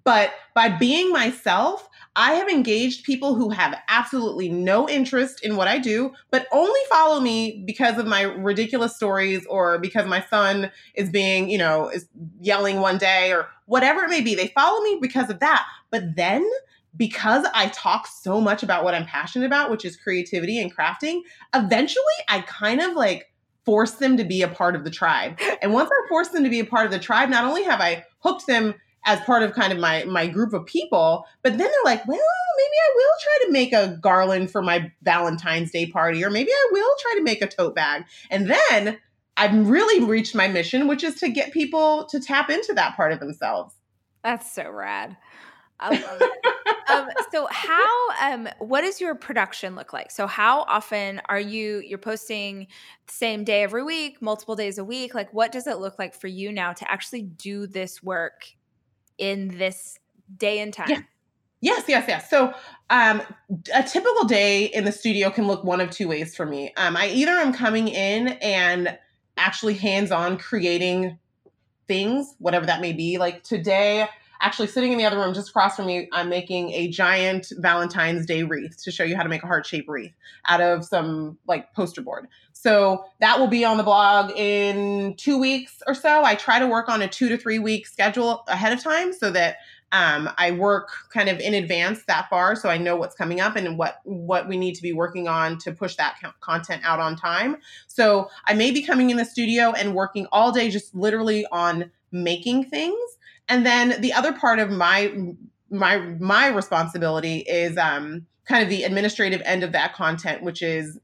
But 0.03 0.33
by 0.53 0.69
being 0.69 1.11
myself, 1.13 1.87
I 2.17 2.33
have 2.33 2.49
engaged 2.49 3.05
people 3.05 3.35
who 3.35 3.51
have 3.51 3.79
absolutely 3.87 4.49
no 4.49 4.89
interest 4.89 5.45
in 5.45 5.55
what 5.55 5.67
I 5.67 5.77
do, 5.77 6.11
but 6.29 6.47
only 6.51 6.79
follow 6.89 7.21
me 7.21 7.63
because 7.65 7.97
of 7.97 8.05
my 8.05 8.23
ridiculous 8.23 8.95
stories 8.95 9.45
or 9.45 9.77
because 9.79 10.05
my 10.07 10.21
son 10.29 10.71
is 10.95 11.09
being, 11.09 11.49
you 11.49 11.57
know, 11.57 11.89
is 11.89 12.07
yelling 12.41 12.81
one 12.81 12.97
day 12.97 13.31
or 13.31 13.47
whatever 13.65 14.03
it 14.03 14.09
may 14.09 14.21
be. 14.21 14.35
They 14.35 14.47
follow 14.47 14.81
me 14.81 14.97
because 15.01 15.29
of 15.29 15.39
that. 15.39 15.65
But 15.89 16.15
then 16.15 16.49
because 16.97 17.45
I 17.53 17.67
talk 17.67 18.07
so 18.07 18.41
much 18.41 18.63
about 18.63 18.83
what 18.83 18.95
I'm 18.95 19.05
passionate 19.05 19.45
about, 19.45 19.69
which 19.69 19.85
is 19.85 19.95
creativity 19.95 20.59
and 20.59 20.75
crafting, 20.75 21.21
eventually 21.53 22.03
I 22.27 22.41
kind 22.41 22.81
of 22.81 22.93
like 22.93 23.31
force 23.63 23.91
them 23.91 24.17
to 24.17 24.23
be 24.23 24.41
a 24.41 24.47
part 24.47 24.75
of 24.75 24.83
the 24.83 24.89
tribe. 24.89 25.39
And 25.61 25.71
once 25.71 25.89
I 25.91 26.07
force 26.09 26.29
them 26.29 26.43
to 26.43 26.49
be 26.49 26.59
a 26.59 26.65
part 26.65 26.85
of 26.85 26.91
the 26.91 26.99
tribe, 26.99 27.29
not 27.29 27.43
only 27.45 27.63
have 27.63 27.79
I 27.79 28.05
hooked 28.19 28.47
them 28.47 28.73
as 29.05 29.19
part 29.21 29.43
of 29.43 29.53
kind 29.53 29.71
of 29.71 29.79
my 29.79 30.03
my 30.05 30.27
group 30.27 30.53
of 30.53 30.65
people 30.65 31.25
but 31.41 31.51
then 31.51 31.59
they're 31.59 31.85
like 31.85 32.05
well 32.07 32.19
maybe 32.57 32.75
i 32.85 32.93
will 32.95 33.13
try 33.21 33.45
to 33.45 33.51
make 33.51 33.73
a 33.73 33.97
garland 34.01 34.51
for 34.51 34.61
my 34.61 34.91
valentine's 35.03 35.71
day 35.71 35.85
party 35.85 36.23
or 36.23 36.29
maybe 36.29 36.51
i 36.51 36.69
will 36.71 36.95
try 36.99 37.13
to 37.17 37.23
make 37.23 37.41
a 37.41 37.47
tote 37.47 37.75
bag. 37.75 38.03
And 38.29 38.49
then 38.49 38.97
i've 39.37 39.67
really 39.67 40.03
reached 40.03 40.35
my 40.35 40.47
mission 40.47 40.87
which 40.87 41.03
is 41.03 41.15
to 41.15 41.29
get 41.29 41.51
people 41.51 42.05
to 42.05 42.19
tap 42.19 42.49
into 42.49 42.73
that 42.73 42.95
part 42.95 43.11
of 43.11 43.19
themselves. 43.19 43.73
That's 44.23 44.51
so 44.51 44.69
rad. 44.69 45.15
I 45.79 45.89
love 45.91 46.21
it. 46.21 46.55
um, 46.89 47.07
so 47.31 47.47
how 47.51 48.09
um 48.21 48.49
what 48.59 48.81
does 48.81 48.99
your 48.99 49.15
production 49.15 49.75
look 49.75 49.93
like? 49.93 50.11
So 50.11 50.27
how 50.27 50.61
often 50.61 51.21
are 51.29 51.39
you 51.39 51.81
you're 51.85 51.97
posting 51.97 52.67
the 53.05 53.13
same 53.13 53.43
day 53.43 53.63
every 53.63 53.83
week 53.83 54.21
multiple 54.21 54.55
days 54.55 54.77
a 54.77 54.83
week? 54.83 55.13
Like 55.13 55.33
what 55.33 55.51
does 55.51 55.67
it 55.67 55.77
look 55.77 55.99
like 55.99 56.15
for 56.15 56.27
you 56.27 56.51
now 56.51 56.73
to 56.73 56.91
actually 56.91 57.21
do 57.21 57.67
this 57.67 58.01
work 58.01 58.56
in 59.17 59.57
this 59.57 59.99
day 60.37 60.59
and 60.59 60.73
time. 60.73 60.89
Yeah. 60.89 61.01
Yes, 61.59 61.85
yes, 61.87 62.05
yes. 62.07 62.29
So, 62.29 62.53
um, 62.91 63.21
a 63.73 63.81
typical 63.81 64.25
day 64.25 64.65
in 64.65 64.85
the 64.85 64.91
studio 64.91 65.31
can 65.31 65.47
look 65.47 65.63
one 65.63 65.81
of 65.81 65.89
two 65.89 66.07
ways 66.07 66.35
for 66.35 66.45
me. 66.45 66.71
Um, 66.77 66.95
I 66.95 67.09
either 67.09 67.31
am 67.31 67.51
coming 67.51 67.87
in 67.87 68.27
and 68.27 68.97
actually 69.37 69.73
hands 69.73 70.11
on 70.11 70.37
creating 70.37 71.17
things, 71.87 72.35
whatever 72.37 72.65
that 72.67 72.79
may 72.79 72.93
be. 72.93 73.17
Like 73.17 73.43
today, 73.43 74.07
actually 74.41 74.67
sitting 74.67 74.91
in 74.91 74.97
the 74.97 75.05
other 75.05 75.17
room 75.17 75.33
just 75.33 75.49
across 75.49 75.75
from 75.75 75.87
me, 75.87 76.07
I'm 76.11 76.29
making 76.29 76.71
a 76.71 76.87
giant 76.89 77.51
Valentine's 77.57 78.25
Day 78.25 78.43
wreath 78.43 78.81
to 78.83 78.91
show 78.91 79.03
you 79.03 79.15
how 79.15 79.23
to 79.23 79.29
make 79.29 79.43
a 79.43 79.47
heart 79.47 79.65
shaped 79.65 79.89
wreath 79.89 80.13
out 80.47 80.61
of 80.61 80.85
some 80.85 81.37
like 81.47 81.73
poster 81.73 82.01
board. 82.01 82.27
So 82.53 83.05
that 83.19 83.39
will 83.39 83.47
be 83.47 83.63
on 83.63 83.77
the 83.77 83.83
blog 83.83 84.31
in 84.31 85.15
two 85.17 85.37
weeks 85.37 85.81
or 85.87 85.93
so. 85.93 86.23
I 86.23 86.35
try 86.35 86.59
to 86.59 86.67
work 86.67 86.89
on 86.89 87.01
a 87.01 87.07
two 87.07 87.29
to 87.29 87.37
three 87.37 87.59
week 87.59 87.87
schedule 87.87 88.43
ahead 88.47 88.73
of 88.73 88.81
time 88.83 89.13
so 89.13 89.31
that 89.31 89.57
um, 89.91 90.29
I 90.37 90.51
work 90.51 90.89
kind 91.13 91.29
of 91.29 91.39
in 91.39 91.53
advance 91.53 92.03
that 92.07 92.29
far, 92.29 92.55
so 92.55 92.67
I 92.67 92.77
know 92.77 92.97
what's 92.97 93.15
coming 93.15 93.39
up 93.39 93.55
and 93.55 93.77
what 93.77 94.01
what 94.03 94.47
we 94.47 94.57
need 94.57 94.75
to 94.75 94.81
be 94.81 94.91
working 94.91 95.29
on 95.29 95.57
to 95.59 95.71
push 95.71 95.95
that 95.95 96.17
co- 96.21 96.33
content 96.41 96.81
out 96.83 96.99
on 96.99 97.15
time. 97.15 97.57
So 97.87 98.29
I 98.45 98.53
may 98.53 98.71
be 98.71 98.83
coming 98.83 99.11
in 99.11 99.17
the 99.17 99.23
studio 99.23 99.71
and 99.71 99.95
working 99.95 100.27
all 100.31 100.51
day, 100.51 100.69
just 100.69 100.93
literally 100.93 101.45
on 101.53 101.89
making 102.11 102.65
things, 102.65 102.99
and 103.49 103.65
then 103.65 104.01
the 104.01 104.13
other 104.13 104.33
part 104.33 104.59
of 104.59 104.69
my 104.69 105.33
my 105.69 105.97
my 105.97 106.47
responsibility 106.47 107.39
is 107.39 107.77
um, 107.77 108.25
kind 108.45 108.63
of 108.63 108.69
the 108.69 108.83
administrative 108.83 109.41
end 109.45 109.63
of 109.63 109.71
that 109.73 109.93
content, 109.93 110.41
which 110.41 110.61
is 110.61 110.99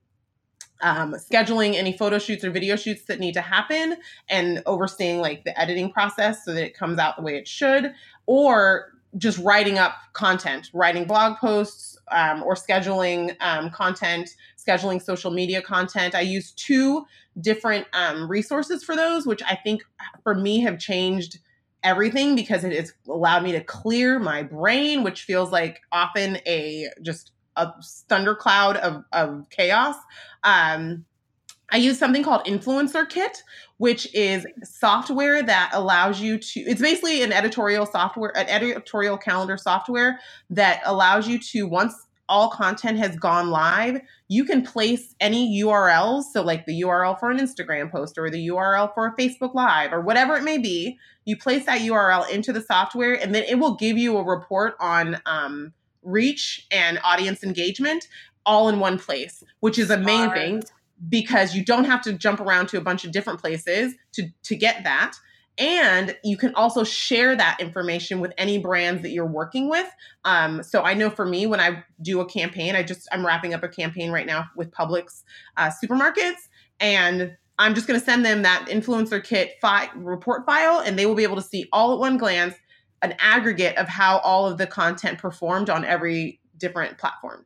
um, 0.82 1.14
scheduling 1.14 1.76
any 1.76 1.96
photo 1.98 2.20
shoots 2.20 2.44
or 2.44 2.52
video 2.52 2.76
shoots 2.76 3.04
that 3.06 3.20
need 3.20 3.34
to 3.34 3.42
happen 3.42 3.98
and 4.30 4.62
overseeing 4.66 5.20
like 5.20 5.44
the 5.46 5.58
editing 5.60 5.92
process 5.92 6.44
so 6.44 6.54
that 6.54 6.64
it 6.64 6.78
comes 6.78 7.00
out 7.00 7.16
the 7.16 7.22
way 7.22 7.38
it 7.38 7.48
should 7.48 7.94
or 8.26 8.92
just 9.18 9.38
writing 9.40 9.78
up 9.78 9.96
content 10.14 10.70
writing 10.74 11.06
blog 11.06 11.38
posts 11.38 11.98
um, 12.12 12.44
or 12.44 12.56
scheduling 12.56 13.36
um, 13.40 13.70
content 13.70 14.32
scheduling 14.58 15.02
social 15.02 15.32
media 15.32 15.62
content. 15.62 16.16
I 16.16 16.22
use 16.22 16.52
two 16.52 17.06
different 17.40 17.88
um, 17.94 18.30
resources 18.30 18.84
for 18.84 18.96
those 18.96 19.26
which 19.26 19.42
i 19.44 19.56
think 19.56 19.84
for 20.22 20.36
me 20.36 20.60
have 20.60 20.78
changed 20.78 21.40
everything 21.84 22.36
because 22.36 22.64
it 22.64 22.74
has 22.74 22.94
allowed 23.08 23.44
me 23.44 23.52
to 23.52 23.62
clear 23.62 24.20
my 24.20 24.44
brain 24.44 25.04
which 25.04 25.24
feels 25.24 25.52
like 25.52 25.82
often 25.92 26.38
a 26.46 26.88
just 27.02 27.32
a 27.56 27.72
thundercloud 28.10 28.78
of, 28.78 29.04
of 29.12 29.50
chaos. 29.50 29.96
Um, 30.44 31.06
I 31.72 31.78
use 31.78 31.98
something 31.98 32.24
called 32.24 32.46
Influencer 32.46 33.08
Kit, 33.10 33.44
which 33.78 34.14
is 34.14 34.46
software 34.64 35.42
that 35.42 35.72
allows 35.74 36.22
you 36.22 36.38
to, 36.38 36.60
it's 36.60 36.82
basically 36.82 37.24
an 37.24 37.32
editorial 37.32 37.86
software, 37.86 38.36
an 38.38 38.48
editorial 38.48 39.18
calendar 39.18 39.58
software 39.58 40.20
that 40.52 40.82
allows 40.86 41.28
you 41.28 41.40
to, 41.40 41.64
once 41.64 41.96
all 42.30 42.50
content 42.50 42.98
has 42.98 43.16
gone 43.16 43.50
live, 43.50 44.00
you 44.28 44.46
can 44.46 44.64
place 44.64 45.14
any 45.20 45.62
URLs. 45.62 46.24
So, 46.32 46.42
like 46.42 46.66
the 46.66 46.82
URL 46.82 47.20
for 47.20 47.30
an 47.30 47.38
Instagram 47.38 47.92
post 47.92 48.18
or 48.18 48.30
the 48.30 48.48
URL 48.48 48.94
for 48.94 49.08
a 49.08 49.16
Facebook 49.16 49.54
Live 49.54 49.94
or 49.94 50.02
whatever 50.02 50.36
it 50.36 50.44
may 50.44 50.58
be, 50.58 50.98
you 51.26 51.38
place 51.38 51.66
that 51.66 51.82
URL 51.82 52.30
into 52.30 52.54
the 52.54 52.62
software 52.62 53.14
and 53.14 53.34
then 53.36 53.44
it 53.44 53.60
will 53.60 53.76
give 53.76 53.98
you 53.98 54.18
a 54.18 54.24
report 54.24 54.76
on, 54.80 55.22
um, 55.26 55.74
reach 56.04 56.68
and 56.72 57.00
audience 57.04 57.44
engagement 57.44 58.08
all 58.46 58.70
in 58.70 58.80
one 58.80 59.00
place, 59.00 59.44
which 59.62 59.80
is 59.80 59.90
amazing 59.90 60.62
Smart. 60.62 60.72
because 61.10 61.56
you 61.56 61.64
don't 61.64 61.86
have 61.86 62.02
to 62.02 62.14
jump 62.14 62.40
around 62.40 62.68
to 62.70 62.78
a 62.78 62.82
bunch 62.82 63.06
of 63.06 63.12
different 63.12 63.40
places 63.40 63.96
to 64.14 64.30
to 64.44 64.56
get 64.56 64.84
that. 64.84 65.16
And 65.58 66.18
you 66.24 66.36
can 66.36 66.56
also 66.56 66.84
share 66.84 67.36
that 67.36 67.60
information 67.60 68.20
with 68.20 68.34
any 68.38 68.58
brands 68.58 69.04
that 69.04 69.12
you're 69.12 69.26
working 69.26 69.70
with. 69.70 69.88
Um, 70.26 70.64
so 70.64 70.82
I 70.82 70.96
know 70.96 71.12
for 71.12 71.26
me, 71.26 71.46
when 71.46 71.60
I 71.60 71.84
do 72.02 72.22
a 72.22 72.26
campaign, 72.26 72.76
I 72.76 72.82
just 72.82 73.08
I'm 73.12 73.26
wrapping 73.26 73.54
up 73.54 73.62
a 73.64 73.68
campaign 73.68 74.12
right 74.12 74.26
now 74.26 74.50
with 74.56 74.72
Publix 74.72 75.24
uh, 75.58 75.70
supermarkets, 75.70 76.48
and 76.80 77.38
I'm 77.60 77.76
just 77.76 77.88
going 77.88 78.00
to 78.00 78.06
send 78.06 78.26
them 78.26 78.42
that 78.42 78.68
influencer 78.68 79.24
kit 79.24 79.54
fi- 79.62 79.92
report 79.96 80.46
file, 80.46 80.80
and 80.80 80.98
they 80.98 81.06
will 81.06 81.16
be 81.16 81.24
able 81.24 81.36
to 81.36 81.42
see 81.42 81.70
all 81.72 81.94
at 81.94 82.00
one 82.00 82.18
glance 82.18 82.56
an 83.04 83.14
aggregate 83.20 83.78
of 83.78 83.88
how 83.88 84.20
all 84.20 84.48
of 84.48 84.58
the 84.58 84.66
content 84.66 85.20
performed 85.20 85.70
on 85.70 85.86
every 85.86 86.40
different 86.58 86.98
platform. 86.98 87.46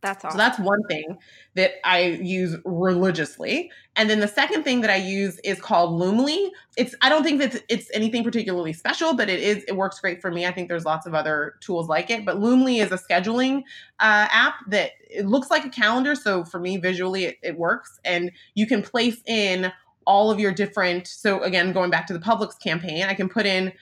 That's 0.00 0.24
awesome. 0.24 0.38
So 0.38 0.38
that's 0.38 0.58
one 0.60 0.82
thing 0.84 1.18
that 1.54 1.72
I 1.84 2.00
use 2.02 2.56
religiously. 2.64 3.70
And 3.96 4.08
then 4.08 4.20
the 4.20 4.28
second 4.28 4.62
thing 4.62 4.80
that 4.82 4.90
I 4.90 4.96
use 4.96 5.40
is 5.40 5.60
called 5.60 6.00
Loomly. 6.00 6.50
It's 6.76 6.94
I 7.02 7.08
don't 7.08 7.24
think 7.24 7.40
that 7.40 7.64
it's 7.68 7.90
anything 7.92 8.22
particularly 8.22 8.72
special, 8.72 9.14
but 9.14 9.28
it 9.28 9.40
is 9.40 9.64
it 9.64 9.76
works 9.76 9.98
great 9.98 10.20
for 10.20 10.30
me. 10.30 10.46
I 10.46 10.52
think 10.52 10.68
there's 10.68 10.84
lots 10.84 11.06
of 11.06 11.14
other 11.14 11.56
tools 11.60 11.88
like 11.88 12.10
it, 12.10 12.24
but 12.24 12.36
Loomly 12.36 12.80
is 12.80 12.92
a 12.92 12.98
scheduling 12.98 13.62
uh, 13.98 14.28
app 14.30 14.54
that 14.68 14.92
it 15.10 15.26
looks 15.26 15.50
like 15.50 15.64
a 15.64 15.70
calendar. 15.70 16.14
So 16.14 16.44
for 16.44 16.60
me, 16.60 16.76
visually, 16.76 17.24
it, 17.24 17.38
it 17.42 17.58
works, 17.58 17.98
and 18.04 18.30
you 18.54 18.66
can 18.66 18.82
place 18.82 19.20
in 19.26 19.72
all 20.06 20.30
of 20.30 20.38
your 20.38 20.52
different. 20.52 21.08
So 21.08 21.42
again, 21.42 21.72
going 21.72 21.90
back 21.90 22.06
to 22.06 22.12
the 22.12 22.20
Publix 22.20 22.58
campaign, 22.60 23.02
I 23.02 23.14
can 23.14 23.28
put 23.28 23.46
in 23.46 23.72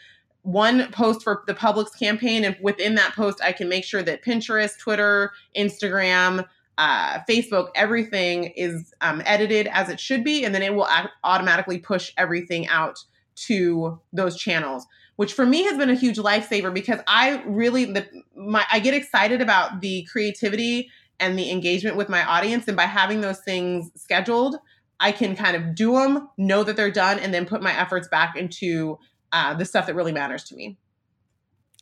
one 0.46 0.92
post 0.92 1.24
for 1.24 1.42
the 1.48 1.54
Publix 1.54 1.86
campaign, 1.98 2.44
and 2.44 2.56
within 2.62 2.94
that 2.94 3.14
post, 3.16 3.40
I 3.42 3.50
can 3.50 3.68
make 3.68 3.84
sure 3.84 4.02
that 4.04 4.24
Pinterest, 4.24 4.78
Twitter, 4.78 5.32
Instagram, 5.56 6.46
uh, 6.78 7.18
Facebook, 7.28 7.70
everything 7.74 8.52
is 8.56 8.94
um, 9.00 9.22
edited 9.26 9.66
as 9.66 9.88
it 9.88 9.98
should 9.98 10.22
be, 10.22 10.44
and 10.44 10.54
then 10.54 10.62
it 10.62 10.72
will 10.72 10.86
automatically 11.24 11.78
push 11.78 12.12
everything 12.16 12.68
out 12.68 13.00
to 13.46 14.00
those 14.12 14.36
channels. 14.36 14.86
Which 15.16 15.32
for 15.32 15.44
me 15.44 15.64
has 15.64 15.76
been 15.76 15.90
a 15.90 15.94
huge 15.94 16.18
lifesaver 16.18 16.72
because 16.72 17.00
I 17.08 17.42
really 17.44 17.86
the 17.86 18.06
my 18.36 18.64
I 18.70 18.78
get 18.78 18.94
excited 18.94 19.40
about 19.40 19.80
the 19.80 20.06
creativity 20.12 20.90
and 21.18 21.36
the 21.36 21.50
engagement 21.50 21.96
with 21.96 22.08
my 22.08 22.24
audience, 22.24 22.68
and 22.68 22.76
by 22.76 22.84
having 22.84 23.20
those 23.20 23.40
things 23.40 23.90
scheduled, 23.96 24.56
I 25.00 25.10
can 25.10 25.34
kind 25.34 25.56
of 25.56 25.74
do 25.74 25.94
them, 25.94 26.28
know 26.38 26.62
that 26.62 26.76
they're 26.76 26.90
done, 26.92 27.18
and 27.18 27.34
then 27.34 27.46
put 27.46 27.62
my 27.62 27.76
efforts 27.76 28.06
back 28.06 28.36
into 28.36 28.98
uh, 29.32 29.54
the 29.54 29.64
stuff 29.64 29.86
that 29.86 29.94
really 29.94 30.12
matters 30.12 30.44
to 30.44 30.56
me. 30.56 30.76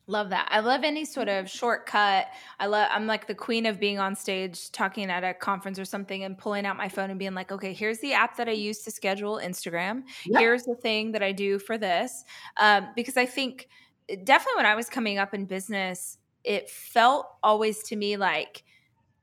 Love 0.07 0.31
that. 0.31 0.47
I 0.51 0.61
love 0.61 0.85
any 0.85 1.07
sort 1.07 1.29
of 1.29 1.49
shortcut. 1.49 2.27
I 2.61 2.67
love 2.67 2.89
I'm 2.93 3.07
like 3.07 3.27
the 3.27 3.35
queen 3.35 3.65
of 3.65 3.81
being 3.81 3.99
on 3.99 4.15
stage 4.15 4.71
talking 4.71 5.11
at 5.11 5.25
a 5.25 5.33
conference 5.33 5.79
or 5.79 5.87
something 5.87 6.25
and 6.25 6.37
pulling 6.37 6.67
out 6.67 6.77
my 6.77 6.91
phone 6.91 7.09
and 7.09 7.19
being 7.19 7.33
like, 7.33 7.51
"Okay, 7.51 7.73
here's 7.73 8.01
the 8.01 8.13
app 8.13 8.37
that 8.37 8.47
I 8.47 8.53
use 8.53 8.81
to 8.81 8.91
schedule 8.91 9.41
Instagram. 9.43 10.03
Yep. 10.27 10.41
Here's 10.41 10.65
the 10.65 10.75
thing 10.75 11.13
that 11.13 11.23
I 11.23 11.33
do 11.33 11.59
for 11.59 11.79
this." 11.79 12.25
Um, 12.59 12.89
because 12.95 13.17
I 13.17 13.25
think 13.25 13.69
definitely 14.25 14.57
when 14.57 14.67
I 14.67 14.75
was 14.75 14.91
coming 14.91 15.17
up 15.17 15.33
in 15.33 15.47
business, 15.47 16.19
it 16.45 16.69
felt 16.69 17.27
always 17.43 17.83
to 17.85 17.97
me 17.97 18.19
like 18.19 18.63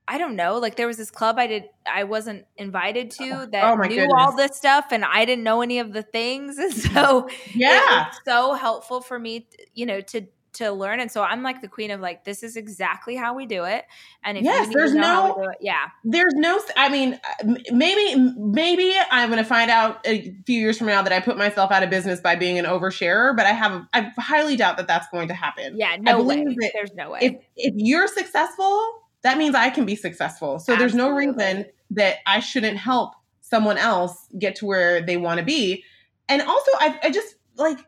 I 0.08 0.18
don't 0.18 0.36
know. 0.36 0.58
Like 0.58 0.76
there 0.76 0.86
was 0.86 0.96
this 0.96 1.10
club 1.10 1.38
I 1.38 1.46
did 1.46 1.64
I 1.86 2.04
wasn't 2.04 2.44
invited 2.56 3.10
to 3.12 3.30
oh, 3.30 3.46
that 3.46 3.64
oh 3.64 3.76
knew 3.76 3.88
goodness. 3.88 4.12
all 4.16 4.36
this 4.36 4.56
stuff 4.56 4.86
and 4.90 5.04
I 5.04 5.24
didn't 5.24 5.44
know 5.44 5.62
any 5.62 5.78
of 5.78 5.92
the 5.92 6.02
things. 6.02 6.58
And 6.62 6.74
so 6.74 7.28
yeah, 7.54 8.10
so 8.24 8.54
helpful 8.54 9.00
for 9.00 9.18
me, 9.18 9.46
you 9.74 9.86
know, 9.86 10.00
to 10.00 10.26
to 10.54 10.70
learn. 10.70 11.00
And 11.00 11.10
so 11.10 11.22
I'm 11.22 11.42
like 11.42 11.60
the 11.60 11.68
queen 11.68 11.90
of 11.90 12.00
like, 12.00 12.24
this 12.24 12.42
is 12.42 12.56
exactly 12.56 13.16
how 13.16 13.34
we 13.34 13.46
do 13.46 13.64
it. 13.64 13.84
And 14.22 14.36
if 14.36 14.44
yes, 14.44 14.72
there's 14.72 14.94
no, 14.94 15.44
it, 15.44 15.58
yeah, 15.60 15.86
there's 16.04 16.34
no, 16.34 16.60
I 16.76 16.88
mean, 16.88 17.14
uh, 17.14 17.54
maybe, 17.72 18.14
maybe 18.36 18.94
I'm 19.10 19.30
going 19.30 19.42
to 19.42 19.48
find 19.48 19.70
out 19.70 20.06
a 20.06 20.34
few 20.46 20.60
years 20.60 20.78
from 20.78 20.88
now 20.88 21.02
that 21.02 21.12
I 21.12 21.20
put 21.20 21.38
myself 21.38 21.70
out 21.70 21.82
of 21.82 21.90
business 21.90 22.20
by 22.20 22.36
being 22.36 22.58
an 22.58 22.66
oversharer, 22.66 23.36
but 23.36 23.46
I 23.46 23.52
have, 23.52 23.82
I 23.94 24.12
highly 24.18 24.56
doubt 24.56 24.76
that 24.76 24.86
that's 24.86 25.08
going 25.08 25.28
to 25.28 25.34
happen. 25.34 25.78
Yeah. 25.78 25.96
No 25.98 26.22
way. 26.22 26.44
There's 26.74 26.94
no 26.94 27.10
way. 27.12 27.20
If, 27.22 27.34
if 27.56 27.74
you're 27.76 28.08
successful, 28.08 29.01
that 29.22 29.38
means 29.38 29.54
I 29.54 29.70
can 29.70 29.86
be 29.86 29.96
successful. 29.96 30.58
So 30.58 30.72
Absolutely. 30.72 30.78
there's 30.78 30.94
no 30.94 31.10
reason 31.10 31.66
that 31.90 32.16
I 32.26 32.40
shouldn't 32.40 32.76
help 32.76 33.14
someone 33.40 33.78
else 33.78 34.28
get 34.38 34.56
to 34.56 34.66
where 34.66 35.00
they 35.00 35.16
want 35.16 35.38
to 35.38 35.44
be. 35.44 35.84
And 36.28 36.42
also, 36.42 36.70
I, 36.78 36.98
I 37.04 37.10
just 37.10 37.34
like, 37.56 37.78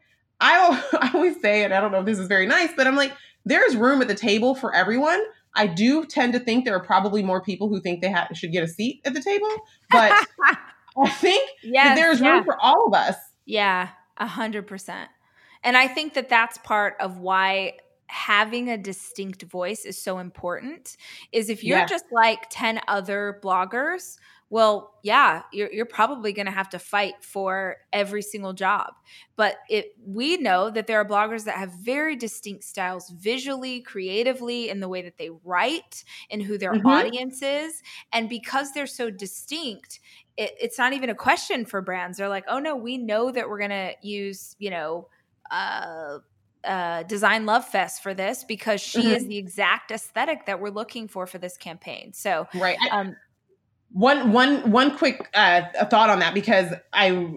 I, 0.40 0.82
I 1.00 1.10
always 1.14 1.40
say, 1.40 1.64
and 1.64 1.72
I 1.72 1.80
don't 1.80 1.92
know 1.92 2.00
if 2.00 2.06
this 2.06 2.18
is 2.18 2.28
very 2.28 2.46
nice, 2.46 2.70
but 2.76 2.86
I'm 2.86 2.96
like, 2.96 3.12
there's 3.44 3.76
room 3.76 4.00
at 4.02 4.08
the 4.08 4.14
table 4.14 4.54
for 4.54 4.74
everyone. 4.74 5.22
I 5.54 5.66
do 5.66 6.04
tend 6.04 6.32
to 6.32 6.40
think 6.40 6.64
there 6.64 6.74
are 6.74 6.84
probably 6.84 7.22
more 7.22 7.40
people 7.40 7.68
who 7.68 7.80
think 7.80 8.02
they 8.02 8.10
ha- 8.10 8.28
should 8.32 8.52
get 8.52 8.64
a 8.64 8.68
seat 8.68 9.00
at 9.04 9.14
the 9.14 9.20
table, 9.20 9.48
but 9.90 10.12
I 10.98 11.08
think 11.08 11.48
yes, 11.62 11.96
there's 11.96 12.20
yeah. 12.20 12.32
room 12.32 12.44
for 12.44 12.58
all 12.60 12.86
of 12.86 12.94
us. 12.94 13.16
Yeah, 13.46 13.90
a 14.16 14.26
hundred 14.26 14.66
percent. 14.66 15.10
And 15.62 15.76
I 15.76 15.86
think 15.86 16.14
that 16.14 16.28
that's 16.28 16.58
part 16.58 16.96
of 17.00 17.18
why 17.18 17.74
having 18.06 18.68
a 18.68 18.78
distinct 18.78 19.42
voice 19.42 19.84
is 19.84 20.00
so 20.00 20.18
important 20.18 20.96
is 21.32 21.48
if 21.48 21.64
you're 21.64 21.86
just 21.86 22.04
like 22.12 22.46
10 22.50 22.80
other 22.86 23.40
bloggers 23.42 24.16
well 24.50 24.94
yeah 25.02 25.42
you're, 25.52 25.72
you're 25.72 25.86
probably 25.86 26.32
going 26.32 26.46
to 26.46 26.52
have 26.52 26.68
to 26.68 26.78
fight 26.78 27.14
for 27.20 27.76
every 27.92 28.22
single 28.22 28.52
job. 28.52 28.92
But 29.36 29.56
it 29.70 29.96
we 30.06 30.36
know 30.36 30.70
that 30.70 30.86
there 30.86 31.00
are 31.00 31.04
bloggers 31.04 31.44
that 31.44 31.56
have 31.56 31.72
very 31.72 32.14
distinct 32.14 32.64
styles 32.64 33.10
visually 33.10 33.80
creatively 33.80 34.68
in 34.68 34.80
the 34.80 34.88
way 34.88 35.02
that 35.02 35.16
they 35.18 35.30
write 35.44 36.04
and 36.30 36.42
who 36.42 36.58
their 36.58 36.74
mm-hmm. 36.74 36.86
audience 36.86 37.42
is 37.42 37.82
and 38.12 38.28
because 38.28 38.72
they're 38.72 38.86
so 38.86 39.10
distinct 39.10 40.00
it, 40.36 40.52
it's 40.60 40.78
not 40.78 40.92
even 40.92 41.10
a 41.10 41.14
question 41.14 41.64
for 41.64 41.80
brands. 41.80 42.18
They're 42.18 42.28
like 42.28 42.44
oh 42.48 42.58
no 42.58 42.76
we 42.76 42.98
know 42.98 43.30
that 43.30 43.48
we're 43.48 43.58
going 43.58 43.70
to 43.70 43.94
use 44.02 44.56
you 44.58 44.70
know 44.70 45.08
uh, 45.50 46.18
uh, 46.64 47.02
Design 47.04 47.46
Love 47.46 47.66
Fest 47.66 48.02
for 48.02 48.14
this 48.14 48.44
because 48.44 48.80
she 48.80 49.00
mm-hmm. 49.00 49.10
is 49.10 49.26
the 49.26 49.36
exact 49.36 49.90
aesthetic 49.90 50.46
that 50.46 50.60
we're 50.60 50.70
looking 50.70 51.08
for 51.08 51.26
for 51.26 51.38
this 51.38 51.56
campaign. 51.56 52.12
So, 52.12 52.48
right. 52.54 52.78
Um, 52.90 53.16
one 53.94 54.32
one 54.32 54.72
one 54.72 54.98
quick 54.98 55.28
uh, 55.34 55.62
thought 55.88 56.10
on 56.10 56.18
that 56.18 56.34
because 56.34 56.72
I 56.92 57.30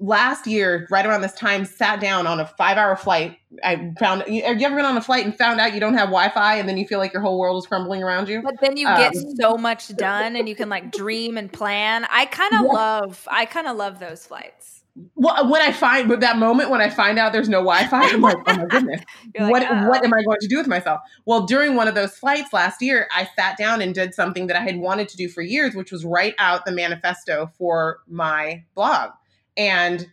last 0.00 0.48
year 0.48 0.88
right 0.90 1.06
around 1.06 1.20
this 1.20 1.32
time 1.34 1.64
sat 1.64 2.00
down 2.00 2.26
on 2.26 2.40
a 2.40 2.46
five 2.46 2.76
hour 2.76 2.96
flight. 2.96 3.38
I 3.62 3.92
found 4.00 4.22
have 4.22 4.28
you 4.60 4.66
ever 4.66 4.74
been 4.74 4.84
on 4.84 4.96
a 4.96 5.00
flight 5.00 5.24
and 5.24 5.36
found 5.36 5.60
out 5.60 5.74
you 5.74 5.80
don't 5.80 5.94
have 5.94 6.08
Wi 6.08 6.28
Fi 6.30 6.56
and 6.56 6.68
then 6.68 6.76
you 6.76 6.88
feel 6.88 6.98
like 6.98 7.12
your 7.12 7.22
whole 7.22 7.38
world 7.38 7.62
is 7.62 7.68
crumbling 7.68 8.02
around 8.02 8.28
you? 8.28 8.42
But 8.42 8.56
then 8.60 8.76
you 8.76 8.88
um, 8.88 8.96
get 8.96 9.14
so 9.40 9.56
much 9.56 9.94
done 9.94 10.34
and 10.34 10.48
you 10.48 10.56
can 10.56 10.68
like 10.68 10.90
dream 10.90 11.38
and 11.38 11.52
plan. 11.52 12.04
I 12.10 12.26
kind 12.26 12.52
of 12.54 12.60
yeah. 12.66 12.72
love 12.72 13.28
I 13.30 13.44
kind 13.44 13.68
of 13.68 13.76
love 13.76 14.00
those 14.00 14.26
flights 14.26 14.81
well, 15.14 15.48
when 15.48 15.62
I 15.62 15.72
find 15.72 16.10
with 16.10 16.20
that 16.20 16.36
moment 16.36 16.68
when 16.68 16.82
I 16.82 16.90
find 16.90 17.18
out 17.18 17.32
there's 17.32 17.48
no 17.48 17.58
Wi-Fi, 17.58 18.10
I'm 18.10 18.20
like, 18.20 18.36
oh 18.46 18.56
my 18.56 18.64
goodness, 18.66 19.00
like, 19.38 19.50
what 19.50 19.62
oh. 19.62 19.88
what 19.88 20.04
am 20.04 20.12
I 20.12 20.22
going 20.22 20.38
to 20.40 20.48
do 20.48 20.58
with 20.58 20.66
myself? 20.66 21.00
Well, 21.24 21.46
during 21.46 21.76
one 21.76 21.88
of 21.88 21.94
those 21.94 22.16
flights 22.16 22.52
last 22.52 22.82
year, 22.82 23.08
I 23.10 23.28
sat 23.36 23.56
down 23.56 23.80
and 23.80 23.94
did 23.94 24.14
something 24.14 24.48
that 24.48 24.56
I 24.56 24.60
had 24.60 24.76
wanted 24.76 25.08
to 25.10 25.16
do 25.16 25.28
for 25.28 25.40
years, 25.40 25.74
which 25.74 25.92
was 25.92 26.04
write 26.04 26.34
out 26.38 26.66
the 26.66 26.72
manifesto 26.72 27.50
for 27.56 28.00
my 28.06 28.64
blog. 28.74 29.12
And 29.56 30.08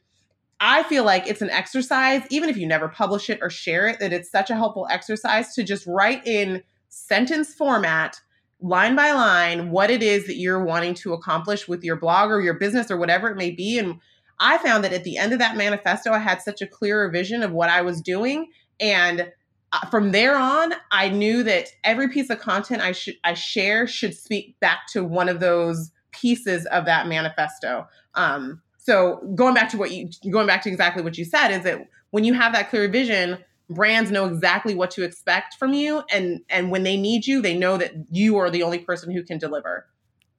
I 0.61 0.83
feel 0.83 1.03
like 1.03 1.27
it's 1.27 1.41
an 1.41 1.49
exercise, 1.49 2.23
even 2.29 2.49
if 2.49 2.55
you 2.55 2.65
never 2.65 2.87
publish 2.87 3.29
it 3.29 3.39
or 3.41 3.49
share 3.49 3.87
it, 3.87 3.99
that 3.99 4.13
it's 4.13 4.31
such 4.31 4.49
a 4.49 4.55
helpful 4.55 4.87
exercise 4.89 5.53
to 5.55 5.63
just 5.63 5.85
write 5.87 6.25
in 6.25 6.63
sentence 6.87 7.53
format 7.53 8.21
line 8.61 8.95
by 8.95 9.11
line 9.11 9.71
what 9.71 9.89
it 9.89 10.03
is 10.03 10.27
that 10.27 10.35
you're 10.35 10.63
wanting 10.63 10.93
to 10.93 11.13
accomplish 11.13 11.67
with 11.67 11.83
your 11.83 11.95
blog 11.95 12.29
or 12.29 12.41
your 12.41 12.55
business 12.55 12.91
or 12.91 12.97
whatever 12.97 13.29
it 13.29 13.37
may 13.37 13.51
be 13.51 13.79
and 13.79 13.99
I 14.39 14.57
found 14.57 14.83
that 14.83 14.93
at 14.93 15.03
the 15.03 15.17
end 15.17 15.33
of 15.33 15.39
that 15.39 15.57
manifesto, 15.57 16.11
I 16.11 16.19
had 16.19 16.41
such 16.41 16.61
a 16.61 16.67
clearer 16.67 17.09
vision 17.09 17.43
of 17.43 17.51
what 17.51 17.69
I 17.69 17.81
was 17.81 18.01
doing. 18.01 18.47
And 18.79 19.31
uh, 19.71 19.87
from 19.89 20.11
there 20.11 20.37
on, 20.37 20.73
I 20.91 21.09
knew 21.09 21.43
that 21.43 21.67
every 21.83 22.09
piece 22.09 22.29
of 22.29 22.39
content 22.39 22.81
I 22.81 22.91
should 22.91 23.17
I 23.23 23.33
share 23.33 23.87
should 23.87 24.15
speak 24.15 24.59
back 24.59 24.87
to 24.93 25.03
one 25.03 25.29
of 25.29 25.39
those 25.39 25.91
pieces 26.11 26.65
of 26.67 26.85
that 26.85 27.07
manifesto. 27.07 27.87
Um, 28.15 28.61
so 28.77 29.17
going 29.35 29.53
back 29.53 29.69
to 29.69 29.77
what 29.77 29.91
you 29.91 30.09
going 30.31 30.47
back 30.47 30.63
to 30.63 30.69
exactly 30.69 31.03
what 31.03 31.17
you 31.17 31.25
said 31.25 31.49
is 31.49 31.63
that 31.63 31.87
when 32.11 32.23
you 32.23 32.33
have 32.33 32.53
that 32.53 32.69
clear 32.69 32.87
vision, 32.87 33.37
brands 33.69 34.09
know 34.09 34.25
exactly 34.25 34.73
what 34.73 34.91
to 34.91 35.03
expect 35.03 35.55
from 35.55 35.73
you, 35.73 36.03
and 36.09 36.41
and 36.49 36.71
when 36.71 36.83
they 36.83 36.97
need 36.97 37.27
you, 37.27 37.41
they 37.41 37.55
know 37.55 37.77
that 37.77 37.93
you 38.09 38.37
are 38.37 38.49
the 38.49 38.63
only 38.63 38.79
person 38.79 39.11
who 39.11 39.23
can 39.23 39.37
deliver. 39.37 39.87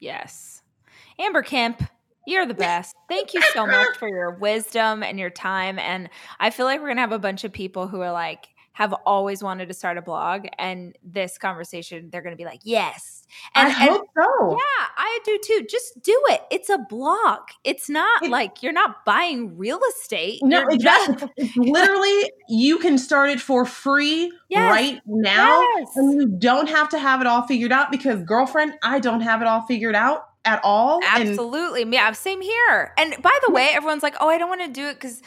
Yes, 0.01 0.63
Amber 1.19 1.43
Kemp, 1.43 1.83
you're 2.31 2.47
the 2.47 2.55
best. 2.55 2.95
Thank 3.09 3.35
you 3.35 3.43
so 3.53 3.67
much 3.67 3.97
for 3.99 4.09
your 4.09 4.31
wisdom 4.31 5.03
and 5.03 5.19
your 5.19 5.31
time. 5.31 5.79
And 5.79 6.09
I 6.39 6.51
feel 6.51 6.67
like 6.67 6.81
we're 6.81 6.87
going 6.87 6.97
to 6.97 7.03
have 7.03 7.13
a 7.13 7.19
bunch 7.19 7.45
of 7.45 7.53
people 7.53 7.89
who 7.89 8.01
are 8.01 8.13
like, 8.13 8.49
have 8.73 8.95
always 9.05 9.43
wanted 9.43 9.69
to 9.69 9.75
start 9.75 9.99
a 9.99 10.03
blog 10.03 10.47
and 10.59 10.97
this 11.03 11.37
conversation 11.37 12.09
they're 12.11 12.23
going 12.23 12.35
to 12.35 12.37
be 12.37 12.47
like 12.47 12.61
yes. 12.63 13.27
And 13.55 13.67
i 13.67 13.71
hope 13.71 14.01
and, 14.17 14.25
so. 14.25 14.51
Yeah 14.53 14.87
i 14.97 15.19
do 15.25 15.39
too. 15.45 15.67
Just 15.69 16.01
do 16.03 16.19
it. 16.29 16.41
It's 16.51 16.71
a 16.71 16.79
blog. 16.79 17.41
It's 17.65 17.91
not 17.91 18.23
it, 18.23 18.31
like 18.31 18.63
you're 18.63 18.73
not 18.73 19.05
buying 19.05 19.59
real 19.59 19.81
estate. 19.91 20.41
No 20.43 20.65
exactly. 20.71 21.29
just- 21.39 21.57
literally 21.59 22.33
you 22.49 22.79
can 22.79 22.97
start 22.97 23.29
it 23.29 23.41
for 23.41 23.65
free 23.65 24.33
yes, 24.49 24.71
right 24.71 25.01
now 25.07 25.61
yes. 25.77 25.97
and 25.97 26.15
you 26.15 26.29
don't 26.39 26.69
have 26.69 26.89
to 26.89 26.99
have 26.99 27.21
it 27.21 27.27
all 27.27 27.43
figured 27.43 27.73
out 27.73 27.91
because 27.91 28.23
girlfriend 28.23 28.73
i 28.83 28.99
don't 28.99 29.21
have 29.21 29.41
it 29.41 29.47
all 29.47 29.63
figured 29.63 29.95
out 29.95 30.30
at 30.45 30.61
all. 30.65 31.01
Absolutely. 31.05 31.83
And- 31.83 31.93
yeah, 31.93 32.13
same 32.13 32.41
here. 32.41 32.93
And 32.97 33.15
by 33.23 33.37
the 33.47 33.53
way, 33.53 33.71
everyone's 33.73 34.03
like, 34.03 34.15
"Oh, 34.21 34.29
I 34.29 34.39
don't 34.39 34.49
want 34.49 34.63
to 34.63 34.69
do 34.69 34.87
it 34.87 35.01
cuz 35.01 35.23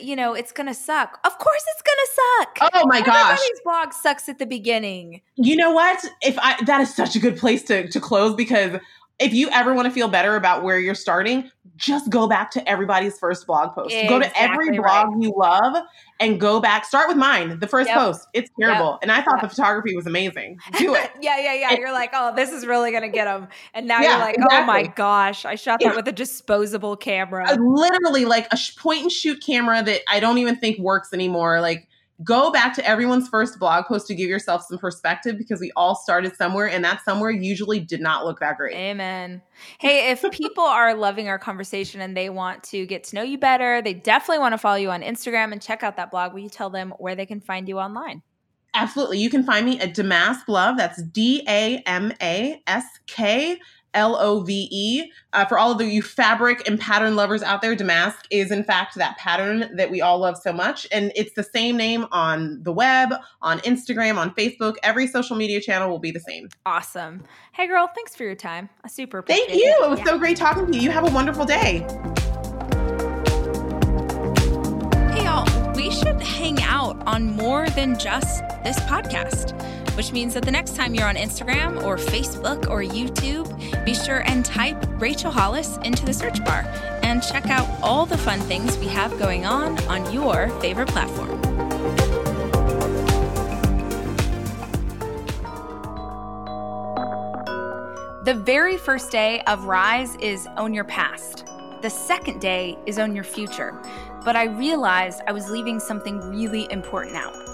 you 0.00 0.16
know, 0.16 0.34
it's 0.34 0.52
going 0.52 0.66
to 0.66 0.74
suck." 0.74 1.18
Of 1.24 1.38
course 1.38 1.64
it's 1.72 1.82
going 1.82 1.98
to 1.98 2.10
suck. 2.14 2.70
Oh 2.74 2.86
my 2.86 3.00
gosh. 3.00 3.38
Everybody's 3.38 3.60
blog 3.64 3.92
sucks 3.92 4.28
at 4.28 4.38
the 4.38 4.46
beginning. 4.46 5.22
You 5.36 5.56
know 5.56 5.70
what? 5.70 6.04
If 6.22 6.38
I 6.38 6.56
that 6.64 6.80
is 6.80 6.94
such 6.94 7.16
a 7.16 7.18
good 7.18 7.36
place 7.36 7.62
to 7.64 7.88
to 7.88 8.00
close 8.00 8.34
because 8.34 8.80
if 9.18 9.32
you 9.32 9.48
ever 9.50 9.74
want 9.74 9.86
to 9.86 9.92
feel 9.92 10.08
better 10.08 10.36
about 10.36 10.62
where 10.62 10.78
you're 10.78 10.94
starting, 10.94 11.50
just 11.76 12.10
go 12.10 12.26
back 12.26 12.50
to 12.50 12.68
everybody's 12.68 13.18
first 13.18 13.46
blog 13.46 13.74
post. 13.74 13.94
Exactly 13.94 14.08
go 14.08 14.20
to 14.20 14.38
every 14.38 14.70
blog 14.70 15.08
right. 15.08 15.22
you 15.22 15.32
love 15.36 15.84
and 16.20 16.38
go 16.40 16.60
back. 16.60 16.84
Start 16.84 17.08
with 17.08 17.16
mine, 17.16 17.58
the 17.58 17.66
first 17.66 17.88
yep. 17.88 17.98
post. 17.98 18.26
It's 18.34 18.50
terrible. 18.58 18.92
Yep. 18.92 18.98
And 19.02 19.12
I 19.12 19.22
thought 19.22 19.40
yep. 19.40 19.42
the 19.42 19.48
photography 19.48 19.96
was 19.96 20.06
amazing. 20.06 20.58
Do 20.78 20.94
it. 20.94 21.10
yeah, 21.20 21.38
yeah, 21.38 21.54
yeah. 21.54 21.72
You're 21.78 21.92
like, 21.92 22.10
oh, 22.12 22.34
this 22.34 22.52
is 22.52 22.66
really 22.66 22.90
going 22.90 23.02
to 23.02 23.08
get 23.08 23.24
them. 23.24 23.48
And 23.74 23.86
now 23.86 24.00
yeah, 24.00 24.10
you're 24.10 24.18
like, 24.18 24.36
exactly. 24.36 24.58
oh 24.58 24.64
my 24.64 24.86
gosh, 24.86 25.44
I 25.44 25.54
shot 25.54 25.80
that 25.80 25.90
yeah. 25.90 25.96
with 25.96 26.08
a 26.08 26.12
disposable 26.12 26.96
camera. 26.96 27.46
Uh, 27.48 27.56
literally 27.56 28.26
like 28.26 28.46
a 28.52 28.58
point 28.78 29.02
and 29.02 29.12
shoot 29.12 29.42
camera 29.44 29.82
that 29.82 30.02
I 30.08 30.20
don't 30.20 30.38
even 30.38 30.56
think 30.56 30.78
works 30.78 31.12
anymore. 31.12 31.60
Like, 31.60 31.88
go 32.24 32.50
back 32.50 32.74
to 32.74 32.88
everyone's 32.88 33.28
first 33.28 33.58
blog 33.58 33.84
post 33.84 34.06
to 34.06 34.14
give 34.14 34.28
yourself 34.28 34.64
some 34.68 34.78
perspective 34.78 35.36
because 35.36 35.60
we 35.60 35.70
all 35.76 35.94
started 35.94 36.34
somewhere 36.36 36.68
and 36.68 36.84
that 36.84 37.04
somewhere 37.04 37.30
usually 37.30 37.80
did 37.80 38.00
not 38.00 38.24
look 38.24 38.40
that 38.40 38.56
great. 38.56 38.74
Amen. 38.74 39.42
Hey, 39.78 40.10
if 40.10 40.24
people 40.32 40.64
are 40.64 40.94
loving 40.94 41.28
our 41.28 41.38
conversation 41.38 42.00
and 42.00 42.16
they 42.16 42.30
want 42.30 42.62
to 42.64 42.86
get 42.86 43.04
to 43.04 43.16
know 43.16 43.22
you 43.22 43.38
better, 43.38 43.82
they 43.82 43.94
definitely 43.94 44.38
want 44.38 44.54
to 44.54 44.58
follow 44.58 44.76
you 44.76 44.90
on 44.90 45.02
Instagram 45.02 45.52
and 45.52 45.60
check 45.60 45.82
out 45.82 45.96
that 45.96 46.10
blog. 46.10 46.32
Will 46.32 46.40
you 46.40 46.48
tell 46.48 46.70
them 46.70 46.94
where 46.98 47.14
they 47.14 47.26
can 47.26 47.40
find 47.40 47.68
you 47.68 47.78
online? 47.78 48.22
Absolutely. 48.74 49.18
You 49.18 49.30
can 49.30 49.42
find 49.42 49.64
me 49.64 49.80
at 49.80 49.94
Damask 49.94 50.48
Love. 50.48 50.76
That's 50.76 51.02
D 51.02 51.42
A 51.48 51.78
M 51.86 52.12
A 52.20 52.62
S 52.66 52.84
K 53.06 53.58
L 53.96 54.16
O 54.20 54.40
V 54.40 54.68
E. 54.70 55.10
Uh, 55.32 55.44
for 55.46 55.58
all 55.58 55.72
of 55.72 55.80
you 55.80 56.02
fabric 56.02 56.66
and 56.68 56.78
pattern 56.78 57.16
lovers 57.16 57.42
out 57.42 57.62
there, 57.62 57.74
Damask 57.74 58.18
is 58.30 58.52
in 58.52 58.62
fact 58.62 58.94
that 58.96 59.16
pattern 59.16 59.74
that 59.76 59.90
we 59.90 60.00
all 60.00 60.18
love 60.18 60.36
so 60.36 60.52
much. 60.52 60.86
And 60.92 61.10
it's 61.16 61.32
the 61.32 61.42
same 61.42 61.76
name 61.76 62.06
on 62.12 62.62
the 62.62 62.72
web, 62.72 63.14
on 63.42 63.58
Instagram, 63.60 64.16
on 64.16 64.32
Facebook. 64.34 64.76
Every 64.82 65.06
social 65.06 65.34
media 65.34 65.60
channel 65.60 65.90
will 65.90 65.98
be 65.98 66.10
the 66.10 66.20
same. 66.20 66.48
Awesome. 66.64 67.24
Hey, 67.52 67.66
girl, 67.66 67.90
thanks 67.94 68.14
for 68.14 68.24
your 68.24 68.34
time. 68.34 68.68
I 68.84 68.88
super 68.88 69.22
Thank 69.22 69.48
you. 69.48 69.56
It, 69.56 69.84
it 69.84 69.90
was 69.90 69.98
yeah. 70.00 70.04
so 70.04 70.18
great 70.18 70.36
talking 70.36 70.70
to 70.70 70.76
you. 70.76 70.84
You 70.84 70.90
have 70.90 71.08
a 71.08 71.12
wonderful 71.12 71.46
day. 71.46 71.86
Hey, 75.12 75.24
y'all, 75.24 75.72
we 75.74 75.90
should 75.90 76.20
hang 76.20 76.62
out 76.62 77.02
on 77.06 77.34
more 77.34 77.68
than 77.70 77.98
just 77.98 78.42
this 78.62 78.78
podcast 78.80 79.85
which 79.96 80.12
means 80.12 80.34
that 80.34 80.44
the 80.44 80.50
next 80.50 80.76
time 80.76 80.94
you're 80.94 81.08
on 81.08 81.16
Instagram 81.16 81.82
or 81.82 81.96
Facebook 81.96 82.68
or 82.68 82.82
YouTube, 82.82 83.46
be 83.84 83.94
sure 83.94 84.22
and 84.26 84.44
type 84.44 84.76
Rachel 85.00 85.30
Hollis 85.30 85.78
into 85.78 86.04
the 86.04 86.12
search 86.12 86.44
bar 86.44 86.64
and 87.02 87.22
check 87.22 87.46
out 87.46 87.66
all 87.82 88.04
the 88.04 88.18
fun 88.18 88.38
things 88.40 88.76
we 88.78 88.88
have 88.88 89.18
going 89.18 89.46
on 89.46 89.78
on 89.84 90.12
your 90.12 90.50
favorite 90.60 90.88
platform. 90.88 91.40
The 98.24 98.34
very 98.34 98.76
first 98.76 99.12
day 99.12 99.40
of 99.46 99.64
Rise 99.64 100.16
is 100.16 100.48
Own 100.56 100.74
Your 100.74 100.82
Past. 100.82 101.46
The 101.80 101.88
second 101.88 102.40
day 102.40 102.76
is 102.84 102.98
Own 102.98 103.14
Your 103.14 103.24
Future. 103.24 103.80
But 104.24 104.34
I 104.34 104.46
realized 104.46 105.22
I 105.28 105.32
was 105.32 105.48
leaving 105.48 105.78
something 105.78 106.18
really 106.18 106.66
important 106.72 107.14
out. 107.14 107.45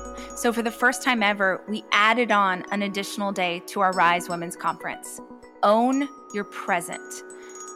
So, 0.42 0.52
for 0.52 0.62
the 0.62 0.72
first 0.72 1.04
time 1.04 1.22
ever, 1.22 1.62
we 1.68 1.84
added 1.92 2.32
on 2.32 2.64
an 2.72 2.82
additional 2.82 3.30
day 3.30 3.62
to 3.68 3.78
our 3.78 3.92
Rise 3.92 4.28
Women's 4.28 4.56
Conference. 4.56 5.20
Own 5.62 6.08
your 6.34 6.42
present. 6.42 7.22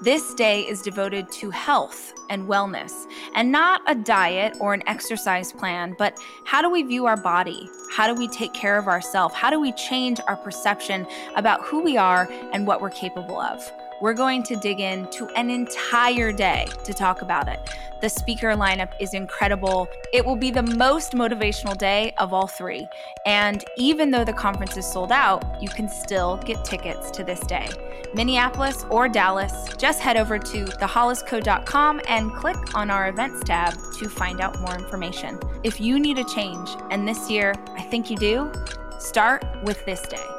This 0.02 0.34
day 0.34 0.62
is 0.62 0.82
devoted 0.82 1.30
to 1.30 1.50
health 1.50 2.12
and 2.28 2.48
wellness, 2.48 3.04
and 3.36 3.52
not 3.52 3.82
a 3.86 3.94
diet 3.94 4.56
or 4.58 4.74
an 4.74 4.82
exercise 4.88 5.52
plan, 5.52 5.94
but 5.96 6.18
how 6.44 6.60
do 6.60 6.68
we 6.68 6.82
view 6.82 7.06
our 7.06 7.16
body? 7.16 7.70
How 7.92 8.12
do 8.12 8.18
we 8.18 8.26
take 8.26 8.52
care 8.52 8.78
of 8.78 8.88
ourselves? 8.88 9.32
How 9.36 9.48
do 9.48 9.60
we 9.60 9.70
change 9.74 10.18
our 10.26 10.36
perception 10.36 11.06
about 11.36 11.62
who 11.62 11.84
we 11.84 11.96
are 11.96 12.28
and 12.52 12.66
what 12.66 12.80
we're 12.80 12.90
capable 12.90 13.38
of? 13.40 13.62
We're 14.00 14.14
going 14.14 14.42
to 14.44 14.56
dig 14.56 14.80
into 14.80 15.26
an 15.36 15.48
entire 15.48 16.30
day 16.30 16.66
to 16.84 16.92
talk 16.92 17.22
about 17.22 17.48
it. 17.48 17.60
The 18.02 18.10
speaker 18.10 18.48
lineup 18.48 18.90
is 19.00 19.14
incredible. 19.14 19.88
It 20.12 20.24
will 20.24 20.36
be 20.36 20.50
the 20.50 20.62
most 20.62 21.12
motivational 21.12 21.76
day 21.78 22.12
of 22.18 22.34
all 22.34 22.46
three. 22.46 22.88
And 23.24 23.64
even 23.78 24.10
though 24.10 24.24
the 24.24 24.34
conference 24.34 24.76
is 24.76 24.84
sold 24.84 25.12
out, 25.12 25.62
you 25.62 25.68
can 25.70 25.88
still 25.88 26.36
get 26.44 26.62
tickets 26.62 27.10
to 27.12 27.24
this 27.24 27.40
day. 27.40 27.68
Minneapolis 28.14 28.84
or 28.90 29.08
Dallas, 29.08 29.52
just 29.78 30.00
head 30.00 30.18
over 30.18 30.38
to 30.38 30.64
thehollisco.com 30.64 32.00
and 32.06 32.34
click 32.34 32.74
on 32.74 32.90
our 32.90 33.08
events 33.08 33.44
tab 33.44 33.74
to 33.98 34.08
find 34.10 34.40
out 34.42 34.60
more 34.60 34.74
information. 34.74 35.40
If 35.64 35.80
you 35.80 35.98
need 35.98 36.18
a 36.18 36.24
change, 36.24 36.68
and 36.90 37.08
this 37.08 37.30
year 37.30 37.54
I 37.76 37.82
think 37.82 38.10
you 38.10 38.16
do, 38.18 38.52
start 38.98 39.44
with 39.64 39.84
this 39.86 40.02
day. 40.02 40.35